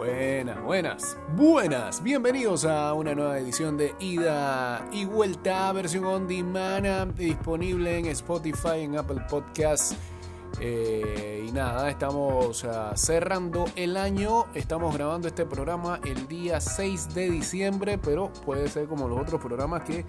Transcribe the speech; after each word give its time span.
Buenas, 0.00 0.62
buenas, 0.62 1.18
buenas. 1.36 2.02
Bienvenidos 2.02 2.64
a 2.64 2.94
una 2.94 3.14
nueva 3.14 3.38
edición 3.38 3.76
de 3.76 3.94
Ida 4.00 4.88
y 4.90 5.04
Vuelta, 5.04 5.70
versión 5.72 6.06
on 6.06 6.26
demand, 6.26 7.14
disponible 7.16 7.98
en 7.98 8.06
Spotify, 8.06 8.78
en 8.80 8.96
Apple 8.96 9.20
Podcasts. 9.28 9.94
Eh, 10.62 11.46
y 11.48 11.52
nada, 11.52 11.88
estamos 11.88 12.64
ah, 12.64 12.92
cerrando 12.94 13.64
el 13.76 13.96
año. 13.96 14.44
Estamos 14.54 14.94
grabando 14.94 15.26
este 15.26 15.46
programa 15.46 16.00
el 16.04 16.28
día 16.28 16.60
6 16.60 17.14
de 17.14 17.30
diciembre, 17.30 17.96
pero 17.96 18.30
puede 18.44 18.68
ser 18.68 18.86
como 18.86 19.08
los 19.08 19.18
otros 19.18 19.40
programas 19.40 19.82
que 19.82 20.04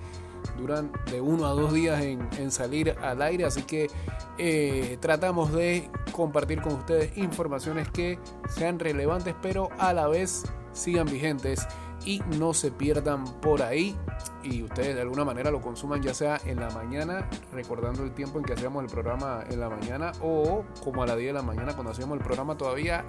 duran 0.57 0.91
de 1.09 1.21
uno 1.21 1.45
a 1.45 1.51
dos 1.51 1.73
días 1.73 2.01
en, 2.01 2.51
salir 2.51 2.95
al 3.01 3.21
aire. 3.21 3.45
Así 3.45 3.63
que 3.63 3.89
eh, 4.37 4.97
tratamos 4.99 5.53
de 5.53 5.89
compartir 6.11 6.61
con 6.61 6.73
ustedes 6.73 7.17
informaciones 7.17 7.89
que 7.89 8.19
sean 8.49 8.77
relevantes, 8.77 9.33
pero 9.41 9.69
a 9.79 9.93
la 9.93 10.07
vez 10.07 10.43
sigan 10.73 11.05
vigentes 11.05 11.65
y 12.05 12.21
no 12.37 12.53
se 12.53 12.71
pierdan 12.71 13.25
por 13.41 13.61
ahí. 13.61 13.95
Y 14.43 14.63
ustedes 14.63 14.95
de 14.95 15.01
alguna 15.01 15.25
manera 15.25 15.51
lo 15.51 15.61
consuman 15.61 16.01
ya 16.01 16.13
sea 16.13 16.39
en 16.45 16.59
la 16.59 16.69
mañana, 16.71 17.29
recordando 17.53 18.03
el 18.03 18.11
tiempo 18.13 18.39
en 18.39 18.45
que 18.45 18.53
hacíamos 18.53 18.83
el 18.83 18.89
programa 18.89 19.43
en 19.49 19.59
la 19.59 19.69
mañana 19.69 20.11
o 20.21 20.63
como 20.83 21.03
a 21.03 21.07
las 21.07 21.17
10 21.17 21.29
de 21.29 21.33
la 21.33 21.43
mañana 21.43 21.73
cuando 21.73 21.91
hacíamos 21.91 22.17
el 22.17 22.23
programa 22.23 22.57
todavía 22.57 23.05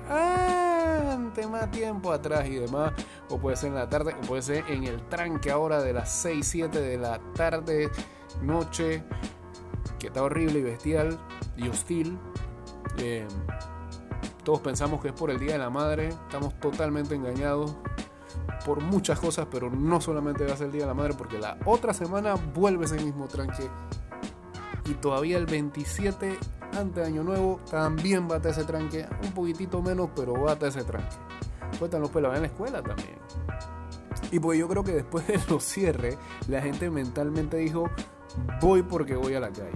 ante 1.12 1.46
más 1.46 1.70
tiempo 1.70 2.12
atrás 2.12 2.46
y 2.46 2.56
demás, 2.56 2.92
o 3.28 3.38
puede 3.38 3.56
ser 3.56 3.70
en 3.70 3.76
la 3.76 3.88
tarde, 3.88 4.14
o 4.22 4.26
puede 4.26 4.42
ser 4.42 4.64
en 4.68 4.84
el 4.84 5.02
tranque 5.08 5.50
ahora 5.50 5.82
de 5.82 5.92
las 5.92 6.12
6, 6.22 6.46
7 6.46 6.80
de 6.80 6.98
la 6.98 7.20
tarde, 7.34 7.90
noche, 8.42 9.02
que 9.98 10.08
está 10.08 10.22
horrible 10.22 10.58
y 10.58 10.62
bestial 10.62 11.18
y 11.56 11.68
hostil. 11.68 12.18
Eh, 12.98 13.26
todos 14.44 14.60
pensamos 14.60 15.00
que 15.00 15.08
es 15.08 15.14
por 15.14 15.30
el 15.30 15.38
Día 15.38 15.52
de 15.52 15.58
la 15.58 15.70
Madre, 15.70 16.08
estamos 16.08 16.58
totalmente 16.60 17.14
engañados 17.14 17.76
por 18.64 18.80
muchas 18.80 19.18
cosas, 19.18 19.46
pero 19.50 19.70
no 19.70 20.00
solamente 20.00 20.44
va 20.44 20.54
a 20.54 20.56
ser 20.56 20.66
el 20.66 20.72
Día 20.72 20.82
de 20.82 20.88
la 20.88 20.94
Madre, 20.94 21.14
porque 21.14 21.38
la 21.38 21.58
otra 21.64 21.92
semana 21.92 22.34
vuelve 22.34 22.86
ese 22.86 22.96
mismo 22.96 23.26
tranque. 23.26 23.68
Y 24.86 24.94
todavía 24.94 25.38
el 25.38 25.46
27 25.46 26.38
antes 26.78 26.94
de 26.94 27.04
Año 27.04 27.22
Nuevo 27.22 27.60
también 27.70 28.24
estar 28.24 28.46
ese 28.46 28.64
tranque, 28.64 29.06
un 29.22 29.32
poquitito 29.32 29.82
menos, 29.82 30.10
pero 30.14 30.48
estar 30.48 30.68
ese 30.68 30.84
tranque. 30.84 31.16
Cuentan 31.78 32.00
los 32.00 32.10
pelos 32.10 32.34
en 32.34 32.42
la 32.42 32.46
escuela 32.46 32.82
también. 32.82 33.16
Y 34.30 34.38
pues 34.38 34.58
yo 34.58 34.68
creo 34.68 34.82
que 34.82 34.92
después 34.92 35.26
de 35.26 35.40
los 35.48 35.62
cierres, 35.62 36.16
la 36.48 36.60
gente 36.62 36.90
mentalmente 36.90 37.58
dijo, 37.58 37.90
voy 38.60 38.82
porque 38.82 39.14
voy 39.14 39.34
a 39.34 39.40
la 39.40 39.50
calle. 39.50 39.70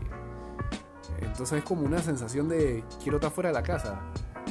Entonces 1.18 1.58
es 1.58 1.64
como 1.64 1.82
una 1.82 1.98
sensación 1.98 2.48
de 2.48 2.84
quiero 3.02 3.18
estar 3.18 3.30
fuera 3.30 3.50
de 3.50 3.54
la 3.54 3.62
casa, 3.62 4.00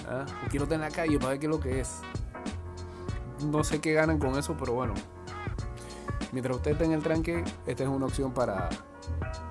¿ah? 0.07 0.25
o 0.45 0.49
quiero 0.49 0.65
estar 0.65 0.75
en 0.75 0.81
la 0.81 0.91
calle 0.91 1.17
para 1.17 1.31
ver 1.31 1.39
qué 1.39 1.45
es 1.45 1.51
lo 1.51 1.59
que 1.59 1.79
es 1.79 2.01
no 3.51 3.63
sé 3.63 3.79
qué 3.79 3.93
ganan 3.93 4.19
con 4.19 4.37
eso, 4.37 4.55
pero 4.57 4.73
bueno. 4.73 4.93
Mientras 6.31 6.57
usted 6.57 6.71
esté 6.71 6.85
en 6.85 6.91
el 6.91 7.01
tranque, 7.01 7.43
esta 7.65 7.83
es 7.83 7.89
una 7.89 8.05
opción 8.07 8.33
para 8.33 8.69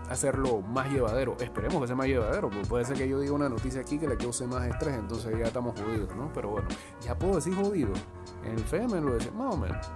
hacerlo 0.09 0.61
más 0.61 0.91
llevadero. 0.91 1.37
Esperemos 1.41 1.81
que 1.81 1.87
sea 1.87 1.97
más 1.97 2.07
llevadero, 2.07 2.51
porque 2.51 2.67
puede 2.69 2.85
ser 2.85 2.97
que 2.97 3.09
yo 3.09 3.21
diga 3.21 3.33
una 3.33 3.49
noticia 3.49 3.81
aquí 3.81 3.99
que 3.99 4.07
le 4.07 4.17
cause 4.17 4.47
más 4.47 4.67
estrés, 4.67 4.95
entonces 4.95 5.39
ya 5.39 5.47
estamos 5.47 5.81
jodidos, 5.81 6.15
¿no? 6.15 6.31
Pero 6.35 6.51
bueno, 6.51 6.69
ya 7.01 7.17
puedo 7.19 7.37
decir 7.37 7.55
jodido. 7.55 7.93
En 8.45 8.53
el 8.53 8.61
FM 8.61 9.01
lo 9.01 9.15
decía 9.15 9.33
más 9.33 9.55
o 9.55 9.57
menos. 9.57 9.87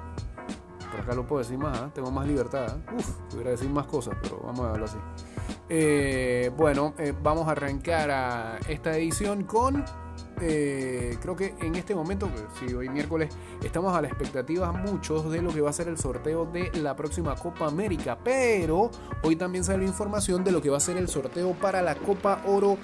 Pero 0.90 1.02
acá 1.02 1.14
lo 1.14 1.26
puedo 1.26 1.40
decir 1.40 1.58
más, 1.58 1.78
¿eh? 1.78 1.90
tengo 1.94 2.10
más 2.10 2.26
libertad. 2.26 2.76
¿eh? 2.78 2.94
Uf, 2.96 3.10
pudiera 3.30 3.50
decir 3.50 3.68
más 3.68 3.86
cosas, 3.86 4.16
pero 4.22 4.40
vamos 4.42 4.66
a 4.66 4.72
verlo 4.72 4.86
así. 4.86 4.98
Eh, 5.68 6.50
bueno, 6.56 6.94
vamos 7.22 7.46
a 7.48 7.52
arrancar 7.52 8.10
a 8.10 8.58
esta 8.68 8.96
edición 8.96 9.44
con 9.44 9.84
eh, 10.40 11.16
creo 11.20 11.36
que 11.36 11.54
en 11.60 11.74
este 11.74 11.94
momento, 11.94 12.28
si 12.58 12.74
hoy 12.74 12.88
miércoles, 12.88 13.30
estamos 13.62 13.96
a 13.96 14.02
la 14.02 14.08
expectativa 14.08 14.72
muchos 14.72 15.30
de 15.30 15.42
lo 15.42 15.52
que 15.52 15.60
va 15.60 15.70
a 15.70 15.72
ser 15.72 15.88
el 15.88 15.98
sorteo 15.98 16.46
de 16.46 16.70
la 16.80 16.96
próxima 16.96 17.34
Copa 17.34 17.66
América. 17.66 18.18
Pero 18.22 18.90
hoy 19.22 19.36
también 19.36 19.64
sale 19.64 19.84
información 19.84 20.44
de 20.44 20.52
lo 20.52 20.60
que 20.60 20.70
va 20.70 20.76
a 20.76 20.80
ser 20.80 20.96
el 20.96 21.08
sorteo 21.08 21.52
para 21.52 21.82
la 21.82 21.94
Copa 21.94 22.42
Oro 22.46 22.78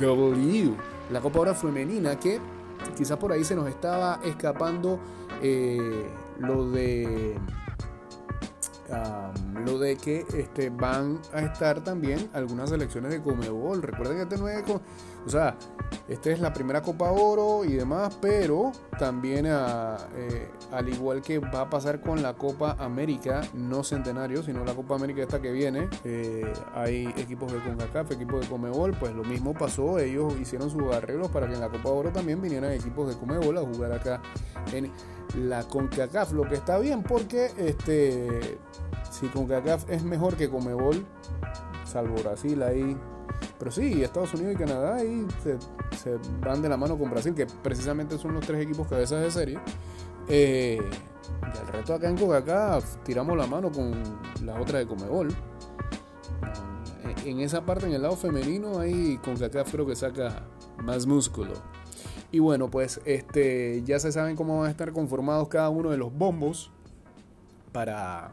W, 0.00 0.74
la 1.10 1.20
Copa 1.20 1.40
Oro 1.40 1.54
femenina, 1.54 2.18
que 2.18 2.40
quizás 2.96 3.16
por 3.18 3.32
ahí 3.32 3.44
se 3.44 3.54
nos 3.54 3.68
estaba 3.68 4.20
escapando 4.24 4.98
eh, 5.42 6.06
lo 6.38 6.70
de 6.70 7.36
lo 9.64 9.78
de 9.78 9.96
que 9.96 10.24
este, 10.34 10.70
van 10.70 11.18
a 11.32 11.40
estar 11.40 11.82
también 11.82 12.30
algunas 12.32 12.70
selecciones 12.70 13.10
de 13.10 13.20
Comebol. 13.20 13.82
Recuerden 13.82 14.16
que 14.16 14.22
este 14.22 14.38
no 14.38 14.48
es, 14.48 14.62
o 15.26 15.28
sea, 15.28 15.56
esta 16.08 16.30
es 16.30 16.38
la 16.38 16.52
primera 16.52 16.82
Copa 16.82 17.10
Oro 17.10 17.64
y 17.64 17.72
demás, 17.72 18.16
pero 18.20 18.70
también 18.96 19.46
eh, 19.46 20.48
al 20.70 20.88
igual 20.88 21.20
que 21.20 21.40
va 21.40 21.62
a 21.62 21.70
pasar 21.70 22.00
con 22.00 22.22
la 22.22 22.34
Copa 22.34 22.76
América, 22.78 23.40
no 23.52 23.82
centenario, 23.82 24.44
sino 24.44 24.64
la 24.64 24.74
Copa 24.74 24.94
América 24.94 25.22
esta 25.22 25.42
que 25.42 25.50
viene, 25.50 25.88
eh, 26.04 26.52
hay 26.74 27.06
equipos 27.16 27.52
de 27.52 27.58
CONCACAF, 27.58 28.12
equipos 28.12 28.42
de 28.42 28.46
Comebol, 28.46 28.92
pues 28.92 29.14
lo 29.14 29.24
mismo 29.24 29.52
pasó, 29.52 29.98
ellos 29.98 30.34
hicieron 30.40 30.70
sus 30.70 30.94
arreglos 30.94 31.28
para 31.28 31.48
que 31.48 31.54
en 31.54 31.60
la 31.60 31.70
Copa 31.70 31.88
Oro 31.90 32.10
también 32.10 32.40
vinieran 32.40 32.70
equipos 32.70 33.08
de 33.08 33.18
Comebol 33.18 33.58
a 33.58 33.62
jugar 33.62 33.92
acá 33.92 34.22
en 34.72 34.92
la 35.34 35.64
CONCACAF, 35.64 36.32
lo 36.32 36.44
que 36.48 36.54
está 36.54 36.78
bien 36.78 37.02
porque 37.02 37.50
este 37.58 38.58
si 39.10 39.26
CONCACAF 39.26 39.90
es 39.90 40.04
mejor 40.04 40.36
que 40.36 40.48
Comebol, 40.48 41.04
salvo 41.84 42.14
Brasil 42.22 42.62
ahí. 42.62 42.96
Pero 43.58 43.70
sí, 43.70 44.02
Estados 44.02 44.34
Unidos 44.34 44.54
y 44.54 44.56
Canadá 44.58 44.96
ahí 44.96 45.26
se, 45.42 46.18
van 46.40 46.60
de 46.62 46.68
la 46.68 46.76
mano 46.76 46.98
con 46.98 47.10
Brasil, 47.10 47.34
que 47.34 47.46
precisamente 47.46 48.18
son 48.18 48.34
los 48.34 48.46
tres 48.46 48.62
equipos 48.62 48.86
cabezas 48.86 49.22
de 49.22 49.30
serie. 49.30 49.58
Eh, 50.28 50.80
resto 51.72 51.94
acá 51.94 52.08
en 52.08 52.16
CONCACAF 52.16 52.96
tiramos 53.04 53.36
la 53.36 53.46
mano 53.46 53.70
con 53.70 53.92
la 54.44 54.60
otra 54.60 54.78
de 54.78 54.86
Comebol. 54.86 55.28
En 57.24 57.40
esa 57.40 57.64
parte, 57.64 57.86
en 57.86 57.92
el 57.92 58.02
lado 58.02 58.16
femenino, 58.16 58.78
ahí 58.78 59.18
CONCACAF 59.24 59.72
creo 59.72 59.86
que 59.86 59.96
saca 59.96 60.44
más 60.82 61.06
músculo. 61.06 61.52
Y 62.32 62.38
bueno, 62.38 62.70
pues 62.70 63.00
este, 63.04 63.82
ya 63.84 63.98
se 63.98 64.12
saben 64.12 64.36
cómo 64.36 64.58
van 64.58 64.68
a 64.68 64.70
estar 64.70 64.92
conformados 64.92 65.48
cada 65.48 65.70
uno 65.70 65.90
de 65.90 65.96
los 65.96 66.12
bombos 66.12 66.70
para 67.72 68.32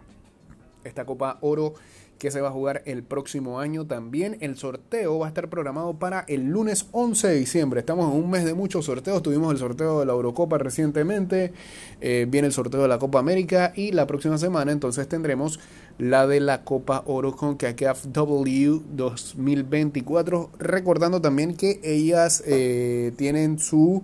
esta 0.84 1.06
Copa 1.06 1.38
Oro 1.42 1.74
que 2.18 2.32
se 2.32 2.42
va 2.42 2.50
a 2.50 2.52
jugar 2.52 2.82
el 2.86 3.04
próximo 3.04 3.60
año. 3.60 3.86
También 3.86 4.38
el 4.40 4.56
sorteo 4.56 5.20
va 5.20 5.26
a 5.26 5.30
estar 5.30 5.50
programado 5.50 6.00
para 6.00 6.26
el 6.28 6.46
lunes 6.46 6.88
11 6.92 7.28
de 7.28 7.36
diciembre. 7.36 7.82
Estamos 7.82 8.14
en 8.14 8.24
un 8.24 8.30
mes 8.30 8.46
de 8.46 8.54
muchos 8.54 8.86
sorteos. 8.86 9.22
Tuvimos 9.22 9.52
el 9.52 9.58
sorteo 9.58 10.00
de 10.00 10.06
la 10.06 10.14
Eurocopa 10.14 10.58
recientemente. 10.58 11.54
Eh, 12.02 12.26
viene 12.30 12.48
el 12.48 12.54
sorteo 12.54 12.82
de 12.82 12.88
la 12.88 13.00
Copa 13.00 13.20
América. 13.20 13.74
Y 13.76 13.92
la 13.92 14.08
próxima 14.08 14.38
semana 14.38 14.72
entonces 14.72 15.08
tendremos 15.08 15.60
la 15.98 16.26
de 16.26 16.40
la 16.40 16.64
Copa 16.64 17.04
Oro 17.06 17.36
con 17.36 17.58
CACAF 17.58 18.06
W 18.06 18.82
2024. 18.92 20.50
Recordando 20.60 21.22
también 21.22 21.56
que 21.56 21.82
ellas 21.84 22.44
eh, 22.46 23.12
tienen 23.18 23.60
su 23.60 24.04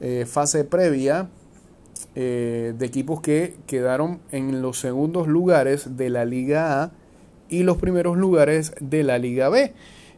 eh, 0.00 0.26
fase 0.26 0.64
previa 0.64 1.28
de 2.14 2.76
equipos 2.80 3.20
que 3.20 3.56
quedaron 3.66 4.20
en 4.30 4.62
los 4.62 4.78
segundos 4.78 5.26
lugares 5.26 5.96
de 5.96 6.10
la 6.10 6.24
Liga 6.24 6.84
A 6.84 6.92
y 7.54 7.62
los 7.62 7.76
primeros 7.78 8.16
lugares 8.16 8.72
de 8.80 9.02
la 9.04 9.18
Liga 9.18 9.48
B. 9.48 9.72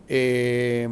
Eh, 0.09 0.89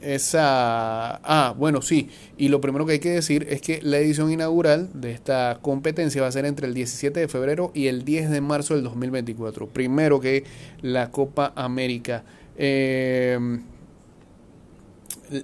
esa. 0.00 1.16
Ah, 1.16 1.54
bueno, 1.56 1.82
sí. 1.82 2.08
Y 2.36 2.48
lo 2.48 2.60
primero 2.60 2.86
que 2.86 2.92
hay 2.92 2.98
que 3.00 3.10
decir 3.10 3.46
es 3.50 3.60
que 3.60 3.80
la 3.82 3.98
edición 3.98 4.30
inaugural 4.30 4.90
de 4.94 5.10
esta 5.10 5.58
competencia 5.60 6.22
va 6.22 6.28
a 6.28 6.32
ser 6.32 6.44
entre 6.44 6.68
el 6.68 6.74
17 6.74 7.18
de 7.18 7.28
febrero 7.28 7.72
y 7.74 7.88
el 7.88 8.04
10 8.04 8.30
de 8.30 8.40
marzo 8.40 8.74
del 8.74 8.84
2024. 8.84 9.66
Primero 9.68 10.20
que 10.20 10.44
la 10.82 11.10
Copa 11.10 11.52
América. 11.56 12.22
Eh, 12.56 13.38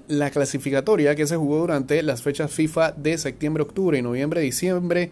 la 0.09 0.31
clasificatoria 0.31 1.15
que 1.15 1.27
se 1.27 1.37
jugó 1.37 1.59
durante 1.59 2.03
las 2.03 2.23
fechas 2.23 2.51
FIFA 2.51 2.93
de 2.93 3.19
septiembre, 3.19 3.65
octubre 3.65 3.99
y 3.99 4.03
noviembre, 4.03 4.41
diciembre 4.41 5.11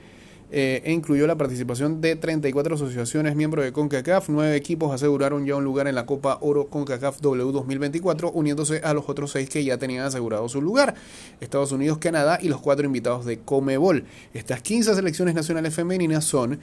eh, 0.54 0.82
e 0.84 0.92
incluyó 0.92 1.26
la 1.26 1.36
participación 1.36 2.02
de 2.02 2.14
34 2.14 2.74
asociaciones 2.74 3.34
miembros 3.34 3.64
de 3.64 3.72
CONCACAF. 3.72 4.28
Nueve 4.28 4.54
equipos 4.54 4.92
aseguraron 4.92 5.46
ya 5.46 5.56
un 5.56 5.64
lugar 5.64 5.88
en 5.88 5.94
la 5.94 6.04
Copa 6.04 6.36
Oro 6.42 6.66
CONCACAF 6.66 7.22
W 7.22 7.52
2024, 7.52 8.30
uniéndose 8.30 8.82
a 8.84 8.92
los 8.92 9.08
otros 9.08 9.30
seis 9.30 9.48
que 9.48 9.64
ya 9.64 9.78
tenían 9.78 10.04
asegurado 10.04 10.46
su 10.50 10.60
lugar: 10.60 10.94
Estados 11.40 11.72
Unidos, 11.72 11.96
Canadá 11.96 12.38
y 12.38 12.48
los 12.48 12.60
cuatro 12.60 12.84
invitados 12.84 13.24
de 13.24 13.38
Comebol. 13.38 14.04
Estas 14.34 14.60
15 14.60 14.94
selecciones 14.94 15.34
nacionales 15.34 15.74
femeninas 15.74 16.26
son 16.26 16.60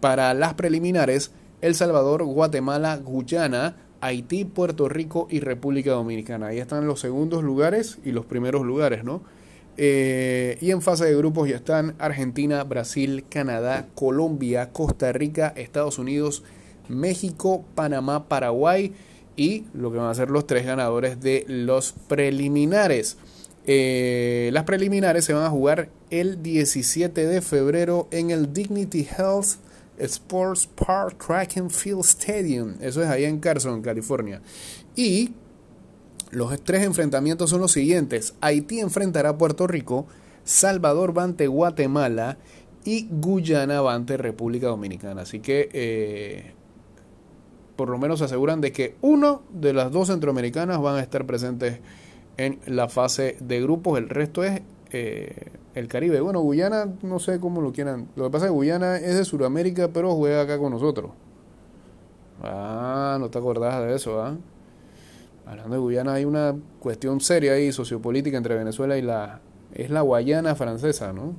para 0.00 0.32
las 0.32 0.54
preliminares 0.54 1.30
El 1.60 1.74
Salvador, 1.74 2.24
Guatemala, 2.24 2.96
Guyana, 2.96 3.76
Haití, 4.00 4.46
Puerto 4.46 4.88
Rico 4.88 5.28
y 5.30 5.40
República 5.40 5.90
Dominicana. 5.90 6.46
Ahí 6.46 6.58
están 6.58 6.86
los 6.86 7.00
segundos 7.00 7.44
lugares 7.44 7.98
y 8.02 8.12
los 8.12 8.24
primeros 8.24 8.64
lugares, 8.64 9.04
¿no? 9.04 9.20
Eh, 9.78 10.56
y 10.60 10.70
en 10.70 10.80
fase 10.80 11.04
de 11.04 11.16
grupos 11.16 11.48
ya 11.48 11.56
están 11.56 11.94
Argentina, 11.98 12.64
Brasil, 12.64 13.24
Canadá, 13.28 13.88
Colombia, 13.94 14.70
Costa 14.72 15.12
Rica, 15.12 15.52
Estados 15.56 15.98
Unidos, 15.98 16.42
México, 16.88 17.64
Panamá, 17.74 18.28
Paraguay 18.28 18.92
y 19.36 19.64
lo 19.74 19.92
que 19.92 19.98
van 19.98 20.08
a 20.08 20.14
ser 20.14 20.30
los 20.30 20.46
tres 20.46 20.64
ganadores 20.64 21.20
de 21.20 21.44
los 21.48 21.92
preliminares. 21.92 23.18
Eh, 23.66 24.50
las 24.52 24.64
preliminares 24.64 25.24
se 25.24 25.32
van 25.32 25.44
a 25.44 25.50
jugar 25.50 25.88
el 26.10 26.42
17 26.42 27.26
de 27.26 27.40
febrero 27.42 28.08
en 28.12 28.30
el 28.30 28.52
Dignity 28.52 29.06
Health 29.18 29.58
Sports 29.98 30.68
Park 30.68 31.24
Track 31.24 31.56
and 31.56 31.70
Field 31.70 32.04
Stadium. 32.04 32.74
Eso 32.80 33.02
es 33.02 33.08
allá 33.08 33.28
en 33.28 33.40
Carson, 33.40 33.82
California. 33.82 34.40
Y 34.94 35.32
los 36.30 36.60
tres 36.62 36.82
enfrentamientos 36.82 37.50
son 37.50 37.60
los 37.60 37.72
siguientes. 37.72 38.34
Haití 38.40 38.80
enfrentará 38.80 39.30
a 39.30 39.38
Puerto 39.38 39.66
Rico, 39.66 40.06
Salvador 40.44 41.14
ante 41.18 41.46
Guatemala 41.46 42.38
y 42.84 43.08
Guyana 43.10 43.78
ante 43.90 44.16
República 44.16 44.68
Dominicana. 44.68 45.22
Así 45.22 45.40
que 45.40 45.68
eh, 45.72 46.54
por 47.76 47.88
lo 47.88 47.98
menos 47.98 48.20
se 48.20 48.24
aseguran 48.24 48.60
de 48.60 48.72
que 48.72 48.96
uno 49.02 49.42
de 49.50 49.72
las 49.72 49.92
dos 49.92 50.08
centroamericanas 50.08 50.80
van 50.80 50.96
a 50.96 51.02
estar 51.02 51.26
presentes 51.26 51.80
en 52.36 52.58
la 52.66 52.88
fase 52.88 53.36
de 53.40 53.60
grupos. 53.60 53.98
El 53.98 54.08
resto 54.08 54.44
es 54.44 54.62
eh, 54.90 55.52
el 55.74 55.88
Caribe. 55.88 56.20
Bueno, 56.20 56.40
Guyana, 56.40 56.88
no 57.02 57.18
sé 57.18 57.38
cómo 57.40 57.60
lo 57.60 57.72
quieran. 57.72 58.08
Lo 58.16 58.24
que 58.24 58.30
pasa 58.30 58.46
es 58.46 58.50
que 58.50 58.56
Guyana 58.56 58.96
es 58.96 59.16
de 59.16 59.24
Sudamérica, 59.24 59.88
pero 59.88 60.14
juega 60.14 60.42
acá 60.42 60.58
con 60.58 60.72
nosotros. 60.72 61.10
Ah, 62.42 63.16
no 63.18 63.30
te 63.30 63.38
acordás 63.38 63.84
de 63.86 63.94
eso, 63.94 64.20
¿ah? 64.20 64.36
Hablando 65.46 65.76
de 65.76 65.80
Guyana, 65.80 66.14
hay 66.14 66.24
una 66.24 66.56
cuestión 66.80 67.20
seria 67.20 67.52
ahí, 67.52 67.72
sociopolítica 67.72 68.36
entre 68.36 68.56
Venezuela 68.56 68.98
y 68.98 69.02
la. 69.02 69.40
Es 69.72 69.90
la 69.90 70.00
Guayana 70.00 70.54
francesa, 70.54 71.12
¿no? 71.12 71.34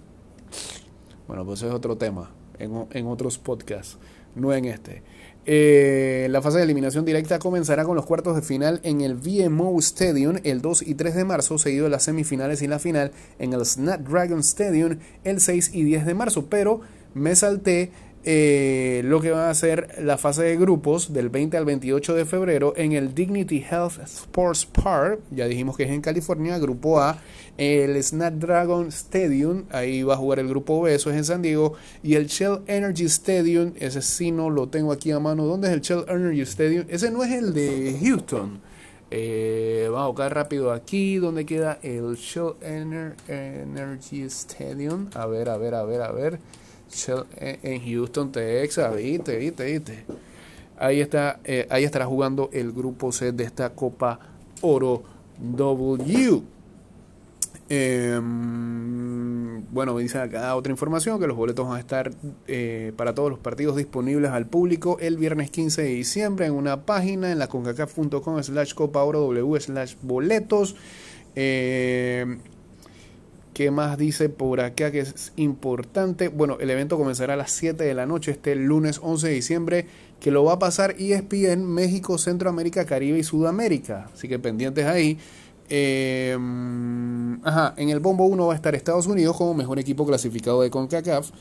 Bueno, 1.27 1.45
pues 1.45 1.61
es 1.61 1.71
otro 1.71 1.97
tema, 1.97 2.31
en, 2.57 2.87
en 2.91 3.07
otros 3.07 3.37
podcasts, 3.37 3.97
no 4.35 4.53
en 4.53 4.65
este. 4.65 5.03
Eh, 5.49 6.27
la 6.29 6.41
fase 6.41 6.57
de 6.57 6.65
eliminación 6.65 7.05
directa 7.05 7.39
comenzará 7.39 7.85
con 7.85 7.95
los 7.95 8.05
cuartos 8.05 8.35
de 8.35 8.41
final 8.41 8.81
en 8.83 8.99
el 8.99 9.15
VMO 9.15 9.79
Stadium 9.79 10.39
el 10.43 10.61
2 10.61 10.81
y 10.81 10.95
3 10.95 11.15
de 11.15 11.23
marzo, 11.23 11.57
seguido 11.57 11.85
de 11.85 11.89
las 11.89 12.03
semifinales 12.03 12.61
y 12.61 12.67
la 12.67 12.79
final 12.79 13.13
en 13.39 13.53
el 13.53 13.65
Snapdragon 13.65 14.39
Stadium 14.39 14.99
el 15.23 15.39
6 15.39 15.71
y 15.73 15.83
10 15.83 16.05
de 16.05 16.13
marzo. 16.15 16.47
Pero 16.49 16.81
me 17.13 17.33
salté 17.33 17.93
eh, 18.29 19.03
lo 19.05 19.21
que 19.21 19.31
va 19.31 19.49
a 19.49 19.53
ser 19.53 20.03
la 20.03 20.17
fase 20.17 20.43
de 20.43 20.57
grupos 20.57 21.13
del 21.13 21.29
20 21.29 21.55
al 21.55 21.63
28 21.63 22.13
de 22.13 22.25
febrero 22.25 22.73
en 22.75 22.91
el 22.91 23.15
Dignity 23.15 23.63
Health 23.63 23.99
Sports 24.03 24.65
Park, 24.65 25.21
ya 25.31 25.47
dijimos 25.47 25.77
que 25.77 25.83
es 25.83 25.91
en 25.91 26.01
California, 26.01 26.59
grupo 26.59 26.99
A, 26.99 27.21
el 27.57 28.03
Snapdragon 28.03 28.89
Stadium, 28.89 29.63
ahí 29.71 30.03
va 30.03 30.15
a 30.15 30.17
jugar 30.17 30.39
el 30.39 30.49
grupo 30.49 30.81
B, 30.81 30.93
eso 30.93 31.09
es 31.09 31.15
en 31.15 31.23
San 31.23 31.41
Diego, 31.41 31.75
y 32.03 32.15
el 32.15 32.27
Shell 32.27 32.63
Energy 32.67 33.05
Stadium, 33.05 33.71
ese 33.77 34.01
sí 34.01 34.31
no 34.31 34.49
lo 34.49 34.67
tengo 34.67 34.91
aquí 34.91 35.09
a 35.11 35.19
mano, 35.19 35.45
¿dónde 35.45 35.69
es 35.69 35.73
el 35.75 35.79
Shell 35.79 36.03
Energy 36.09 36.41
Stadium? 36.41 36.85
Ese 36.89 37.09
no 37.09 37.23
es 37.23 37.31
el 37.31 37.53
de 37.53 37.97
Houston. 38.03 38.59
Eh, 39.09 39.87
vamos 39.89 40.03
a 40.03 40.07
buscar 40.07 40.35
rápido 40.35 40.73
aquí 40.73 41.15
donde 41.15 41.45
queda 41.45 41.79
el 41.81 42.15
Shell 42.15 42.55
Energy 42.59 44.23
Stadium. 44.23 45.07
A 45.13 45.25
ver, 45.27 45.47
a 45.47 45.55
ver, 45.55 45.75
a 45.75 45.83
ver, 45.85 46.01
a 46.01 46.11
ver 46.11 46.39
en 47.35 47.85
Houston, 47.85 48.31
Texas, 48.31 48.95
viste, 48.95 49.37
viste, 49.37 49.65
viste. 49.65 50.05
Ahí 50.79 51.01
está, 51.01 51.39
eh, 51.43 51.65
ahí 51.69 51.83
estará 51.83 52.05
jugando 52.05 52.49
el 52.53 52.71
grupo 52.71 53.11
C 53.11 53.31
de 53.31 53.43
esta 53.43 53.71
Copa 53.71 54.19
Oro 54.61 55.03
W. 55.39 56.43
Em, 57.69 59.61
bueno, 59.71 59.93
me 59.93 60.01
dice 60.01 60.19
acá 60.19 60.55
otra 60.55 60.71
información 60.71 61.19
que 61.19 61.27
los 61.27 61.35
boletos 61.35 61.67
van 61.67 61.77
a 61.77 61.79
estar 61.79 62.11
eh, 62.47 62.93
para 62.95 63.13
todos 63.13 63.29
los 63.29 63.39
partidos 63.39 63.75
disponibles 63.75 64.31
al 64.31 64.45
público 64.45 64.97
el 65.01 65.17
viernes 65.17 65.51
15 65.51 65.81
de 65.81 65.89
diciembre 65.89 66.45
en 66.45 66.53
una 66.53 66.85
página 66.85 67.31
en 67.31 67.39
la 67.39 67.47
concacaf.com 67.47 68.41
slash 68.41 68.73
copa 68.73 69.03
oro 69.03 69.27
w 69.27 69.59
slash 69.59 69.95
boletos. 70.01 70.75
Eh, 71.35 72.37
¿Qué 73.57 73.71
más 73.71 73.97
dice 73.97 74.29
por 74.29 74.61
acá 74.61 74.91
que 74.91 74.99
es 74.99 75.33
importante? 75.35 76.27
Bueno, 76.27 76.57
el 76.59 76.69
evento 76.69 76.95
comenzará 76.95 77.33
a 77.33 77.37
las 77.37 77.49
7 77.49 77.83
de 77.83 77.95
la 77.95 78.05
noche 78.05 78.29
este 78.29 78.55
lunes 78.55 78.99
11 79.01 79.29
de 79.29 79.33
diciembre, 79.33 79.87
que 80.19 80.29
lo 80.29 80.43
va 80.43 80.53
a 80.53 80.59
pasar 80.59 80.93
ESPN 80.99 81.65
México, 81.65 82.19
Centroamérica, 82.19 82.85
Caribe 82.85 83.17
y 83.17 83.23
Sudamérica. 83.23 84.11
Así 84.13 84.27
que 84.27 84.37
pendientes 84.37 84.85
ahí. 84.85 85.17
Eh, 85.71 86.37
ajá, 87.41 87.73
en 87.77 87.89
el 87.89 87.99
bombo 87.99 88.27
1 88.27 88.45
va 88.45 88.53
a 88.53 88.55
estar 88.55 88.75
Estados 88.75 89.07
Unidos 89.07 89.35
como 89.35 89.55
mejor 89.55 89.79
equipo 89.79 90.05
clasificado 90.05 90.61
de 90.61 90.69
CONCACAF, 90.69 91.31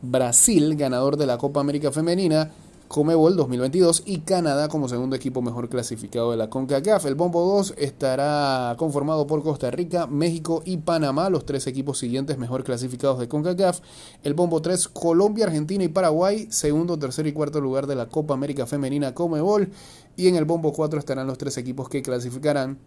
Brasil, 0.00 0.76
ganador 0.76 1.18
de 1.18 1.26
la 1.26 1.36
Copa 1.36 1.60
América 1.60 1.92
Femenina, 1.92 2.52
Comebol 2.88 3.36
2022 3.36 4.04
y 4.06 4.20
Canadá 4.20 4.68
como 4.68 4.88
segundo 4.88 5.16
equipo 5.16 5.42
mejor 5.42 5.68
clasificado 5.68 6.30
de 6.30 6.36
la 6.36 6.48
CONCACAF. 6.50 7.06
El 7.06 7.14
Bombo 7.14 7.44
2 7.56 7.74
estará 7.78 8.74
conformado 8.78 9.26
por 9.26 9.42
Costa 9.42 9.70
Rica, 9.70 10.06
México 10.06 10.62
y 10.64 10.78
Panamá, 10.78 11.28
los 11.30 11.44
tres 11.44 11.66
equipos 11.66 11.98
siguientes 11.98 12.38
mejor 12.38 12.64
clasificados 12.64 13.18
de 13.18 13.28
CONCACAF. 13.28 13.80
El 14.22 14.34
Bombo 14.34 14.62
3, 14.62 14.88
Colombia, 14.88 15.46
Argentina 15.46 15.84
y 15.84 15.88
Paraguay, 15.88 16.46
segundo, 16.50 16.98
tercer 16.98 17.26
y 17.26 17.32
cuarto 17.32 17.60
lugar 17.60 17.86
de 17.86 17.96
la 17.96 18.06
Copa 18.06 18.34
América 18.34 18.66
Femenina 18.66 19.14
Comebol. 19.14 19.70
Y 20.16 20.28
en 20.28 20.36
el 20.36 20.44
Bombo 20.44 20.72
4 20.72 20.98
estarán 20.98 21.26
los 21.26 21.38
tres 21.38 21.58
equipos 21.58 21.88
que 21.88 22.02
clasificarán 22.02 22.78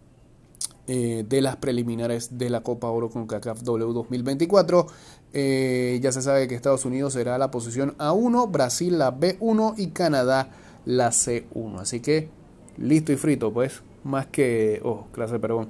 eh, 0.92 1.24
de 1.24 1.40
las 1.40 1.54
preliminares 1.54 2.36
de 2.36 2.50
la 2.50 2.64
Copa 2.64 2.88
Oro 2.88 3.10
con 3.10 3.28
CACAF 3.28 3.62
W 3.62 3.92
2024. 3.92 4.88
Eh, 5.32 6.00
ya 6.02 6.10
se 6.10 6.20
sabe 6.20 6.48
que 6.48 6.56
Estados 6.56 6.84
Unidos 6.84 7.12
será 7.12 7.38
la 7.38 7.52
posición 7.52 7.96
A1, 7.98 8.50
Brasil 8.50 8.98
la 8.98 9.16
B1 9.16 9.74
y 9.76 9.90
Canadá 9.90 10.50
la 10.84 11.10
C1. 11.10 11.78
Así 11.78 12.00
que 12.00 12.28
listo 12.76 13.12
y 13.12 13.16
frito, 13.16 13.52
pues. 13.52 13.84
Más 14.02 14.26
que. 14.26 14.80
Oh, 14.82 15.06
clase, 15.12 15.38
perdón. 15.38 15.68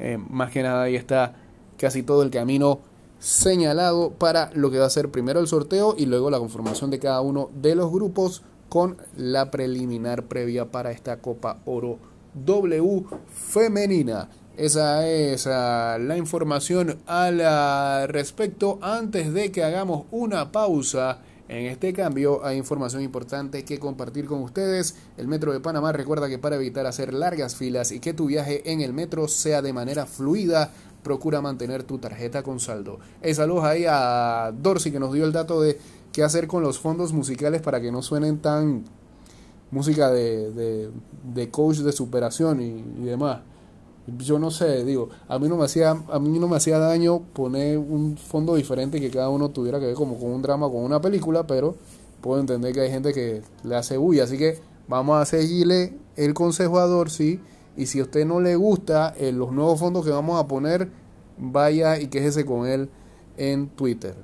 Eh, 0.00 0.18
más 0.28 0.50
que 0.50 0.64
nada 0.64 0.82
ahí 0.82 0.96
está 0.96 1.36
casi 1.78 2.02
todo 2.02 2.24
el 2.24 2.30
camino 2.30 2.80
señalado 3.20 4.14
para 4.14 4.50
lo 4.52 4.72
que 4.72 4.80
va 4.80 4.86
a 4.86 4.90
ser 4.90 5.12
primero 5.12 5.38
el 5.38 5.46
sorteo 5.46 5.94
y 5.96 6.06
luego 6.06 6.28
la 6.28 6.40
conformación 6.40 6.90
de 6.90 6.98
cada 6.98 7.20
uno 7.20 7.50
de 7.54 7.76
los 7.76 7.92
grupos 7.92 8.42
con 8.68 8.96
la 9.16 9.52
preliminar 9.52 10.24
previa 10.24 10.72
para 10.72 10.90
esta 10.90 11.20
Copa 11.20 11.60
Oro 11.66 12.00
W 12.34 13.04
femenina. 13.28 14.28
Esa 14.56 15.06
es 15.06 15.46
ah, 15.46 15.98
la 16.00 16.16
información 16.16 16.96
al 17.06 18.08
respecto. 18.08 18.78
Antes 18.80 19.34
de 19.34 19.52
que 19.52 19.62
hagamos 19.62 20.06
una 20.10 20.50
pausa 20.50 21.18
en 21.46 21.66
este 21.66 21.92
cambio, 21.92 22.42
hay 22.42 22.56
información 22.56 23.02
importante 23.02 23.66
que 23.66 23.78
compartir 23.78 24.24
con 24.24 24.40
ustedes. 24.40 24.96
El 25.18 25.28
Metro 25.28 25.52
de 25.52 25.60
Panamá 25.60 25.92
recuerda 25.92 26.30
que 26.30 26.38
para 26.38 26.56
evitar 26.56 26.86
hacer 26.86 27.12
largas 27.12 27.54
filas 27.54 27.92
y 27.92 28.00
que 28.00 28.14
tu 28.14 28.26
viaje 28.26 28.72
en 28.72 28.80
el 28.80 28.94
metro 28.94 29.28
sea 29.28 29.60
de 29.60 29.74
manera 29.74 30.06
fluida, 30.06 30.72
procura 31.02 31.42
mantener 31.42 31.82
tu 31.82 31.98
tarjeta 31.98 32.42
con 32.42 32.58
saldo. 32.58 32.98
Hey, 33.20 33.34
saludos 33.34 33.64
ahí 33.64 33.84
a 33.86 34.54
Dorsey 34.58 34.90
que 34.90 34.98
nos 34.98 35.12
dio 35.12 35.26
el 35.26 35.32
dato 35.32 35.60
de 35.60 35.78
qué 36.12 36.22
hacer 36.22 36.46
con 36.46 36.62
los 36.62 36.78
fondos 36.78 37.12
musicales 37.12 37.60
para 37.60 37.78
que 37.78 37.92
no 37.92 38.00
suenen 38.00 38.38
tan 38.38 38.84
música 39.70 40.10
de, 40.10 40.90
coach 41.50 41.80
de 41.80 41.92
superación 41.92 42.62
y 42.62 43.04
demás 43.04 43.40
yo 44.18 44.38
no 44.38 44.50
sé, 44.50 44.84
digo, 44.84 45.08
a 45.28 45.38
mí 45.38 45.48
no 45.48 45.56
me 45.56 45.64
hacía, 45.64 45.90
a 45.90 46.18
mí 46.18 46.38
no 46.38 46.48
me 46.48 46.56
hacía 46.56 46.78
daño 46.78 47.20
poner 47.32 47.78
un 47.78 48.16
fondo 48.16 48.54
diferente 48.54 49.00
que 49.00 49.10
cada 49.10 49.28
uno 49.28 49.50
tuviera 49.50 49.80
que 49.80 49.86
ver 49.86 49.94
como 49.94 50.18
con 50.18 50.30
un 50.30 50.42
drama, 50.42 50.68
con 50.68 50.84
una 50.84 51.00
película, 51.00 51.46
pero 51.46 51.74
puedo 52.20 52.40
entender 52.40 52.72
que 52.72 52.80
hay 52.80 52.90
gente 52.90 53.12
que 53.12 53.42
le 53.64 53.76
hace 53.76 53.96
bulla, 53.96 54.24
así 54.24 54.38
que 54.38 54.60
vamos 54.88 55.20
a 55.20 55.24
seguirle 55.24 55.94
el 56.16 56.34
consejo 56.34 56.78
a 56.78 56.86
Dorsey 56.86 57.40
y 57.76 57.86
si 57.86 58.00
a 58.00 58.04
usted 58.04 58.24
no 58.24 58.40
le 58.40 58.56
gusta 58.56 59.14
eh, 59.18 59.32
los 59.32 59.52
nuevos 59.52 59.80
fondos 59.80 60.04
que 60.04 60.10
vamos 60.10 60.40
a 60.40 60.46
poner, 60.46 60.88
vaya 61.38 62.00
y 62.00 62.06
quéjese 62.06 62.44
con 62.44 62.66
él 62.66 62.88
en 63.36 63.68
Twitter. 63.68 64.14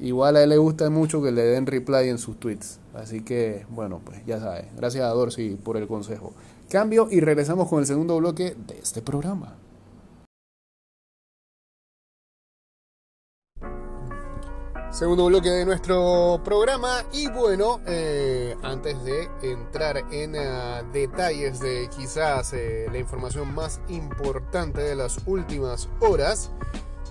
Igual 0.00 0.36
a 0.36 0.42
él 0.42 0.48
le 0.48 0.56
gusta 0.56 0.88
mucho 0.88 1.22
que 1.22 1.30
le 1.30 1.42
den 1.42 1.66
reply 1.66 2.08
en 2.08 2.18
sus 2.18 2.38
tweets. 2.40 2.80
Así 2.94 3.22
que, 3.22 3.66
bueno, 3.70 4.00
pues 4.04 4.24
ya 4.26 4.40
sabes. 4.40 4.64
Gracias 4.76 5.04
a 5.04 5.08
Dorsey 5.08 5.56
por 5.56 5.76
el 5.76 5.86
consejo. 5.86 6.32
Cambio 6.70 7.08
y 7.10 7.18
regresamos 7.18 7.68
con 7.68 7.80
el 7.80 7.86
segundo 7.86 8.16
bloque 8.18 8.54
de 8.56 8.78
este 8.78 9.02
programa. 9.02 9.56
Segundo 14.92 15.26
bloque 15.26 15.48
de 15.48 15.64
nuestro 15.64 16.40
programa 16.44 17.04
y 17.12 17.28
bueno, 17.28 17.80
eh, 17.88 18.56
antes 18.62 19.02
de 19.02 19.28
entrar 19.42 19.96
en 20.12 20.36
eh, 20.36 20.82
detalles 20.92 21.58
de 21.58 21.90
quizás 21.96 22.52
eh, 22.52 22.86
la 22.92 22.98
información 22.98 23.52
más 23.52 23.80
importante 23.88 24.80
de 24.80 24.94
las 24.94 25.18
últimas 25.26 25.88
horas, 25.98 26.52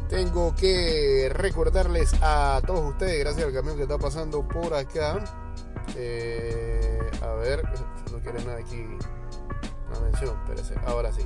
tengo 0.07 0.55
que 0.55 1.29
recordarles 1.33 2.13
a 2.21 2.61
todos 2.65 2.91
ustedes, 2.91 3.19
gracias 3.19 3.45
al 3.45 3.53
camión 3.53 3.75
que 3.75 3.83
está 3.83 3.97
pasando 3.97 4.47
por 4.47 4.73
acá, 4.73 5.21
a 7.21 7.33
ver, 7.33 7.63
no 8.09 8.19
quiere 8.19 8.43
nada 8.45 8.59
aquí 8.59 8.85
mención, 9.99 10.37
ahora 10.85 11.11
sí. 11.11 11.23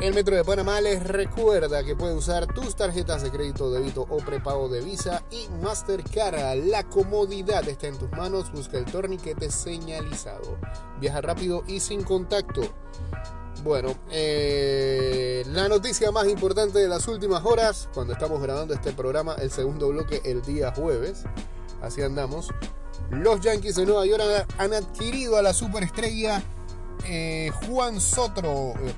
El 0.00 0.14
Metro 0.14 0.36
de 0.36 0.44
Panamá 0.44 0.80
les 0.80 1.02
recuerda 1.02 1.82
que 1.82 1.96
puede 1.96 2.14
usar 2.14 2.46
tus 2.46 2.76
tarjetas 2.76 3.20
de 3.20 3.32
crédito, 3.32 3.68
débito 3.68 4.02
o 4.08 4.18
prepago 4.18 4.68
de 4.68 4.80
Visa 4.80 5.24
y 5.32 5.48
Mastercard. 5.60 6.64
La 6.66 6.84
comodidad 6.84 7.68
está 7.68 7.88
en 7.88 7.98
tus 7.98 8.08
manos. 8.12 8.52
Busca 8.52 8.78
el 8.78 8.84
torniquete 8.84 9.50
señalizado. 9.50 10.56
Viaja 11.00 11.20
rápido 11.20 11.64
y 11.66 11.80
sin 11.80 12.04
contacto. 12.04 12.60
Bueno, 13.64 13.92
eh, 14.12 15.44
la 15.48 15.68
noticia 15.68 16.12
más 16.12 16.28
importante 16.28 16.78
de 16.78 16.86
las 16.86 17.08
últimas 17.08 17.44
horas, 17.44 17.88
cuando 17.92 18.12
estamos 18.12 18.40
grabando 18.40 18.74
este 18.74 18.92
programa, 18.92 19.34
el 19.34 19.50
segundo 19.50 19.88
bloque 19.88 20.22
el 20.24 20.42
día 20.42 20.72
jueves, 20.76 21.24
así 21.82 22.02
andamos. 22.02 22.50
Los 23.10 23.40
Yankees 23.40 23.74
de 23.74 23.86
Nueva 23.86 24.06
York 24.06 24.22
han 24.58 24.74
adquirido 24.74 25.36
a 25.38 25.42
la 25.42 25.52
superestrella 25.52 26.40
eh, 27.04 27.50
Juan 27.66 28.00
Soto, 28.00 28.74
eh, 28.80 28.94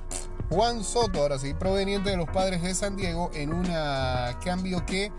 Juan 0.48 0.82
Soto, 0.82 1.22
ahora 1.22 1.38
sí, 1.38 1.54
proveniente 1.54 2.10
de 2.10 2.16
los 2.16 2.28
padres 2.28 2.62
de 2.62 2.74
San 2.74 2.96
Diego, 2.96 3.30
en 3.34 3.52
un 3.52 3.66
cambio 4.44 4.84
que 4.84 5.12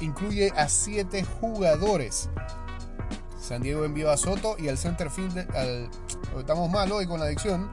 incluye 0.00 0.52
a 0.56 0.68
siete 0.68 1.24
jugadores. 1.40 2.28
San 3.40 3.62
Diego 3.62 3.84
envió 3.84 4.10
a 4.10 4.16
Soto 4.16 4.56
y 4.58 4.68
al 4.68 4.78
center 4.78 5.10
fielder, 5.10 5.48
al, 5.56 5.90
estamos 6.38 6.70
mal 6.70 6.92
hoy 6.92 7.06
con 7.06 7.18
la 7.18 7.26
adicción, 7.26 7.70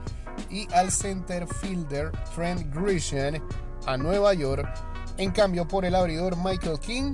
y 0.50 0.68
al 0.74 0.91
center 0.91 1.48
fielder 1.48 2.12
Trent 2.34 2.74
Grisham 2.74 3.36
a 3.86 3.98
Nueva 3.98 4.34
York. 4.34 4.68
En 5.18 5.32
cambio, 5.32 5.68
por 5.68 5.84
el 5.84 5.96
abridor 5.96 6.38
Michael 6.38 6.79
King, 6.79 7.13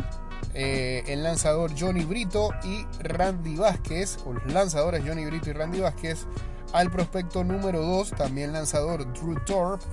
eh, 0.58 1.04
el 1.08 1.22
lanzador 1.22 1.72
Johnny 1.78 2.06
Brito 2.06 2.50
y 2.64 2.86
Randy 3.00 3.58
Vázquez, 3.58 4.18
o 4.26 4.32
los 4.32 4.54
lanzadores 4.54 5.04
Johnny 5.06 5.26
Brito 5.26 5.50
y 5.50 5.54
Randy 5.54 5.82
Vázquez, 5.82 6.26
al 6.72 6.90
prospecto 6.90 7.44
número 7.44 7.82
2, 7.82 8.12
también 8.12 8.54
lanzador 8.54 9.12
Drew 9.14 9.36
Thorpe, 9.46 9.86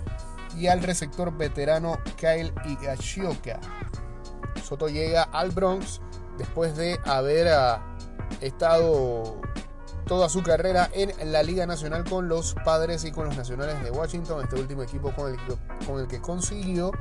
y 0.57 0.69
al 0.69 0.83
receptor 0.83 1.37
veterano 1.37 1.99
Kyle 2.17 2.53
Higashioka. 2.65 3.59
Soto 4.63 4.89
llega 4.89 5.25
al 5.25 5.51
Bronx 5.51 6.01
después 6.39 6.77
de 6.77 6.97
haber 7.07 7.49
ah, 7.49 7.83
estado 8.41 9.41
toda 10.07 10.29
su 10.29 10.45
carrera 10.45 10.89
en 10.93 11.33
la 11.33 11.43
Liga 11.43 11.67
Nacional 11.67 12.05
con 12.05 12.29
los 12.29 12.55
Padres 12.65 13.05
y 13.05 13.11
con 13.11 13.27
los 13.27 13.37
Nacionales 13.37 13.83
de 13.83 13.91
Washington, 13.91 14.45
este 14.45 14.61
último 14.61 14.85
equipo 14.85 15.13
con 15.13 16.01
el 16.01 16.07
que 16.07 16.21
consiguió 16.21 16.93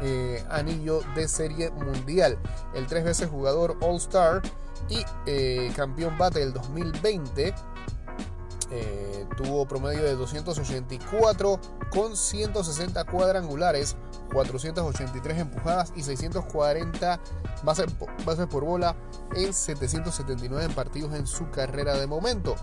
eh, 0.00 0.44
anillo 0.50 1.02
de 1.14 1.28
serie 1.28 1.70
mundial. 1.70 2.38
El 2.74 2.86
tres 2.86 3.04
veces 3.04 3.28
jugador 3.28 3.76
All 3.80 3.96
Star 3.96 4.42
y 4.88 5.04
eh, 5.26 5.72
campeón 5.76 6.16
bate 6.18 6.40
del 6.40 6.52
2020. 6.52 7.54
Eh, 8.72 9.26
tuvo 9.36 9.66
promedio 9.66 10.04
de 10.04 10.14
284 10.14 11.60
con 11.90 12.16
160 12.16 13.04
cuadrangulares, 13.04 13.96
483 14.32 15.38
empujadas 15.38 15.92
y 15.96 16.04
640 16.04 17.20
bases, 17.64 17.86
por 18.46 18.64
bola 18.64 18.94
en 19.34 19.52
779 19.52 20.72
partidos 20.72 21.14
en 21.14 21.26
su 21.26 21.50
carrera 21.50 21.94
de 21.94 22.06
momento. 22.06 22.54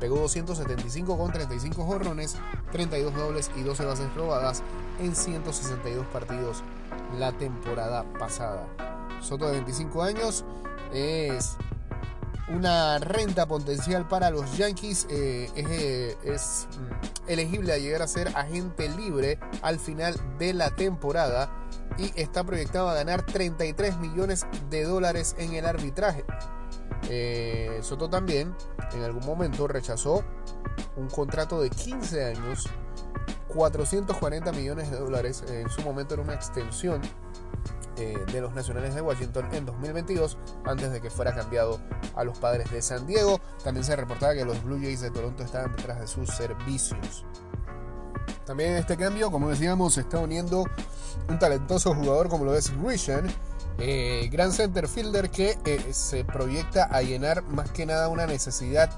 Pegó 0.00 0.16
275 0.16 1.16
con 1.16 1.32
35 1.32 1.84
jorrones, 1.84 2.36
32 2.72 3.14
dobles 3.14 3.50
y 3.56 3.62
12 3.62 3.84
bases 3.84 4.14
robadas 4.14 4.62
en 5.00 5.14
162 5.14 6.06
partidos 6.06 6.62
la 7.18 7.32
temporada 7.32 8.04
pasada. 8.18 8.66
Soto 9.20 9.46
de 9.46 9.52
25 9.52 10.02
años 10.02 10.44
es 10.92 11.56
una 12.48 12.98
renta 12.98 13.46
potencial 13.46 14.06
para 14.06 14.30
los 14.30 14.56
Yankees. 14.56 15.06
Eh, 15.10 15.50
es, 15.54 16.16
es 16.24 16.68
mm, 16.78 17.30
elegible 17.30 17.72
a 17.72 17.78
llegar 17.78 18.02
a 18.02 18.06
ser 18.06 18.28
agente 18.36 18.88
libre 18.90 19.38
al 19.62 19.78
final 19.78 20.14
de 20.38 20.52
la 20.52 20.70
temporada 20.74 21.50
y 21.96 22.12
está 22.20 22.44
proyectado 22.44 22.88
a 22.88 22.94
ganar 22.94 23.24
33 23.24 23.98
millones 23.98 24.46
de 24.70 24.84
dólares 24.84 25.36
en 25.38 25.54
el 25.54 25.66
arbitraje. 25.66 26.24
Eh, 27.08 27.80
Soto 27.82 28.08
también 28.08 28.54
en 28.92 29.02
algún 29.02 29.24
momento 29.24 29.68
rechazó 29.68 30.24
un 30.96 31.08
contrato 31.08 31.60
de 31.60 31.70
15 31.70 32.24
años, 32.24 32.68
440 33.48 34.52
millones 34.52 34.90
de 34.90 34.98
dólares. 34.98 35.44
En 35.48 35.68
su 35.68 35.82
momento 35.82 36.14
era 36.14 36.22
una 36.22 36.34
extensión 36.34 37.02
eh, 37.96 38.18
de 38.32 38.40
los 38.40 38.52
Nacionales 38.54 38.94
de 38.94 39.00
Washington 39.00 39.48
en 39.52 39.66
2022 39.66 40.36
antes 40.64 40.90
de 40.90 41.00
que 41.00 41.10
fuera 41.10 41.32
cambiado 41.32 41.78
a 42.16 42.24
los 42.24 42.38
Padres 42.38 42.70
de 42.70 42.82
San 42.82 43.06
Diego. 43.06 43.40
También 43.62 43.84
se 43.84 43.94
reportaba 43.94 44.34
que 44.34 44.44
los 44.44 44.62
Blue 44.64 44.78
Jays 44.80 45.00
de 45.00 45.10
Toronto 45.10 45.44
estaban 45.44 45.74
detrás 45.76 46.00
de 46.00 46.06
sus 46.06 46.28
servicios. 46.30 47.24
También 48.46 48.72
en 48.72 48.76
este 48.78 48.96
cambio, 48.96 49.30
como 49.30 49.48
decíamos, 49.48 49.94
se 49.94 50.00
está 50.00 50.18
uniendo 50.18 50.64
un 51.28 51.38
talentoso 51.38 51.94
jugador 51.94 52.28
como 52.28 52.44
lo 52.44 52.54
es 52.54 52.70
Grisham, 52.82 53.26
eh, 53.78 54.28
gran 54.30 54.52
center 54.52 54.88
fielder 54.88 55.30
que 55.30 55.58
eh, 55.64 55.80
se 55.92 56.24
proyecta 56.24 56.84
a 56.84 57.02
llenar 57.02 57.42
más 57.42 57.70
que 57.70 57.86
nada 57.86 58.08
una 58.08 58.26
necesidad 58.26 58.90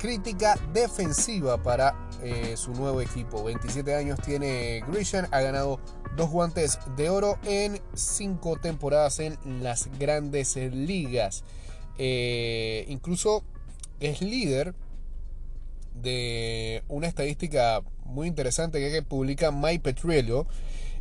crítica 0.00 0.58
defensiva 0.72 1.62
para 1.62 2.08
eh, 2.22 2.54
su 2.56 2.72
nuevo 2.74 3.00
equipo. 3.00 3.42
27 3.42 3.94
años 3.94 4.20
tiene 4.24 4.82
Grisham, 4.88 5.26
ha 5.30 5.40
ganado 5.40 5.80
dos 6.16 6.30
guantes 6.30 6.78
de 6.96 7.10
oro 7.10 7.38
en 7.44 7.80
cinco 7.94 8.56
temporadas 8.56 9.18
en 9.18 9.36
las 9.62 9.88
grandes 9.98 10.56
ligas. 10.56 11.42
incluso 11.96 13.42
es 14.00 14.20
líder 14.20 14.74
de 15.94 16.82
una 16.88 17.06
estadística 17.06 17.82
muy 18.04 18.28
interesante 18.28 18.78
que, 18.78 19.02
publica 19.02 19.50
Mike 19.50 19.80
Petriello. 19.80 20.46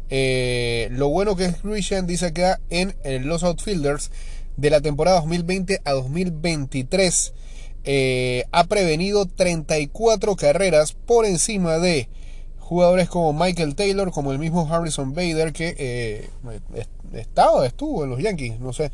Eh, 0.09 0.89
lo 0.91 1.09
bueno 1.09 1.35
que 1.35 1.45
es 1.45 1.55
Christian 1.57 2.05
dice 2.05 2.27
acá 2.27 2.59
en, 2.69 2.93
los 3.27 3.43
outfielders 3.43 4.11
de 4.57 4.69
la 4.69 4.81
temporada 4.81 5.17
2020 5.21 5.81
a 5.83 5.91
2023 5.93 7.33
eh, 7.85 8.43
ha 8.51 8.65
prevenido 8.65 9.25
34 9.25 10.35
carreras 10.35 10.93
por 10.93 11.25
encima 11.25 11.79
de 11.79 12.09
jugadores 12.59 13.09
como 13.09 13.33
Michael 13.33 13.75
Taylor, 13.75 14.11
como 14.11 14.31
el 14.31 14.39
mismo 14.39 14.71
Harrison 14.71 15.13
Bader 15.13 15.51
que 15.51 15.75
eh, 15.77 16.29
estaba, 17.13 17.65
estuvo 17.65 18.03
en 18.03 18.09
los 18.11 18.19
Yankees, 18.21 18.59
no 18.59 18.71
sé. 18.73 18.91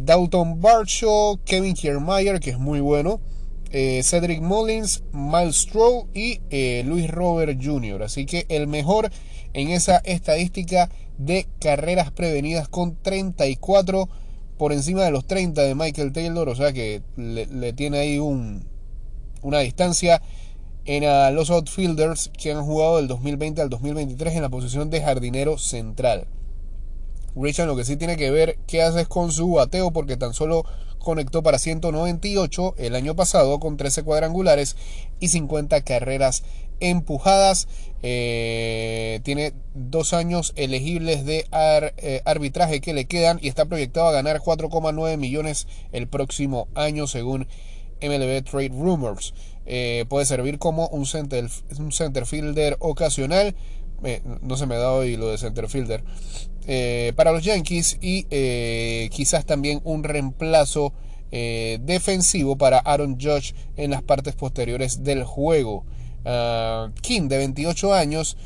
Dalton 0.00 0.60
Barshaw, 0.60 1.40
Kevin 1.44 1.74
Kiermaier, 1.74 2.40
que 2.40 2.50
es 2.50 2.58
muy 2.58 2.80
bueno. 2.80 3.20
Eh, 3.70 4.02
Cedric 4.02 4.40
Mullins, 4.40 5.02
Miles 5.12 5.56
Stroh 5.56 6.06
y 6.14 6.40
eh, 6.50 6.82
Luis 6.86 7.10
Robert 7.10 7.58
Jr. 7.62 8.02
Así 8.02 8.24
que 8.24 8.46
el 8.48 8.66
mejor 8.66 9.10
en 9.52 9.70
esa 9.70 9.98
estadística 9.98 10.90
de 11.18 11.46
carreras 11.60 12.10
prevenidas 12.10 12.68
con 12.68 12.96
34 13.02 14.08
por 14.56 14.72
encima 14.72 15.02
de 15.04 15.10
los 15.10 15.26
30 15.26 15.62
de 15.62 15.74
Michael 15.74 16.12
Taylor. 16.12 16.48
O 16.48 16.56
sea 16.56 16.72
que 16.72 17.02
le, 17.16 17.72
tiene 17.74 17.98
ahí 17.98 18.18
un, 18.18 18.64
una 19.42 19.58
distancia 19.58 20.22
en 20.86 21.34
los 21.34 21.50
outfielders 21.50 22.30
que 22.38 22.52
han 22.52 22.64
jugado 22.64 22.96
del 22.96 23.08
2020 23.08 23.60
al 23.60 23.68
2023 23.68 24.36
en 24.36 24.42
la 24.42 24.48
posición 24.48 24.88
de 24.88 25.02
jardinero 25.02 25.58
central. 25.58 26.26
Richard 27.36 27.66
lo 27.66 27.76
que 27.76 27.84
sí 27.84 27.96
tiene 27.96 28.16
que 28.16 28.30
ver 28.30 28.58
qué 28.66 28.82
haces 28.82 29.06
con 29.06 29.30
su 29.30 29.50
bateo 29.50 29.90
porque 29.90 30.16
tan 30.16 30.32
solo 30.32 30.64
conectó 30.98 31.42
para 31.42 31.58
198 31.58 32.74
el 32.78 32.94
año 32.94 33.14
pasado 33.16 33.58
con 33.60 33.76
13 33.76 34.02
cuadrangulares 34.02 34.76
y 35.20 35.28
50 35.28 35.80
carreras 35.82 36.42
empujadas. 36.80 37.68
Eh, 38.02 39.20
tiene 39.24 39.54
dos 39.74 40.12
años 40.12 40.52
elegibles 40.56 41.24
de 41.24 41.46
eh, 41.52 42.22
arbitraje 42.24 42.80
que 42.80 42.94
le 42.94 43.06
quedan 43.06 43.38
y 43.42 43.48
está 43.48 43.64
proyectado 43.66 44.08
a 44.08 44.12
ganar 44.12 44.40
4,9 44.40 45.16
millones 45.16 45.66
el 45.92 46.06
próximo 46.06 46.68
año 46.74 47.06
según 47.06 47.48
MLB 48.00 48.44
Trade 48.44 48.68
Rumors. 48.68 49.34
Eh, 49.66 50.06
puede 50.08 50.24
servir 50.24 50.58
como 50.58 50.88
un 50.88 51.04
center, 51.04 51.46
un 51.78 51.92
center 51.92 52.24
fielder 52.26 52.76
ocasional. 52.80 53.54
No 54.42 54.56
se 54.56 54.66
me 54.66 54.76
dado 54.76 54.96
hoy 54.96 55.16
lo 55.16 55.28
de 55.28 55.38
center 55.38 55.68
fielder. 55.68 56.02
Eh, 56.70 57.14
para 57.16 57.32
los 57.32 57.42
Yankees 57.42 57.96
y 58.02 58.26
eh, 58.30 59.08
quizás 59.10 59.46
también 59.46 59.80
un 59.84 60.04
reemplazo 60.04 60.92
eh, 61.32 61.78
defensivo 61.80 62.56
para 62.56 62.78
Aaron 62.78 63.18
Judge 63.18 63.54
en 63.78 63.90
las 63.90 64.02
partes 64.02 64.34
posteriores 64.34 65.02
del 65.02 65.24
juego. 65.24 65.86
Ah, 66.26 66.90
King, 67.00 67.28
de 67.28 67.38
28 67.38 67.94
años, 67.94 68.36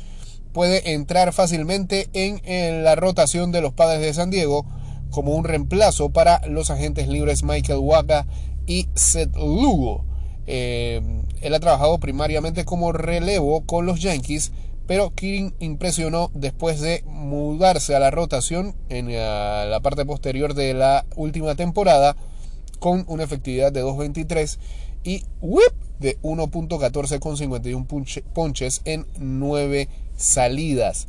puede 0.53 0.93
entrar 0.93 1.33
fácilmente 1.33 2.07
en, 2.13 2.85
la 2.85 2.95
rotación 2.95 3.51
de 3.51 3.59
los 3.59 3.73
padres 3.73 3.99
de 3.99 4.13
San 4.13 4.29
Diego 4.29 4.65
como 5.09 5.35
un 5.35 5.43
reemplazo 5.43 6.09
para 6.09 6.47
los 6.47 6.69
agentes 6.69 7.09
libres 7.09 7.43
Michael 7.43 7.79
Waka 7.79 8.25
y 8.65 8.87
Seth 8.95 9.35
Lugo. 9.35 10.05
él 10.47 11.53
ha 11.53 11.59
trabajado 11.59 11.99
primariamente 11.99 12.63
como 12.63 12.93
relevo 12.93 13.65
con 13.65 13.85
los 13.85 13.99
Yankees 13.99 14.53
pero 14.87 15.13
Kirin 15.13 15.53
impresionó 15.59 16.31
después 16.33 16.81
de 16.81 17.03
mudarse 17.05 17.95
a 17.95 17.99
la 17.99 18.11
rotación 18.11 18.75
en 18.89 19.09
eh, 19.09 19.15
la 19.15 19.79
parte 19.81 20.05
posterior 20.05 20.53
de 20.53 20.73
la 20.73 21.05
última 21.15 21.55
temporada 21.55 22.15
con 22.79 23.05
una 23.07 23.23
efectividad 23.23 23.71
de 23.71 23.83
2.23 23.83 24.57
y 25.03 25.23
whip 25.41 25.73
de 25.99 26.19
1.14 26.21 27.19
con 27.19 27.37
51 27.37 27.87
ponches 28.33 28.81
en 28.83 29.05
9 29.17 29.87
salidas. 30.17 31.07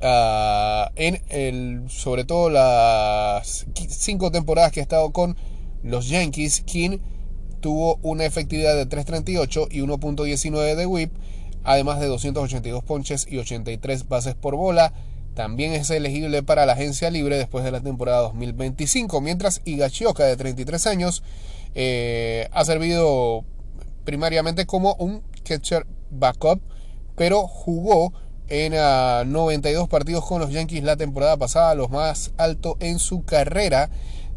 Ah, 0.00 0.90
en 0.96 1.22
el, 1.28 1.84
sobre 1.88 2.24
todo 2.24 2.50
las 2.50 3.66
5 3.74 4.30
temporadas 4.30 4.72
que 4.72 4.80
ha 4.80 4.82
estado 4.82 5.12
con 5.12 5.36
los 5.82 6.08
Yankees, 6.08 6.62
King 6.62 6.98
tuvo 7.60 7.98
una 8.02 8.24
efectividad 8.24 8.74
de 8.74 8.88
3.38 8.88 9.68
y 9.70 9.80
1.19 9.80 10.74
de 10.74 10.86
whip, 10.86 11.12
además 11.64 12.00
de 12.00 12.06
282 12.06 12.84
ponches 12.84 13.26
y 13.28 13.38
83 13.38 14.08
bases 14.08 14.34
por 14.34 14.56
bola. 14.56 14.92
También 15.34 15.72
es 15.72 15.90
elegible 15.90 16.44
para 16.44 16.64
la 16.64 16.74
agencia 16.74 17.10
libre 17.10 17.36
después 17.36 17.64
de 17.64 17.72
la 17.72 17.80
temporada 17.80 18.20
2025, 18.20 19.20
mientras 19.20 19.62
Higashioka, 19.64 20.24
de 20.24 20.36
33 20.36 20.86
años, 20.86 21.24
eh, 21.74 22.48
ha 22.52 22.64
servido 22.64 23.44
primariamente 24.04 24.64
como 24.64 24.94
un 24.94 25.22
catcher 25.42 25.86
backup, 26.10 26.60
pero 27.16 27.48
jugó 27.48 28.12
en 28.48 28.72
92 29.32 29.84
ah, 29.84 29.90
partidos 29.90 30.24
con 30.24 30.40
los 30.40 30.50
Yankees 30.50 30.84
la 30.84 30.96
temporada 30.96 31.36
pasada, 31.36 31.74
los 31.74 31.90
más 31.90 32.32
alto 32.36 32.76
en 32.80 32.98
su 32.98 33.24
carrera. 33.24 33.90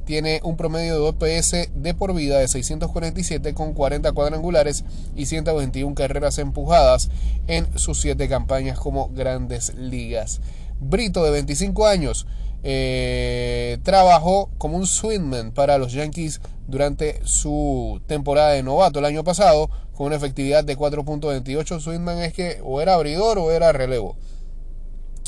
Tiene 0.07 0.39
un 0.45 0.55
promedio 0.55 0.93
de 0.93 1.09
OPS 1.09 1.69
de 1.75 1.93
por 1.93 2.15
vida 2.15 2.39
de 2.39 2.47
647 2.47 3.53
con 3.53 3.73
40 3.73 4.13
cuadrangulares 4.13 4.85
y 5.17 5.25
121 5.25 5.95
carreras 5.95 6.37
empujadas 6.37 7.09
en 7.47 7.67
sus 7.77 7.99
7 7.99 8.29
campañas 8.29 8.79
como 8.79 9.09
grandes 9.09 9.75
ligas. 9.75 10.39
Brito, 10.79 11.25
de 11.25 11.31
25 11.31 11.87
años, 11.87 12.25
eh, 12.63 13.79
trabajó 13.83 14.49
como 14.57 14.77
un 14.77 14.87
swingman 14.87 15.51
para 15.51 15.77
los 15.77 15.91
Yankees 15.91 16.39
durante 16.69 17.19
su 17.25 17.99
temporada 18.07 18.51
de 18.51 18.63
novato 18.63 18.99
el 18.99 19.05
año 19.05 19.25
pasado, 19.25 19.69
con 19.93 20.07
una 20.07 20.15
efectividad 20.15 20.63
de 20.63 20.77
4.28. 20.77 21.81
Swingman 21.81 22.19
es 22.19 22.31
que 22.31 22.61
o 22.63 22.79
era 22.79 22.93
abridor 22.93 23.39
o 23.39 23.51
era 23.51 23.73
relevo. 23.73 24.15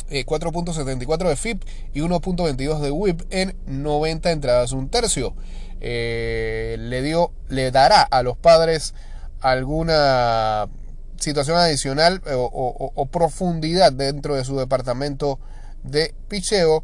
4.74 0.10 1.26
eh, 1.26 1.30
de 1.30 1.36
FIP 1.36 1.64
y 1.94 2.02
1.22 2.02 2.80
de 2.80 2.92
WHIP 2.92 3.22
en 3.30 3.56
90 3.66 4.32
entradas, 4.32 4.72
un 4.72 4.90
tercio. 4.90 5.36
Eh, 5.82 6.76
le 6.80 7.02
dio, 7.02 7.32
le 7.48 7.72
dará 7.72 8.02
a 8.02 8.24
los 8.24 8.38
padres 8.38 8.94
alguna 9.40 10.68
situación 11.18 11.58
adicional 11.58 12.22
o, 12.26 13.08
profundidad 13.12 13.92
dentro 13.92 14.36
de 14.36 14.44
su 14.44 14.58
departamento 14.58 15.40
de 15.84 16.14
picheo 16.28 16.84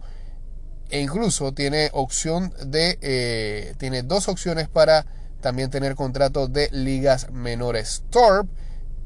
e 0.89 1.01
incluso 1.01 1.53
tiene 1.53 1.89
opción 1.93 2.53
de 2.65 2.97
eh, 3.01 3.73
tiene 3.77 4.03
dos 4.03 4.27
opciones 4.27 4.69
para 4.69 5.05
también 5.41 5.69
tener 5.69 5.95
contrato 5.95 6.47
de 6.47 6.69
ligas 6.71 7.31
menores. 7.31 8.03
Torp 8.09 8.49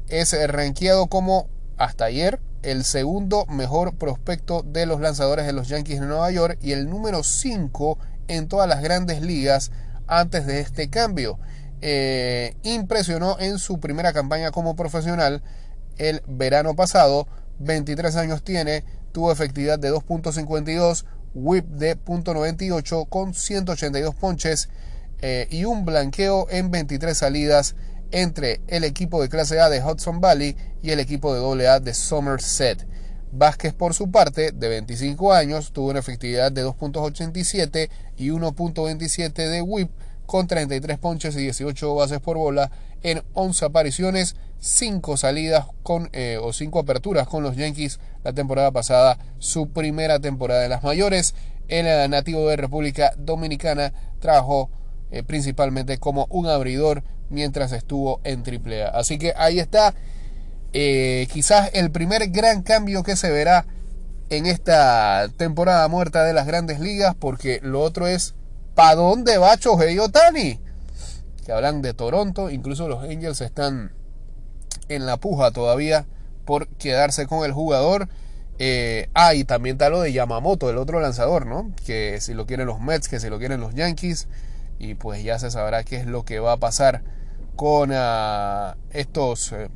es 0.08 0.34
rankeado 0.48 1.06
como 1.06 1.48
hasta 1.76 2.04
ayer 2.04 2.40
el 2.62 2.84
segundo 2.84 3.46
mejor 3.46 3.94
prospecto 3.96 4.62
de 4.62 4.86
los 4.86 5.00
lanzadores 5.00 5.46
de 5.46 5.52
los 5.52 5.68
Yankees 5.68 6.00
de 6.00 6.06
Nueva 6.06 6.30
York 6.30 6.58
y 6.60 6.72
el 6.72 6.88
número 6.88 7.22
5 7.22 7.98
en 8.28 8.48
todas 8.48 8.68
las 8.68 8.82
grandes 8.82 9.22
ligas 9.22 9.70
antes 10.06 10.46
de 10.46 10.60
este 10.60 10.90
cambio. 10.90 11.38
Eh, 11.82 12.56
impresionó 12.62 13.38
en 13.38 13.58
su 13.58 13.80
primera 13.80 14.12
campaña 14.12 14.50
como 14.50 14.76
profesional 14.76 15.42
el 15.96 16.22
verano 16.26 16.74
pasado. 16.74 17.26
23 17.58 18.16
años 18.16 18.42
tiene, 18.42 18.84
tuvo 19.12 19.32
efectividad 19.32 19.78
de 19.78 19.92
2.52, 19.92 21.04
whip 21.34 21.66
de 21.66 21.96
.98 21.96 23.08
con 23.08 23.34
182 23.34 24.14
ponches 24.14 24.68
eh, 25.22 25.46
y 25.50 25.64
un 25.64 25.84
blanqueo 25.84 26.46
en 26.50 26.70
23 26.70 27.16
salidas 27.16 27.76
entre 28.12 28.60
el 28.68 28.84
equipo 28.84 29.20
de 29.22 29.28
clase 29.28 29.60
A 29.60 29.68
de 29.68 29.82
Hudson 29.82 30.20
Valley 30.20 30.56
y 30.82 30.90
el 30.90 31.00
equipo 31.00 31.34
de 31.34 31.68
AA 31.68 31.80
de 31.80 31.94
Somerset. 31.94 32.86
Vázquez 33.32 33.74
por 33.74 33.94
su 33.94 34.10
parte, 34.10 34.50
de 34.52 34.68
25 34.68 35.32
años, 35.32 35.72
tuvo 35.72 35.90
una 35.90 36.00
efectividad 36.00 36.50
de 36.50 36.66
2.87 36.66 37.88
y 38.16 38.30
1.27 38.30 39.32
de 39.48 39.62
whip 39.62 39.90
con 40.26 40.46
33 40.46 40.98
ponches 40.98 41.34
y 41.36 41.40
18 41.40 41.94
bases 41.94 42.20
por 42.20 42.36
bola 42.36 42.70
en 43.02 43.22
11 43.34 43.64
apariciones, 43.64 44.36
5 44.60 45.16
salidas 45.16 45.66
con, 45.82 46.08
eh, 46.12 46.38
o 46.40 46.52
5 46.52 46.78
aperturas 46.80 47.26
con 47.26 47.42
los 47.42 47.56
Yankees 47.56 47.98
la 48.24 48.32
temporada 48.32 48.70
pasada, 48.70 49.18
su 49.38 49.70
primera 49.70 50.20
temporada 50.20 50.64
en 50.64 50.70
las 50.70 50.82
mayores. 50.82 51.34
El 51.68 51.86
eh, 51.86 52.08
nativo 52.08 52.48
de 52.48 52.56
República 52.56 53.12
Dominicana 53.16 53.92
trabajó 54.18 54.70
eh, 55.10 55.22
principalmente 55.22 55.98
como 55.98 56.26
un 56.30 56.46
abridor 56.46 57.02
mientras 57.28 57.72
estuvo 57.72 58.20
en 58.24 58.42
AAA. 58.42 58.88
Así 58.88 59.18
que 59.18 59.34
ahí 59.36 59.58
está 59.58 59.94
quizás 60.72 61.70
el 61.72 61.90
primer 61.90 62.28
gran 62.28 62.62
cambio 62.62 63.02
que 63.02 63.16
se 63.16 63.30
verá 63.30 63.66
en 64.28 64.46
esta 64.46 65.28
temporada 65.36 65.88
muerta 65.88 66.22
de 66.22 66.32
las 66.32 66.46
grandes 66.46 66.78
ligas, 66.78 67.16
porque 67.18 67.58
lo 67.62 67.80
otro 67.80 68.06
es 68.06 68.34
¿Para 68.74 68.94
dónde 68.94 69.36
va 69.38 69.58
Chohei 69.58 69.98
Otani? 69.98 70.58
Que 71.44 71.52
hablan 71.52 71.82
de 71.82 71.92
Toronto, 71.92 72.50
incluso 72.50 72.88
los 72.88 73.02
Angels 73.02 73.40
están 73.40 73.92
en 74.88 75.06
la 75.06 75.16
puja 75.16 75.50
todavía 75.50 76.06
por 76.44 76.68
quedarse 76.68 77.26
con 77.26 77.44
el 77.44 77.52
jugador. 77.52 78.08
Eh, 78.58 79.08
ah, 79.14 79.34
y 79.34 79.44
también 79.44 79.74
está 79.74 79.88
lo 79.90 80.00
de 80.00 80.12
Yamamoto, 80.12 80.70
el 80.70 80.78
otro 80.78 81.00
lanzador, 81.00 81.46
¿no? 81.46 81.72
Que 81.84 82.20
si 82.20 82.34
lo 82.34 82.46
quieren 82.46 82.66
los 82.66 82.80
Mets, 82.80 83.08
que 83.08 83.20
si 83.20 83.28
lo 83.28 83.38
quieren 83.38 83.60
los 83.60 83.74
Yankees. 83.74 84.28
Y 84.80 84.94
pues 84.94 85.22
ya 85.22 85.38
se 85.38 85.50
sabrá 85.50 85.84
qué 85.84 85.96
es 85.96 86.06
lo 86.06 86.24
que 86.24 86.40
va 86.40 86.52
a 86.52 86.56
pasar 86.56 87.02
con 87.54 87.90
ah, 87.92 88.76
estos 88.90 89.52
eh, 89.52 89.68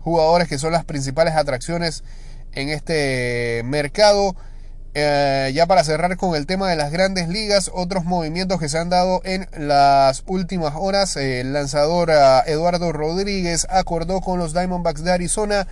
jugadores 0.00 0.48
que 0.48 0.58
son 0.58 0.72
las 0.72 0.84
principales 0.84 1.34
atracciones 1.34 2.04
en 2.52 2.68
este 2.68 3.62
mercado. 3.64 4.36
Eh, 4.96 5.50
ya 5.52 5.66
para 5.66 5.82
cerrar 5.82 6.16
con 6.16 6.36
el 6.36 6.46
tema 6.46 6.70
de 6.70 6.76
las 6.76 6.92
grandes 6.92 7.28
ligas, 7.28 7.68
otros 7.74 8.04
movimientos 8.04 8.60
que 8.60 8.68
se 8.68 8.78
han 8.78 8.90
dado 8.90 9.20
en 9.24 9.48
las 9.58 10.22
últimas 10.28 10.74
horas. 10.76 11.16
el 11.16 11.52
lanzador 11.52 12.10
eh, 12.10 12.14
Eduardo 12.46 12.92
Rodríguez 12.92 13.66
acordó 13.70 14.20
con 14.20 14.38
los 14.38 14.52
Diamondbacks 14.52 15.02
de 15.02 15.10
Arizona 15.10 15.66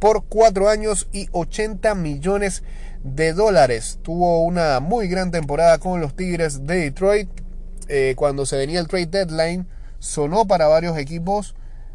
por 0.00 0.24
4 0.24 0.68
años 0.68 1.06
y 1.12 1.28
80 1.30 1.94
millones 1.94 2.64
de 3.04 3.32
dólares. 3.32 4.00
Tuvo 4.02 4.42
una 4.42 4.80
muy 4.80 5.06
gran 5.06 5.30
temporada 5.30 5.78
con 5.78 6.00
los 6.00 6.16
Tigres 6.16 6.66
de 6.66 6.80
Detroit. 6.80 7.43
Eh, 7.88 8.14
cuando 8.16 8.46
se 8.46 8.56
venía 8.56 8.80
el 8.80 8.88
trade 8.88 9.06
deadline, 9.06 9.66
sonó 9.98 10.46
para 10.46 10.66
varios 10.66 10.96
equipos. 10.98 11.54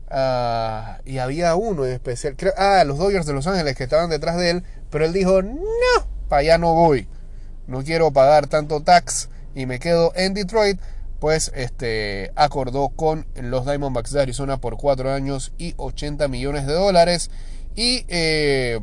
Ah, 0.09 0.99
y 1.05 1.19
había 1.19 1.55
uno 1.55 1.85
en 1.85 1.93
especial, 1.93 2.35
ah, 2.57 2.83
los 2.83 2.97
Dodgers 2.97 3.27
de 3.27 3.33
Los 3.33 3.45
Ángeles 3.45 3.75
que 3.75 3.83
estaban 3.83 4.09
detrás 4.09 4.37
de 4.37 4.49
él, 4.49 4.63
pero 4.89 5.05
él 5.05 5.13
dijo, 5.13 5.43
no, 5.43 5.59
para 6.27 6.39
allá 6.39 6.57
no 6.57 6.73
voy, 6.73 7.07
no 7.67 7.83
quiero 7.83 8.11
pagar 8.11 8.47
tanto 8.47 8.81
tax 8.81 9.29
y 9.53 9.67
me 9.67 9.77
quedo 9.77 10.11
en 10.15 10.33
Detroit, 10.33 10.79
pues 11.19 11.51
este 11.53 12.31
acordó 12.35 12.89
con 12.89 13.27
los 13.35 13.65
Diamondbacks 13.65 14.11
de 14.11 14.21
Arizona 14.21 14.57
por 14.57 14.77
4 14.77 15.11
años 15.11 15.51
y 15.57 15.75
80 15.77 16.27
millones 16.27 16.65
de 16.65 16.73
dólares. 16.73 17.29
Y 17.75 18.05
eh, 18.07 18.79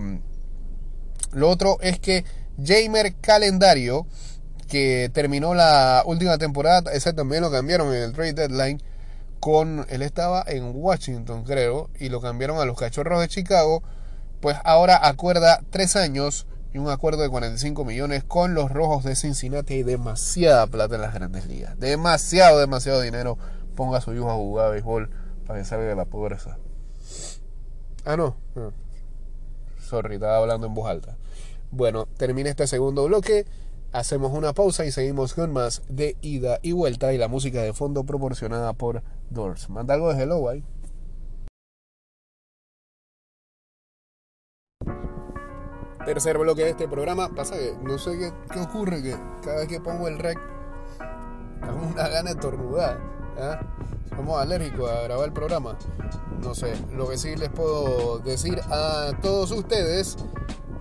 lo 1.32 1.48
otro 1.48 1.78
es 1.80 1.98
que 1.98 2.24
Jamer 2.62 3.14
Calendario, 3.16 4.06
que 4.68 5.10
terminó 5.12 5.54
la 5.54 6.02
última 6.06 6.38
temporada, 6.38 6.92
ese 6.92 7.12
también 7.12 7.42
lo 7.42 7.50
cambiaron 7.50 7.94
en 7.94 8.02
el 8.02 8.12
trade 8.12 8.34
deadline. 8.34 8.82
Con, 9.40 9.86
él 9.90 10.02
estaba 10.02 10.44
en 10.46 10.72
Washington, 10.74 11.44
creo, 11.44 11.90
y 12.00 12.08
lo 12.08 12.20
cambiaron 12.20 12.58
a 12.58 12.64
los 12.64 12.76
Cachorros 12.76 13.20
de 13.20 13.28
Chicago. 13.28 13.82
Pues 14.40 14.56
ahora 14.64 15.06
acuerda 15.06 15.60
3 15.70 15.96
años 15.96 16.46
un 16.78 16.90
acuerdo 16.90 17.22
de 17.22 17.28
45 17.28 17.84
millones 17.84 18.24
con 18.24 18.54
los 18.54 18.70
Rojos 18.70 19.04
de 19.04 19.16
Cincinnati. 19.16 19.74
Hay 19.74 19.82
demasiada 19.82 20.66
plata 20.66 20.96
en 20.96 21.02
las 21.02 21.14
grandes 21.14 21.46
ligas. 21.46 21.78
Demasiado, 21.78 22.58
demasiado 22.58 23.00
dinero. 23.00 23.38
Ponga 23.74 23.98
a 23.98 24.00
su 24.00 24.14
hijo 24.14 24.30
a 24.30 24.34
jugar 24.34 24.66
a 24.66 24.70
béisbol 24.70 25.10
para 25.46 25.58
que 25.58 25.64
salga 25.64 25.86
de 25.86 25.94
la 25.94 26.04
pobreza. 26.04 26.58
Ah, 28.04 28.16
no. 28.16 28.36
Sorry, 29.80 30.14
estaba 30.14 30.38
hablando 30.38 30.66
en 30.66 30.74
voz 30.74 30.88
alta. 30.88 31.16
Bueno, 31.70 32.06
termina 32.16 32.50
este 32.50 32.66
segundo 32.66 33.04
bloque. 33.04 33.46
Hacemos 33.96 34.34
una 34.34 34.52
pausa 34.52 34.84
y 34.84 34.92
seguimos 34.92 35.32
con 35.32 35.54
más 35.54 35.80
de 35.88 36.18
ida 36.20 36.58
y 36.60 36.72
vuelta 36.72 37.14
y 37.14 37.16
la 37.16 37.28
música 37.28 37.62
de 37.62 37.72
fondo 37.72 38.04
proporcionada 38.04 38.74
por 38.74 39.02
Doors. 39.30 39.70
Manda 39.70 39.94
algo 39.94 40.12
de 40.12 40.22
Hello, 40.22 40.50
ahí. 40.50 40.62
tercer 46.04 46.36
bloque 46.36 46.64
de 46.64 46.70
este 46.72 46.86
programa. 46.86 47.34
Pasa 47.34 47.56
que 47.56 47.74
no 47.82 47.96
sé 47.96 48.18
qué, 48.18 48.60
ocurre, 48.60 49.02
que 49.02 49.16
cada 49.42 49.60
vez 49.60 49.68
que 49.68 49.80
pongo 49.80 50.08
el 50.08 50.18
rec, 50.18 50.38
tengo 51.62 51.86
una 51.86 52.06
gana 52.08 52.34
de 52.34 52.36
tornudar. 52.38 53.00
¿ah? 53.38 53.60
Somos 54.14 54.40
alérgicos 54.40 54.90
a 54.90 55.02
grabar 55.02 55.26
el 55.26 55.32
programa. 55.32 55.76
No 56.42 56.54
sé, 56.54 56.74
lo 56.94 57.08
que 57.08 57.18
sí 57.18 57.34
les 57.36 57.48
puedo 57.48 58.18
decir 58.18 58.60
a 58.70 59.12
todos 59.20 59.50
ustedes 59.50 60.16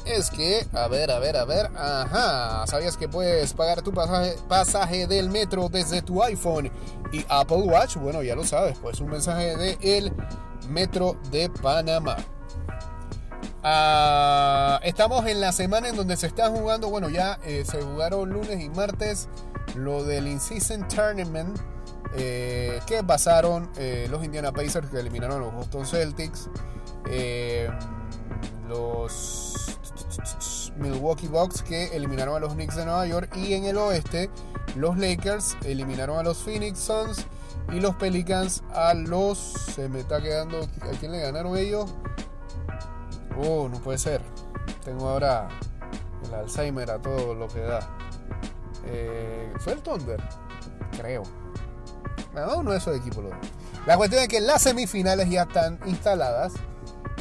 es 0.05 0.29
que, 0.29 0.65
a 0.73 0.87
ver, 0.87 1.09
a 1.09 1.19
ver, 1.19 1.35
a 1.35 1.45
ver, 1.45 1.71
ajá, 1.75 2.67
¿sabías 2.67 2.95
que 2.95 3.09
puedes 3.09 3.53
pagar 3.53 3.81
tu 3.81 3.91
pasaje, 3.91 5.07
del 5.07 5.29
metro 5.29 5.67
desde 5.69 6.01
tu 6.01 6.21
iPhone 6.21 6.71
y 7.11 7.25
Apple 7.27 7.63
Watch? 7.63 7.97
Bueno, 7.97 8.21
ya 8.21 8.35
lo 8.35 8.43
sabes, 8.43 8.77
pues 8.79 8.99
un 8.99 9.09
mensaje 9.09 9.55
de 9.57 9.77
el 9.81 10.13
Metro 10.69 11.17
de 11.31 11.49
Panamá. 11.49 12.17
Ah, 13.63 14.79
estamos 14.83 15.25
en 15.25 15.41
la 15.41 15.51
semana 15.51 15.89
en 15.89 15.95
donde 15.95 16.17
se 16.17 16.27
está 16.27 16.49
jugando, 16.49 16.89
bueno, 16.89 17.09
ya 17.09 17.39
eh, 17.43 17.63
se 17.65 17.81
jugaron 17.81 18.29
lunes 18.29 18.61
y 18.61 18.69
martes 18.69 19.27
lo 19.75 20.03
del 20.03 20.27
In-Season 20.27 20.87
Tournament 20.87 21.57
eh, 22.13 22.79
que 22.85 23.03
pasaron 23.03 23.69
eh, 23.77 24.07
los 24.09 24.23
Indiana 24.23 24.51
Pacers 24.51 24.89
que 24.89 24.99
eliminaron 24.99 25.37
a 25.37 25.45
los 25.45 25.53
Boston 25.53 25.85
Celtics, 25.85 26.49
eh, 27.09 27.69
los 28.67 29.77
Milwaukee 30.77 31.27
Bucks 31.27 31.61
que 31.61 31.95
eliminaron 31.95 32.35
a 32.35 32.39
los 32.39 32.53
Knicks 32.53 32.75
de 32.75 32.85
Nueva 32.85 33.05
York 33.05 33.35
y 33.35 33.53
en 33.53 33.65
el 33.65 33.77
oeste 33.77 34.29
los 34.75 34.97
Lakers 34.97 35.57
eliminaron 35.65 36.17
a 36.17 36.23
los 36.23 36.37
Phoenix 36.37 36.79
Suns 36.79 37.25
y 37.71 37.79
los 37.79 37.95
Pelicans 37.95 38.63
a 38.73 38.93
los... 38.93 39.37
Se 39.39 39.89
me 39.89 40.01
está 40.01 40.21
quedando... 40.21 40.59
¿A 40.81 40.97
quién 40.99 41.11
le 41.11 41.19
ganaron 41.19 41.57
ellos? 41.57 41.93
Oh, 43.43 43.67
no 43.67 43.79
puede 43.79 43.97
ser. 43.97 44.21
Tengo 44.83 45.09
ahora 45.09 45.47
el 46.25 46.33
Alzheimer 46.33 46.91
a 46.91 47.01
todo 47.01 47.33
lo 47.33 47.47
que 47.47 47.61
da. 47.61 47.79
¿Fue 49.59 49.73
el 49.73 49.81
Thunder? 49.81 50.21
Creo. 50.97 51.23
No, 52.35 52.63
no 52.63 52.73
es 52.73 52.83
su 52.83 52.91
equipo. 52.91 53.23
La 53.85 53.97
cuestión 53.97 54.21
es 54.21 54.27
que 54.27 54.41
las 54.41 54.61
semifinales 54.61 55.29
ya 55.29 55.43
están 55.43 55.79
instaladas 55.85 56.53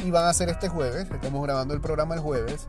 y 0.03 0.11
van 0.11 0.25
a 0.25 0.33
ser 0.33 0.49
este 0.49 0.67
jueves. 0.67 1.07
Estamos 1.09 1.41
grabando 1.41 1.73
el 1.73 1.81
programa 1.81 2.15
el 2.15 2.21
jueves 2.21 2.67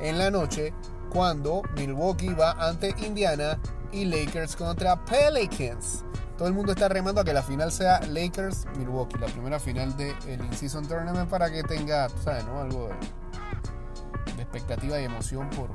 en 0.00 0.18
la 0.18 0.30
noche 0.30 0.74
cuando 1.10 1.62
Milwaukee 1.76 2.34
va 2.34 2.52
ante 2.52 2.94
Indiana 2.98 3.58
y 3.92 4.04
Lakers 4.04 4.56
contra 4.56 5.04
Pelicans. 5.04 6.04
Todo 6.36 6.48
el 6.48 6.54
mundo 6.54 6.72
está 6.72 6.88
remando 6.88 7.20
a 7.20 7.24
que 7.24 7.32
la 7.32 7.44
final 7.44 7.70
sea 7.70 8.00
Lakers-Milwaukee, 8.00 9.18
la 9.20 9.26
primera 9.26 9.60
final 9.60 9.96
del 9.96 10.16
In-Season 10.26 10.88
Tournament 10.88 11.30
para 11.30 11.48
que 11.48 11.62
tenga, 11.62 12.08
sabes, 12.24 12.44
¿no? 12.44 12.60
Algo 12.60 12.88
de, 12.88 14.34
de 14.34 14.42
expectativa 14.42 15.00
y 15.00 15.04
emoción 15.04 15.48
por 15.50 15.68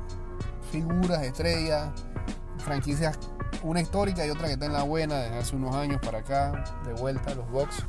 figuras, 0.70 1.22
estrellas, 1.22 1.88
franquicias 2.58 3.18
una 3.62 3.80
histórica 3.80 4.26
y 4.26 4.30
otra 4.30 4.46
que 4.46 4.54
está 4.54 4.66
en 4.66 4.72
la 4.72 4.82
buena 4.82 5.18
desde 5.18 5.38
hace 5.38 5.56
unos 5.56 5.74
años 5.74 6.00
para 6.04 6.18
acá, 6.18 6.64
de 6.86 6.94
vuelta, 6.94 7.34
los 7.34 7.50
Bucks, 7.50 7.84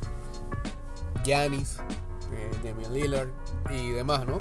Giannis, 1.24 1.78
eh, 2.32 2.50
Damian 2.64 2.92
Lillard 2.92 3.28
y 3.70 3.90
demás, 3.90 4.26
¿no? 4.26 4.38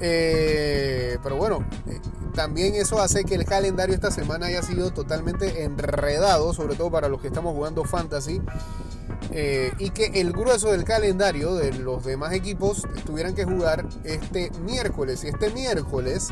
Eh, 0.00 1.18
pero 1.22 1.36
bueno, 1.36 1.64
eh, 1.86 2.00
también 2.34 2.74
eso 2.74 3.00
hace 3.00 3.24
que 3.24 3.36
el 3.36 3.44
calendario 3.44 3.94
esta 3.94 4.10
semana 4.10 4.46
haya 4.46 4.62
sido 4.62 4.92
totalmente 4.92 5.62
enredado, 5.62 6.52
sobre 6.52 6.74
todo 6.74 6.90
para 6.90 7.08
los 7.08 7.20
que 7.20 7.28
estamos 7.28 7.54
jugando 7.54 7.84
fantasy. 7.84 8.40
y 9.78 9.90
que 9.90 10.20
el 10.20 10.32
grueso 10.32 10.70
del 10.70 10.84
calendario 10.84 11.54
de 11.56 11.72
los 11.72 12.04
demás 12.04 12.32
equipos 12.34 12.86
tuvieran 13.04 13.34
que 13.34 13.44
jugar 13.44 13.86
este 14.04 14.50
miércoles. 14.60 15.24
Y 15.24 15.28
este 15.28 15.50
miércoles 15.50 16.28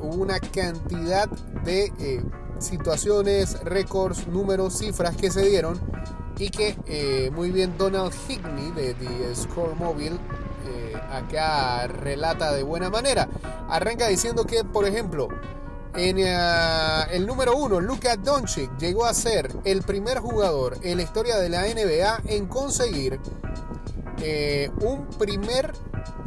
hubo 0.00 0.14
una 0.16 0.38
cantidad 0.40 1.28
de 1.64 2.22
situaciones, 2.60 3.62
récords, 3.64 4.28
números, 4.28 4.78
cifras 4.78 5.16
que 5.16 5.30
se 5.30 5.42
dieron 5.42 5.80
y 6.38 6.50
que 6.50 6.76
eh, 6.86 7.30
muy 7.34 7.50
bien 7.50 7.76
Donald 7.76 8.12
Higney 8.28 8.70
de 8.72 8.94
The 8.94 9.34
Score 9.34 9.74
Mobile 9.74 10.16
eh, 10.66 10.94
acá 11.10 11.86
relata 11.86 12.52
de 12.52 12.62
buena 12.62 12.88
manera. 12.88 13.28
Arranca 13.68 14.08
diciendo 14.08 14.44
que, 14.44 14.64
por 14.64 14.86
ejemplo, 14.86 15.28
en 15.94 16.18
eh, 16.18 17.04
el 17.12 17.26
número 17.26 17.56
uno, 17.56 17.80
Luka 17.80 18.16
Doncic 18.16 18.76
llegó 18.78 19.04
a 19.04 19.12
ser 19.12 19.54
el 19.64 19.82
primer 19.82 20.18
jugador 20.18 20.78
en 20.82 20.96
la 20.96 21.02
historia 21.02 21.36
de 21.36 21.48
la 21.48 21.62
NBA 21.62 22.22
en 22.26 22.46
conseguir 22.46 23.20
un 24.82 25.06
primer, 25.18 25.72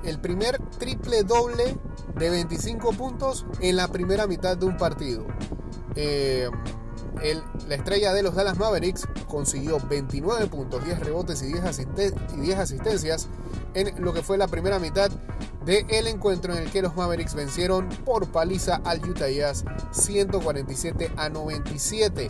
el 0.03 0.19
primer 0.19 0.57
triple 0.79 1.23
doble 1.23 1.77
de 2.15 2.29
25 2.29 2.91
puntos 2.93 3.45
en 3.61 3.75
la 3.75 3.87
primera 3.87 4.25
mitad 4.25 4.57
de 4.57 4.65
un 4.65 4.77
partido. 4.77 5.25
Eh, 5.95 6.49
la 7.67 7.75
estrella 7.75 8.13
de 8.13 8.23
los 8.23 8.35
Dallas 8.35 8.57
Mavericks 8.57 9.07
consiguió 9.27 9.77
29 9.87 10.47
puntos, 10.47 10.83
10 10.83 10.99
rebotes 10.99 11.41
y 11.43 11.53
10, 11.53 11.79
y 12.35 12.41
10 12.41 12.59
asistencias 12.59 13.27
en 13.73 14.03
lo 14.03 14.13
que 14.13 14.23
fue 14.23 14.37
la 14.37 14.47
primera 14.47 14.79
mitad 14.79 15.09
del 15.65 16.07
encuentro 16.07 16.53
en 16.53 16.63
el 16.63 16.71
que 16.71 16.81
los 16.81 16.95
Mavericks 16.95 17.35
vencieron 17.35 17.87
por 18.03 18.27
paliza 18.31 18.81
al 18.83 18.99
Utah 19.07 19.29
Jazz 19.29 19.63
147 19.91 21.11
a 21.15 21.29
97. 21.29 22.29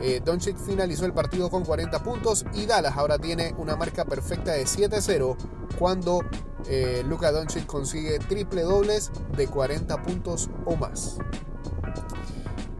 Eh, 0.00 0.22
Doncic 0.24 0.56
finalizó 0.56 1.04
el 1.04 1.12
partido 1.12 1.50
con 1.50 1.64
40 1.64 2.02
puntos 2.02 2.46
y 2.54 2.64
Dallas 2.64 2.96
ahora 2.96 3.18
tiene 3.18 3.54
una 3.58 3.76
marca 3.76 4.06
perfecta 4.06 4.52
de 4.52 4.64
7-0 4.64 5.36
cuando 5.78 6.24
eh, 6.68 7.02
Luka 7.06 7.32
Doncic 7.32 7.66
consigue 7.66 8.18
triple 8.18 8.62
dobles 8.62 9.10
de 9.36 9.46
40 9.46 10.02
puntos 10.02 10.48
o 10.64 10.76
más. 10.76 11.18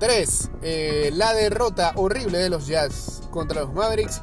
3. 0.01 0.51
Eh, 0.63 1.11
la 1.15 1.35
derrota 1.35 1.93
horrible 1.95 2.39
de 2.39 2.49
los 2.49 2.67
Jazz 2.67 3.23
contra 3.31 3.61
los 3.61 3.75
Mavericks 3.75 4.23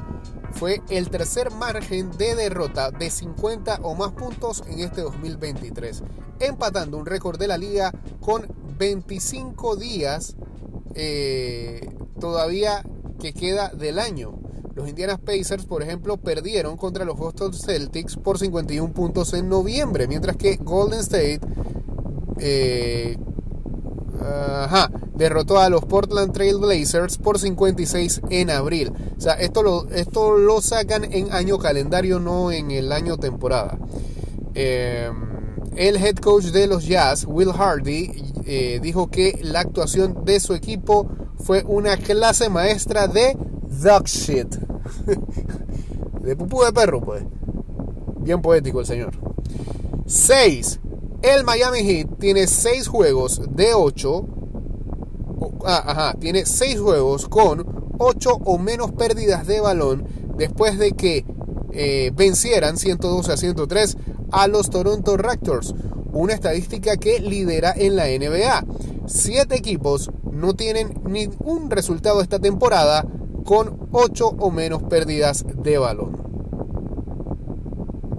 fue 0.52 0.82
el 0.90 1.08
tercer 1.08 1.52
margen 1.52 2.10
de 2.18 2.34
derrota 2.34 2.90
de 2.90 3.10
50 3.10 3.78
o 3.82 3.94
más 3.94 4.12
puntos 4.12 4.64
en 4.68 4.80
este 4.80 5.02
2023, 5.02 6.02
empatando 6.40 6.98
un 6.98 7.06
récord 7.06 7.38
de 7.38 7.46
la 7.46 7.56
liga 7.56 7.92
con 8.20 8.48
25 8.76 9.76
días 9.76 10.36
eh, 10.94 11.88
todavía 12.18 12.84
que 13.20 13.32
queda 13.32 13.68
del 13.68 14.00
año. 14.00 14.34
Los 14.74 14.88
Indiana 14.88 15.16
Pacers, 15.16 15.64
por 15.64 15.82
ejemplo, 15.82 16.16
perdieron 16.16 16.76
contra 16.76 17.04
los 17.04 17.16
Boston 17.16 17.54
Celtics 17.54 18.16
por 18.16 18.38
51 18.38 18.92
puntos 18.92 19.32
en 19.34 19.48
noviembre, 19.48 20.08
mientras 20.08 20.36
que 20.36 20.56
Golden 20.56 21.00
State 21.00 21.40
eh, 22.38 23.16
Ajá, 24.20 24.90
derrotó 25.14 25.58
a 25.58 25.68
los 25.68 25.84
Portland 25.84 26.32
Trail 26.32 26.58
Blazers 26.58 27.18
por 27.18 27.38
56 27.38 28.22
en 28.30 28.50
abril. 28.50 28.92
O 29.16 29.20
sea, 29.20 29.34
esto 29.34 29.62
lo, 29.62 29.88
esto 29.90 30.36
lo 30.36 30.60
sacan 30.60 31.04
en 31.12 31.32
año 31.32 31.58
calendario, 31.58 32.18
no 32.20 32.52
en 32.52 32.70
el 32.70 32.92
año 32.92 33.16
temporada. 33.16 33.78
Em, 34.54 35.14
el 35.76 35.96
head 35.96 36.16
coach 36.16 36.46
de 36.46 36.66
los 36.66 36.86
Jazz, 36.86 37.24
Will 37.26 37.52
Hardy, 37.52 38.10
eh, 38.44 38.80
dijo 38.82 39.10
que 39.10 39.38
la 39.42 39.60
actuación 39.60 40.24
de 40.24 40.40
su 40.40 40.54
equipo 40.54 41.08
fue 41.36 41.62
una 41.66 41.96
clase 41.96 42.48
maestra 42.48 43.06
de 43.06 43.36
dog 43.82 44.06
shit. 44.06 44.56
de 46.22 46.36
pupú 46.36 46.64
de 46.64 46.72
perro, 46.72 47.00
pues. 47.00 47.22
Bien 48.20 48.42
poético 48.42 48.80
el 48.80 48.86
señor. 48.86 49.12
6. 50.06 50.80
El 51.22 51.42
Miami 51.42 51.80
Heat 51.80 52.18
tiene 52.20 52.46
6 52.46 52.86
juegos 52.86 53.42
de 53.50 53.74
8. 53.74 54.26
Ah, 55.64 55.82
ajá, 55.86 56.14
tiene 56.20 56.46
6 56.46 56.80
juegos 56.80 57.28
con 57.28 57.96
8 57.98 58.30
o 58.44 58.58
menos 58.58 58.92
pérdidas 58.92 59.44
de 59.46 59.60
balón 59.60 60.06
después 60.36 60.78
de 60.78 60.92
que 60.92 61.24
eh, 61.72 62.12
vencieran 62.14 62.76
112 62.76 63.32
a 63.32 63.36
103 63.36 63.96
a 64.30 64.46
los 64.46 64.70
Toronto 64.70 65.16
Raptors. 65.16 65.74
Una 66.12 66.34
estadística 66.34 66.96
que 66.96 67.18
lidera 67.18 67.74
en 67.76 67.96
la 67.96 68.04
NBA. 68.06 68.64
7 69.06 69.56
equipos 69.56 70.12
no 70.30 70.54
tienen 70.54 71.00
ningún 71.04 71.68
resultado 71.68 72.20
esta 72.20 72.38
temporada 72.38 73.04
con 73.44 73.88
8 73.90 74.36
o 74.38 74.50
menos 74.52 74.84
pérdidas 74.84 75.44
de 75.64 75.78
balón. 75.78 76.16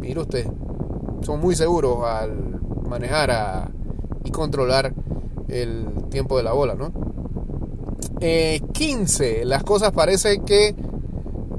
Mire 0.02 0.20
usted, 0.20 0.48
son 1.22 1.40
muy 1.40 1.56
seguros 1.56 2.04
al 2.04 2.59
manejar 2.90 3.72
y 4.24 4.32
controlar 4.32 4.94
el 5.48 5.86
tiempo 6.10 6.38
de 6.38 6.44
la 6.44 6.54
bola, 6.54 6.76
¿no? 6.76 6.92
15. 8.20 9.42
Eh, 9.42 9.46
las 9.46 9.64
cosas 9.64 9.92
parece 9.92 10.42
que 10.42 10.76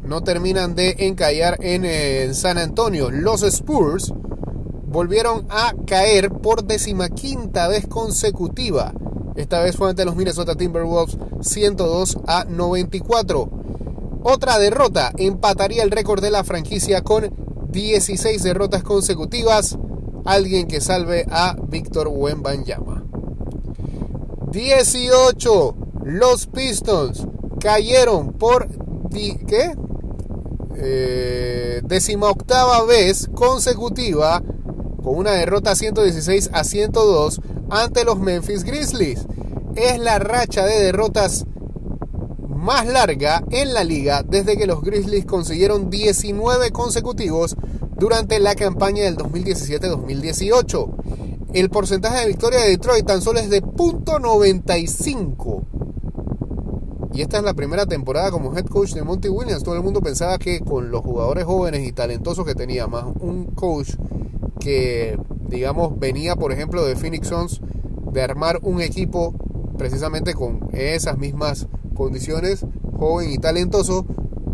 no 0.04 0.22
terminan 0.22 0.74
de 0.74 0.96
encallar 0.98 1.56
en, 1.60 1.84
en, 1.84 2.34
San 2.34 2.58
Antonio. 2.58 3.10
Los 3.10 3.42
Spurs 3.42 4.12
volvieron 4.86 5.46
a 5.48 5.72
caer 5.86 6.30
por 6.30 6.64
decimaquinta 6.64 7.68
vez 7.68 7.86
consecutiva. 7.86 8.92
Esta 9.36 9.60
vez 9.60 9.76
fue 9.76 9.88
ante 9.88 10.04
los 10.04 10.16
Minnesota 10.16 10.56
Timberwolves 10.56 11.16
102 11.40 12.18
a 12.26 12.44
94. 12.44 13.48
Otra 14.22 14.58
derrota 14.58 15.12
empataría 15.16 15.82
el 15.82 15.90
récord 15.90 16.20
de 16.20 16.30
la 16.30 16.44
franquicia 16.44 17.02
con 17.02 17.32
16 17.70 18.42
derrotas 18.42 18.82
consecutivas 18.82 19.78
alguien 20.24 20.66
que 20.66 20.80
salve 20.80 21.26
a 21.30 21.56
Víctor 21.68 22.08
Wembanyama. 22.08 23.04
18. 24.50 25.76
Los 26.04 26.46
Pistons 26.46 27.26
cayeron 27.60 28.32
por 28.32 28.68
¿qué? 29.10 29.76
Eh, 30.76 31.82
octava 32.20 32.84
vez 32.84 33.28
consecutiva 33.34 34.42
con 35.02 35.16
una 35.16 35.32
derrota 35.32 35.74
116 35.74 36.50
a 36.52 36.64
102 36.64 37.40
ante 37.70 38.04
los 38.04 38.18
Memphis 38.18 38.64
Grizzlies. 38.64 39.26
Es 39.76 39.98
la 39.98 40.18
racha 40.18 40.64
de 40.64 40.82
derrotas 40.82 41.44
más 42.48 42.86
larga 42.86 43.42
en 43.50 43.72
la 43.72 43.84
liga 43.84 44.22
desde 44.22 44.56
que 44.56 44.66
los 44.66 44.82
Grizzlies 44.82 45.24
consiguieron 45.24 45.90
19 45.90 46.70
consecutivos 46.70 47.56
durante 48.00 48.40
la 48.40 48.56
campaña 48.56 49.04
del 49.04 49.16
2017-2018. 49.18 50.88
El 51.52 51.68
porcentaje 51.68 52.20
de 52.20 52.28
victoria 52.28 52.60
de 52.60 52.70
Detroit 52.70 53.04
tan 53.04 53.20
solo 53.20 53.40
es 53.40 53.50
de 53.50 53.62
.95. 53.62 55.64
Y 57.12 57.20
esta 57.20 57.36
es 57.36 57.44
la 57.44 57.52
primera 57.52 57.84
temporada 57.84 58.30
como 58.30 58.56
head 58.56 58.64
coach 58.66 58.94
de 58.94 59.02
Monty 59.02 59.28
Williams. 59.28 59.62
Todo 59.62 59.74
el 59.74 59.82
mundo 59.82 60.00
pensaba 60.00 60.38
que 60.38 60.60
con 60.60 60.90
los 60.90 61.02
jugadores 61.02 61.44
jóvenes 61.44 61.86
y 61.86 61.92
talentosos 61.92 62.46
que 62.46 62.54
tenía, 62.54 62.86
más 62.86 63.04
un 63.20 63.48
coach 63.54 63.96
que, 64.58 65.18
digamos, 65.48 65.98
venía, 65.98 66.36
por 66.36 66.52
ejemplo, 66.52 66.86
de 66.86 66.96
Phoenix 66.96 67.28
Suns, 67.28 67.60
de 68.12 68.22
armar 68.22 68.60
un 68.62 68.80
equipo 68.80 69.34
precisamente 69.76 70.32
con 70.32 70.70
esas 70.72 71.18
mismas 71.18 71.68
condiciones, 71.94 72.64
joven 72.96 73.30
y 73.30 73.36
talentoso, 73.36 74.06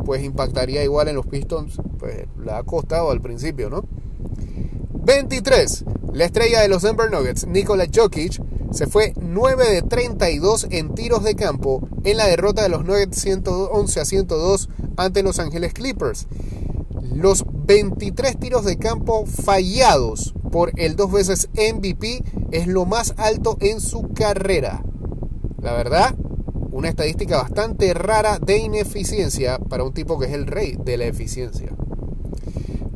pues 0.05 0.25
impactaría 0.25 0.83
igual 0.83 1.07
en 1.07 1.15
los 1.15 1.27
Pistons. 1.27 1.81
Pues 1.99 2.27
le 2.43 2.53
ha 2.53 2.63
costado 2.63 3.11
al 3.11 3.21
principio, 3.21 3.71
¿no? 3.71 3.85
23. 5.05 5.85
La 6.13 6.25
estrella 6.25 6.61
de 6.61 6.69
los 6.69 6.83
Denver 6.83 7.11
Nuggets, 7.11 7.47
Nikola 7.47 7.87
Jokic, 7.93 8.41
se 8.73 8.87
fue 8.87 9.15
9 9.21 9.71
de 9.71 9.83
32 9.83 10.67
en 10.71 10.95
tiros 10.95 11.23
de 11.23 11.35
campo 11.35 11.89
en 12.05 12.17
la 12.17 12.27
derrota 12.27 12.63
de 12.63 12.69
los 12.69 12.85
Nuggets 12.85 13.21
111 13.21 14.01
a 14.01 14.05
102 14.05 14.69
ante 14.97 15.23
Los 15.23 15.39
Ángeles 15.39 15.73
Clippers. 15.73 16.27
Los 17.15 17.45
23 17.49 18.39
tiros 18.39 18.65
de 18.65 18.79
campo 18.79 19.27
fallados 19.27 20.35
por 20.51 20.73
el 20.77 20.97
dos 20.97 21.13
veces 21.13 21.49
MVP 21.55 22.23
es 22.51 22.67
lo 22.67 22.85
más 22.85 23.15
alto 23.17 23.57
en 23.61 23.81
su 23.81 24.09
carrera. 24.13 24.83
La 25.61 25.73
verdad, 25.73 26.15
una 26.73 26.89
estadística 26.89 27.39
bastante 27.39 27.95
rara 27.95 28.39
de 28.39 28.59
ineficiencia 28.59 29.59
para 29.59 29.85
un 29.85 29.95
tipo 29.95 30.19
que 30.19 30.27
es 30.27 30.33
el 30.33 30.47
rey 30.47 30.77
de 30.83 30.97
la 30.99 31.05
eficiencia. 31.07 31.75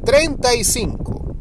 35. 0.04 1.34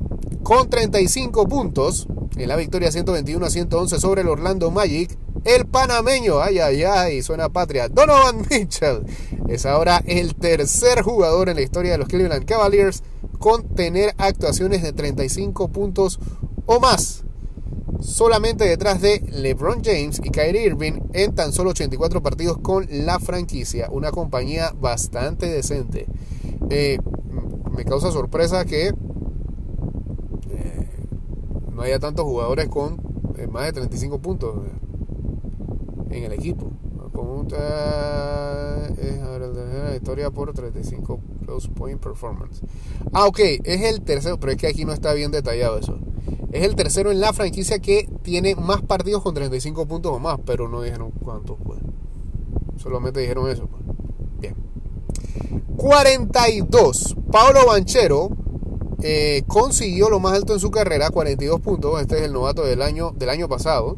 Con 0.44 0.70
35 0.70 1.48
puntos, 1.48 2.08
en 2.38 2.48
la 2.48 2.56
victoria 2.56 2.92
121 2.92 3.46
a 3.46 3.50
111 3.50 4.00
sobre 4.00 4.22
el 4.22 4.28
Orlando 4.28 4.72
Magic, 4.72 5.18
el 5.46 5.66
panameño, 5.66 6.42
ay, 6.42 6.60
ay, 6.60 6.84
ay, 6.84 7.22
suena 7.22 7.50
patria, 7.50 7.88
Donovan 7.88 8.46
Mitchell, 8.50 9.04
es 9.48 9.66
ahora 9.66 10.04
el 10.06 10.36
tercer 10.36 11.02
jugador 11.02 11.50
en 11.50 11.56
la 11.56 11.62
historia 11.62 11.94
de 11.94 11.98
los 11.98 12.08
Cleveland 12.08 12.46
Cavaliers 12.46 13.04
con 13.40 13.74
tener 13.76 14.14
actuaciones 14.18 14.84
de 14.84 14.94
35 14.94 15.70
puntos 15.70 16.20
o 16.66 16.80
más. 16.80 17.24
Solamente 18.02 18.64
detrás 18.64 19.02
de 19.02 19.22
LeBron 19.30 19.82
James 19.84 20.22
y 20.24 20.30
Kyrie 20.30 20.66
Irving 20.68 21.02
en 21.14 21.36
tan 21.36 21.52
solo 21.52 21.72
84 21.72 22.22
partidos 22.22 22.58
con 22.60 22.88
la 22.90 23.20
franquicia. 23.20 23.90
Una 23.92 24.12
compañía 24.12 24.74
bastante 24.80 25.48
decente. 25.48 26.06
Eh, 26.70 27.00
me 27.80 27.86
causa 27.86 28.12
sorpresa 28.12 28.66
que 28.66 28.94
no 31.74 31.82
haya 31.82 31.98
tantos 31.98 32.26
jugadores 32.26 32.68
con 32.68 33.00
eh, 33.38 33.48
más 33.48 33.68
de 33.68 33.72
35 33.72 34.20
puntos 34.20 34.54
eh, 36.10 36.18
en 36.18 36.24
el 36.26 36.34
equipo. 36.34 36.74
es 38.98 39.22
la 39.22 39.96
historia 39.96 40.30
por 40.30 40.52
35 40.52 41.22
plus 41.46 41.70
point 41.70 42.02
performance. 42.02 42.62
Ah, 43.14 43.28
ok, 43.28 43.40
es 43.64 43.82
el 43.84 44.02
tercero, 44.02 44.38
pero 44.42 44.52
es 44.52 44.58
que 44.58 44.68
aquí 44.68 44.84
no 44.84 44.92
está 44.92 45.14
bien 45.14 45.32
detallado 45.32 45.78
eso. 45.78 46.00
Es 46.52 46.66
el 46.66 46.76
tercero 46.76 47.12
en 47.12 47.22
la 47.22 47.32
franquicia 47.32 47.80
que 47.80 48.10
tiene 48.24 48.56
más 48.56 48.82
partidos 48.82 49.24
con 49.24 49.36
35 49.36 49.88
puntos 49.88 50.12
o 50.12 50.20
más, 50.20 50.38
pero 50.46 50.68
no 50.68 50.82
dijeron 50.82 51.12
cuántos. 51.12 51.56
Solamente 52.76 53.22
dijeron 53.22 53.50
eso, 53.50 53.68
pues. 53.68 53.89
Bien. 55.80 56.28
42. 56.30 57.16
Pablo 57.32 57.66
Banchero 57.66 58.30
eh, 59.02 59.44
consiguió 59.48 60.10
lo 60.10 60.20
más 60.20 60.34
alto 60.34 60.54
en 60.54 60.60
su 60.60 60.72
carrera, 60.72 61.10
42 61.10 61.62
puntos. 61.62 62.02
Este 62.02 62.18
es 62.18 62.24
el 62.24 62.34
novato 62.34 62.64
del 62.64 62.82
año, 62.82 63.12
del 63.16 63.30
año 63.30 63.48
pasado, 63.48 63.96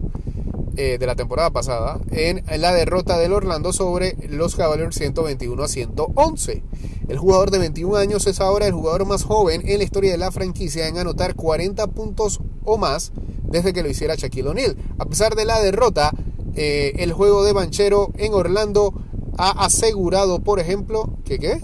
eh, 0.77 0.97
de 0.99 1.05
la 1.05 1.15
temporada 1.15 1.49
pasada, 1.49 1.99
en 2.11 2.43
la 2.61 2.73
derrota 2.73 3.17
del 3.17 3.33
Orlando 3.33 3.73
sobre 3.73 4.15
los 4.29 4.55
Cavaliers 4.55 4.95
121 4.95 5.63
a 5.63 5.67
111. 5.67 6.63
El 7.07 7.17
jugador 7.17 7.51
de 7.51 7.59
21 7.59 7.95
años 7.97 8.27
es 8.27 8.39
ahora 8.41 8.67
el 8.67 8.73
jugador 8.73 9.05
más 9.05 9.23
joven 9.23 9.67
en 9.67 9.79
la 9.79 9.83
historia 9.83 10.11
de 10.11 10.17
la 10.17 10.31
franquicia 10.31 10.87
en 10.87 10.97
anotar 10.97 11.35
40 11.35 11.87
puntos 11.87 12.39
o 12.63 12.77
más 12.77 13.11
desde 13.43 13.73
que 13.73 13.83
lo 13.83 13.89
hiciera 13.89 14.15
Shaquille 14.15 14.49
O'Neal. 14.49 14.77
A 14.99 15.05
pesar 15.05 15.35
de 15.35 15.45
la 15.45 15.59
derrota, 15.59 16.11
eh, 16.55 16.93
el 16.97 17.11
juego 17.11 17.43
de 17.43 17.53
Banchero 17.53 18.11
en 18.17 18.33
Orlando 18.33 18.93
ha 19.37 19.65
asegurado, 19.65 20.39
por 20.39 20.59
ejemplo, 20.59 21.09
que 21.25 21.39
qué? 21.39 21.61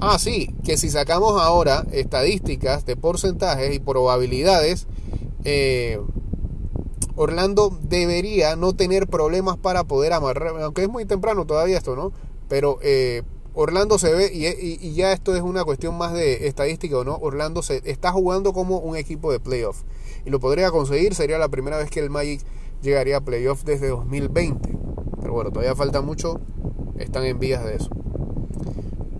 Ah, 0.00 0.18
sí, 0.18 0.54
que 0.62 0.76
si 0.76 0.90
sacamos 0.90 1.40
ahora 1.40 1.86
estadísticas 1.90 2.84
de 2.84 2.96
porcentajes 2.96 3.74
y 3.74 3.78
probabilidades, 3.78 4.86
eh, 5.44 5.98
Orlando 7.14 7.76
debería 7.82 8.56
no 8.56 8.74
tener 8.74 9.06
problemas 9.06 9.56
para 9.56 9.84
poder 9.84 10.12
amarrar, 10.12 10.60
aunque 10.62 10.82
es 10.82 10.88
muy 10.88 11.06
temprano 11.06 11.46
todavía 11.46 11.78
esto, 11.78 11.96
¿no? 11.96 12.12
Pero 12.46 12.78
eh, 12.82 13.22
Orlando 13.54 13.98
se 13.98 14.12
ve, 14.12 14.30
y, 14.34 14.92
ya 14.92 15.12
esto 15.12 15.34
es 15.34 15.40
una 15.40 15.64
cuestión 15.64 15.96
más 15.96 16.12
de 16.12 16.46
estadística 16.46 16.98
o 16.98 17.04
no, 17.04 17.16
Orlando 17.16 17.62
se 17.62 17.80
está 17.90 18.12
jugando 18.12 18.52
como 18.52 18.78
un 18.78 18.96
equipo 18.96 19.32
de 19.32 19.40
playoff. 19.40 19.82
Y 20.26 20.30
lo 20.30 20.40
podría 20.40 20.70
conseguir, 20.70 21.14
sería 21.14 21.38
la 21.38 21.48
primera 21.48 21.78
vez 21.78 21.88
que 21.88 22.00
el 22.00 22.10
Magic 22.10 22.42
llegaría 22.82 23.16
a 23.16 23.20
playoff 23.22 23.64
desde 23.64 23.88
2020. 23.88 24.76
Pero 25.22 25.32
bueno, 25.32 25.50
todavía 25.52 25.74
falta 25.74 26.02
mucho, 26.02 26.38
están 26.98 27.24
en 27.24 27.38
vías 27.38 27.64
de 27.64 27.76
eso. 27.76 27.88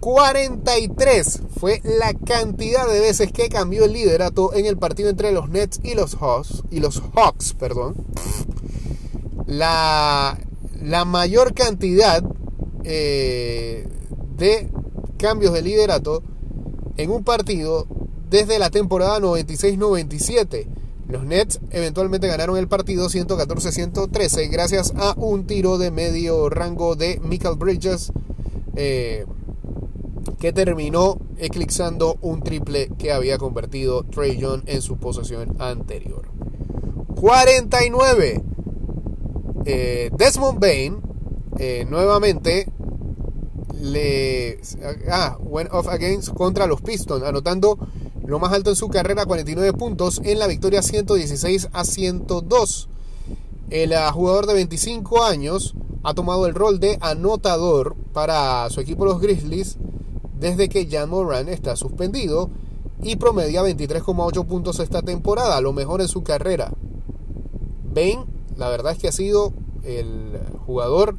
43 0.07 1.41
fue 1.59 1.83
la 1.83 2.15
cantidad 2.15 2.87
de 2.87 3.01
veces 3.01 3.33
que 3.33 3.49
cambió 3.49 3.87
el 3.87 3.93
liderato 3.93 4.55
en 4.55 4.65
el 4.65 4.77
partido 4.77 5.09
entre 5.09 5.33
los 5.33 5.49
Nets 5.49 5.81
y 5.83 5.95
los 5.95 6.15
Hawks. 6.15 6.63
Y 6.71 6.79
los 6.79 7.03
Hawks 7.13 7.55
perdón. 7.55 7.97
La, 9.47 10.39
la 10.81 11.05
mayor 11.05 11.55
cantidad 11.55 12.23
eh, 12.85 13.89
de 14.37 14.71
cambios 15.19 15.53
de 15.53 15.63
liderato 15.63 16.23
en 16.97 17.11
un 17.11 17.25
partido 17.25 17.89
desde 18.31 18.61
la 18.61 18.71
temporada 18.71 19.19
96-97. 19.19 20.69
Los 21.09 21.25
Nets 21.25 21.59
eventualmente 21.71 22.29
ganaron 22.29 22.57
el 22.59 22.69
partido 22.69 23.09
114-113 23.09 24.51
gracias 24.53 24.93
a 24.95 25.15
un 25.17 25.49
tiro 25.49 25.79
de 25.79 25.91
medio 25.91 26.49
rango 26.49 26.95
de 26.95 27.19
Michael 27.25 27.57
Bridges. 27.57 28.13
Eh, 28.77 29.27
que 30.39 30.53
terminó 30.53 31.19
eclipsando 31.39 32.19
un 32.21 32.43
triple 32.43 32.91
que 32.99 33.13
había 33.13 33.39
convertido 33.39 34.05
Trey 34.05 34.37
Young 34.37 34.63
en 34.67 34.83
su 34.83 34.99
posesión 34.99 35.57
anterior. 35.59 36.29
49. 37.15 38.43
Eh, 39.65 40.11
Desmond 40.17 40.61
Bain 40.61 41.01
eh, 41.59 41.87
nuevamente 41.89 42.69
le 43.81 44.61
ah, 45.11 45.37
went 45.41 45.71
off 45.73 45.89
against 45.89 46.33
contra 46.35 46.67
los 46.67 46.81
Pistons, 46.83 47.25
anotando 47.25 47.79
lo 48.27 48.39
más 48.39 48.53
alto 48.53 48.71
en 48.71 48.77
su 48.77 48.89
carrera, 48.89 49.25
49 49.25 49.73
puntos 49.73 50.21
en 50.25 50.39
la 50.39 50.47
victoria 50.47 50.83
116 50.83 51.69
a 51.73 51.85
102. 51.85 52.89
El 53.71 53.93
ah, 53.95 54.13
jugador 54.13 54.47
de 54.47 54.55
25 54.55 55.25
años 55.25 55.75
ha 56.03 56.15
tomado 56.15 56.47
el 56.47 56.55
rol 56.55 56.79
de 56.79 56.99
anotador 57.01 57.97
para 58.13 58.69
su 58.71 58.81
equipo 58.81 59.05
los 59.05 59.21
Grizzlies 59.21 59.79
desde 60.39 60.69
que 60.69 60.89
Jan 60.91 61.11
Moran 61.11 61.49
está 61.49 61.77
suspendido 61.77 62.51
y 63.03 63.17
promedia 63.17 63.63
23,8 63.63 64.47
puntos 64.47 64.81
esta 64.81 65.03
temporada, 65.03 65.61
lo 65.61 65.73
mejor 65.73 66.01
en 66.01 66.09
su 66.09 66.23
carrera. 66.23 66.73
Ben, 67.93 68.25
la 68.57 68.69
verdad 68.69 68.93
es 68.93 68.99
que 68.99 69.09
ha 69.09 69.13
sido 69.13 69.53
el 69.85 70.39
jugador 70.67 71.17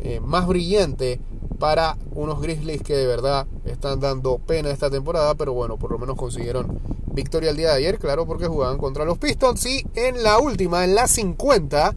eh, 0.00 0.20
más 0.20 0.46
brillante 0.46 1.20
para 1.58 1.98
unos 2.14 2.40
Grizzlies 2.40 2.82
que 2.82 2.94
de 2.94 3.06
verdad 3.06 3.46
están 3.64 4.00
dando 4.00 4.38
pena 4.38 4.70
esta 4.70 4.90
temporada, 4.90 5.34
pero 5.34 5.52
bueno, 5.52 5.76
por 5.76 5.90
lo 5.90 5.98
menos 5.98 6.16
consiguieron 6.16 6.80
victoria 7.12 7.50
el 7.50 7.56
día 7.56 7.70
de 7.70 7.78
ayer, 7.78 7.98
claro, 7.98 8.26
porque 8.26 8.46
jugaban 8.46 8.78
contra 8.78 9.04
los 9.04 9.18
Pistons 9.18 9.66
y 9.66 9.84
en 9.94 10.22
la 10.22 10.38
última, 10.38 10.84
en 10.84 10.94
la 10.94 11.08
50, 11.08 11.94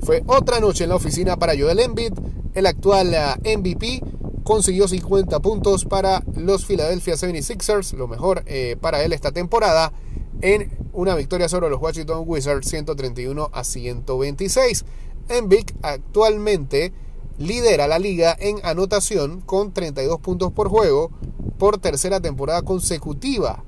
fue 0.00 0.22
otra 0.26 0.60
noche 0.60 0.84
en 0.84 0.90
la 0.90 0.96
oficina 0.96 1.36
para 1.36 1.52
Joel 1.56 1.78
Embiid, 1.78 2.12
el 2.54 2.66
actual 2.66 3.12
eh, 3.14 3.58
MVP, 3.58 4.02
consiguió 4.42 4.88
50 4.88 5.40
puntos 5.40 5.84
para 5.84 6.22
los 6.36 6.64
Philadelphia 6.64 7.14
76ers, 7.14 7.94
lo 7.94 8.08
mejor 8.08 8.42
eh, 8.46 8.76
para 8.80 9.02
él 9.02 9.12
esta 9.12 9.32
temporada, 9.32 9.92
en 10.40 10.76
una 10.92 11.14
victoria 11.14 11.48
sobre 11.48 11.70
los 11.70 11.80
Washington 11.80 12.24
Wizards 12.26 12.68
131 12.68 13.50
a 13.52 13.64
126. 13.64 14.84
Embiid 15.28 15.70
actualmente 15.82 16.92
lidera 17.38 17.86
la 17.86 17.98
liga 17.98 18.36
en 18.38 18.58
anotación 18.64 19.40
con 19.40 19.72
32 19.72 20.20
puntos 20.20 20.52
por 20.52 20.68
juego 20.68 21.10
por 21.58 21.78
tercera 21.78 22.20
temporada 22.20 22.62
consecutiva. 22.62 23.64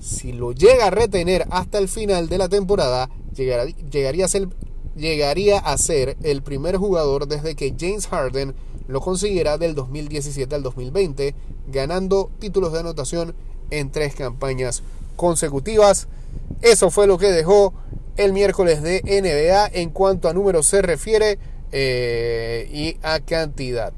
Si 0.00 0.32
lo 0.32 0.52
llega 0.52 0.86
a 0.86 0.90
retener 0.90 1.46
hasta 1.50 1.78
el 1.78 1.88
final 1.88 2.28
de 2.28 2.38
la 2.38 2.48
temporada, 2.48 3.08
llegaría, 3.34 4.24
a 4.24 4.28
ser, 4.28 4.48
llegaría 4.96 5.58
a 5.58 5.78
ser 5.78 6.16
el 6.22 6.42
primer 6.42 6.76
jugador 6.76 7.28
desde 7.28 7.54
que 7.54 7.74
James 7.78 8.08
Harden 8.08 8.54
lo 8.88 9.00
consiguiera 9.00 9.58
del 9.58 9.74
2017 9.74 10.54
al 10.54 10.62
2020, 10.62 11.34
ganando 11.68 12.30
títulos 12.38 12.72
de 12.72 12.80
anotación 12.80 13.34
en 13.70 13.90
tres 13.90 14.14
campañas 14.14 14.82
consecutivas. 15.16 16.08
Eso 16.60 16.90
fue 16.90 17.06
lo 17.06 17.18
que 17.18 17.30
dejó 17.32 17.74
el 18.16 18.32
miércoles 18.32 18.82
de 18.82 19.02
NBA 19.02 19.80
en 19.80 19.90
cuanto 19.90 20.28
a 20.28 20.34
números 20.34 20.66
se 20.66 20.82
refiere. 20.82 21.38
eh, 21.74 22.68
y 22.70 22.98
a 23.02 23.20
cantidad. 23.20 23.94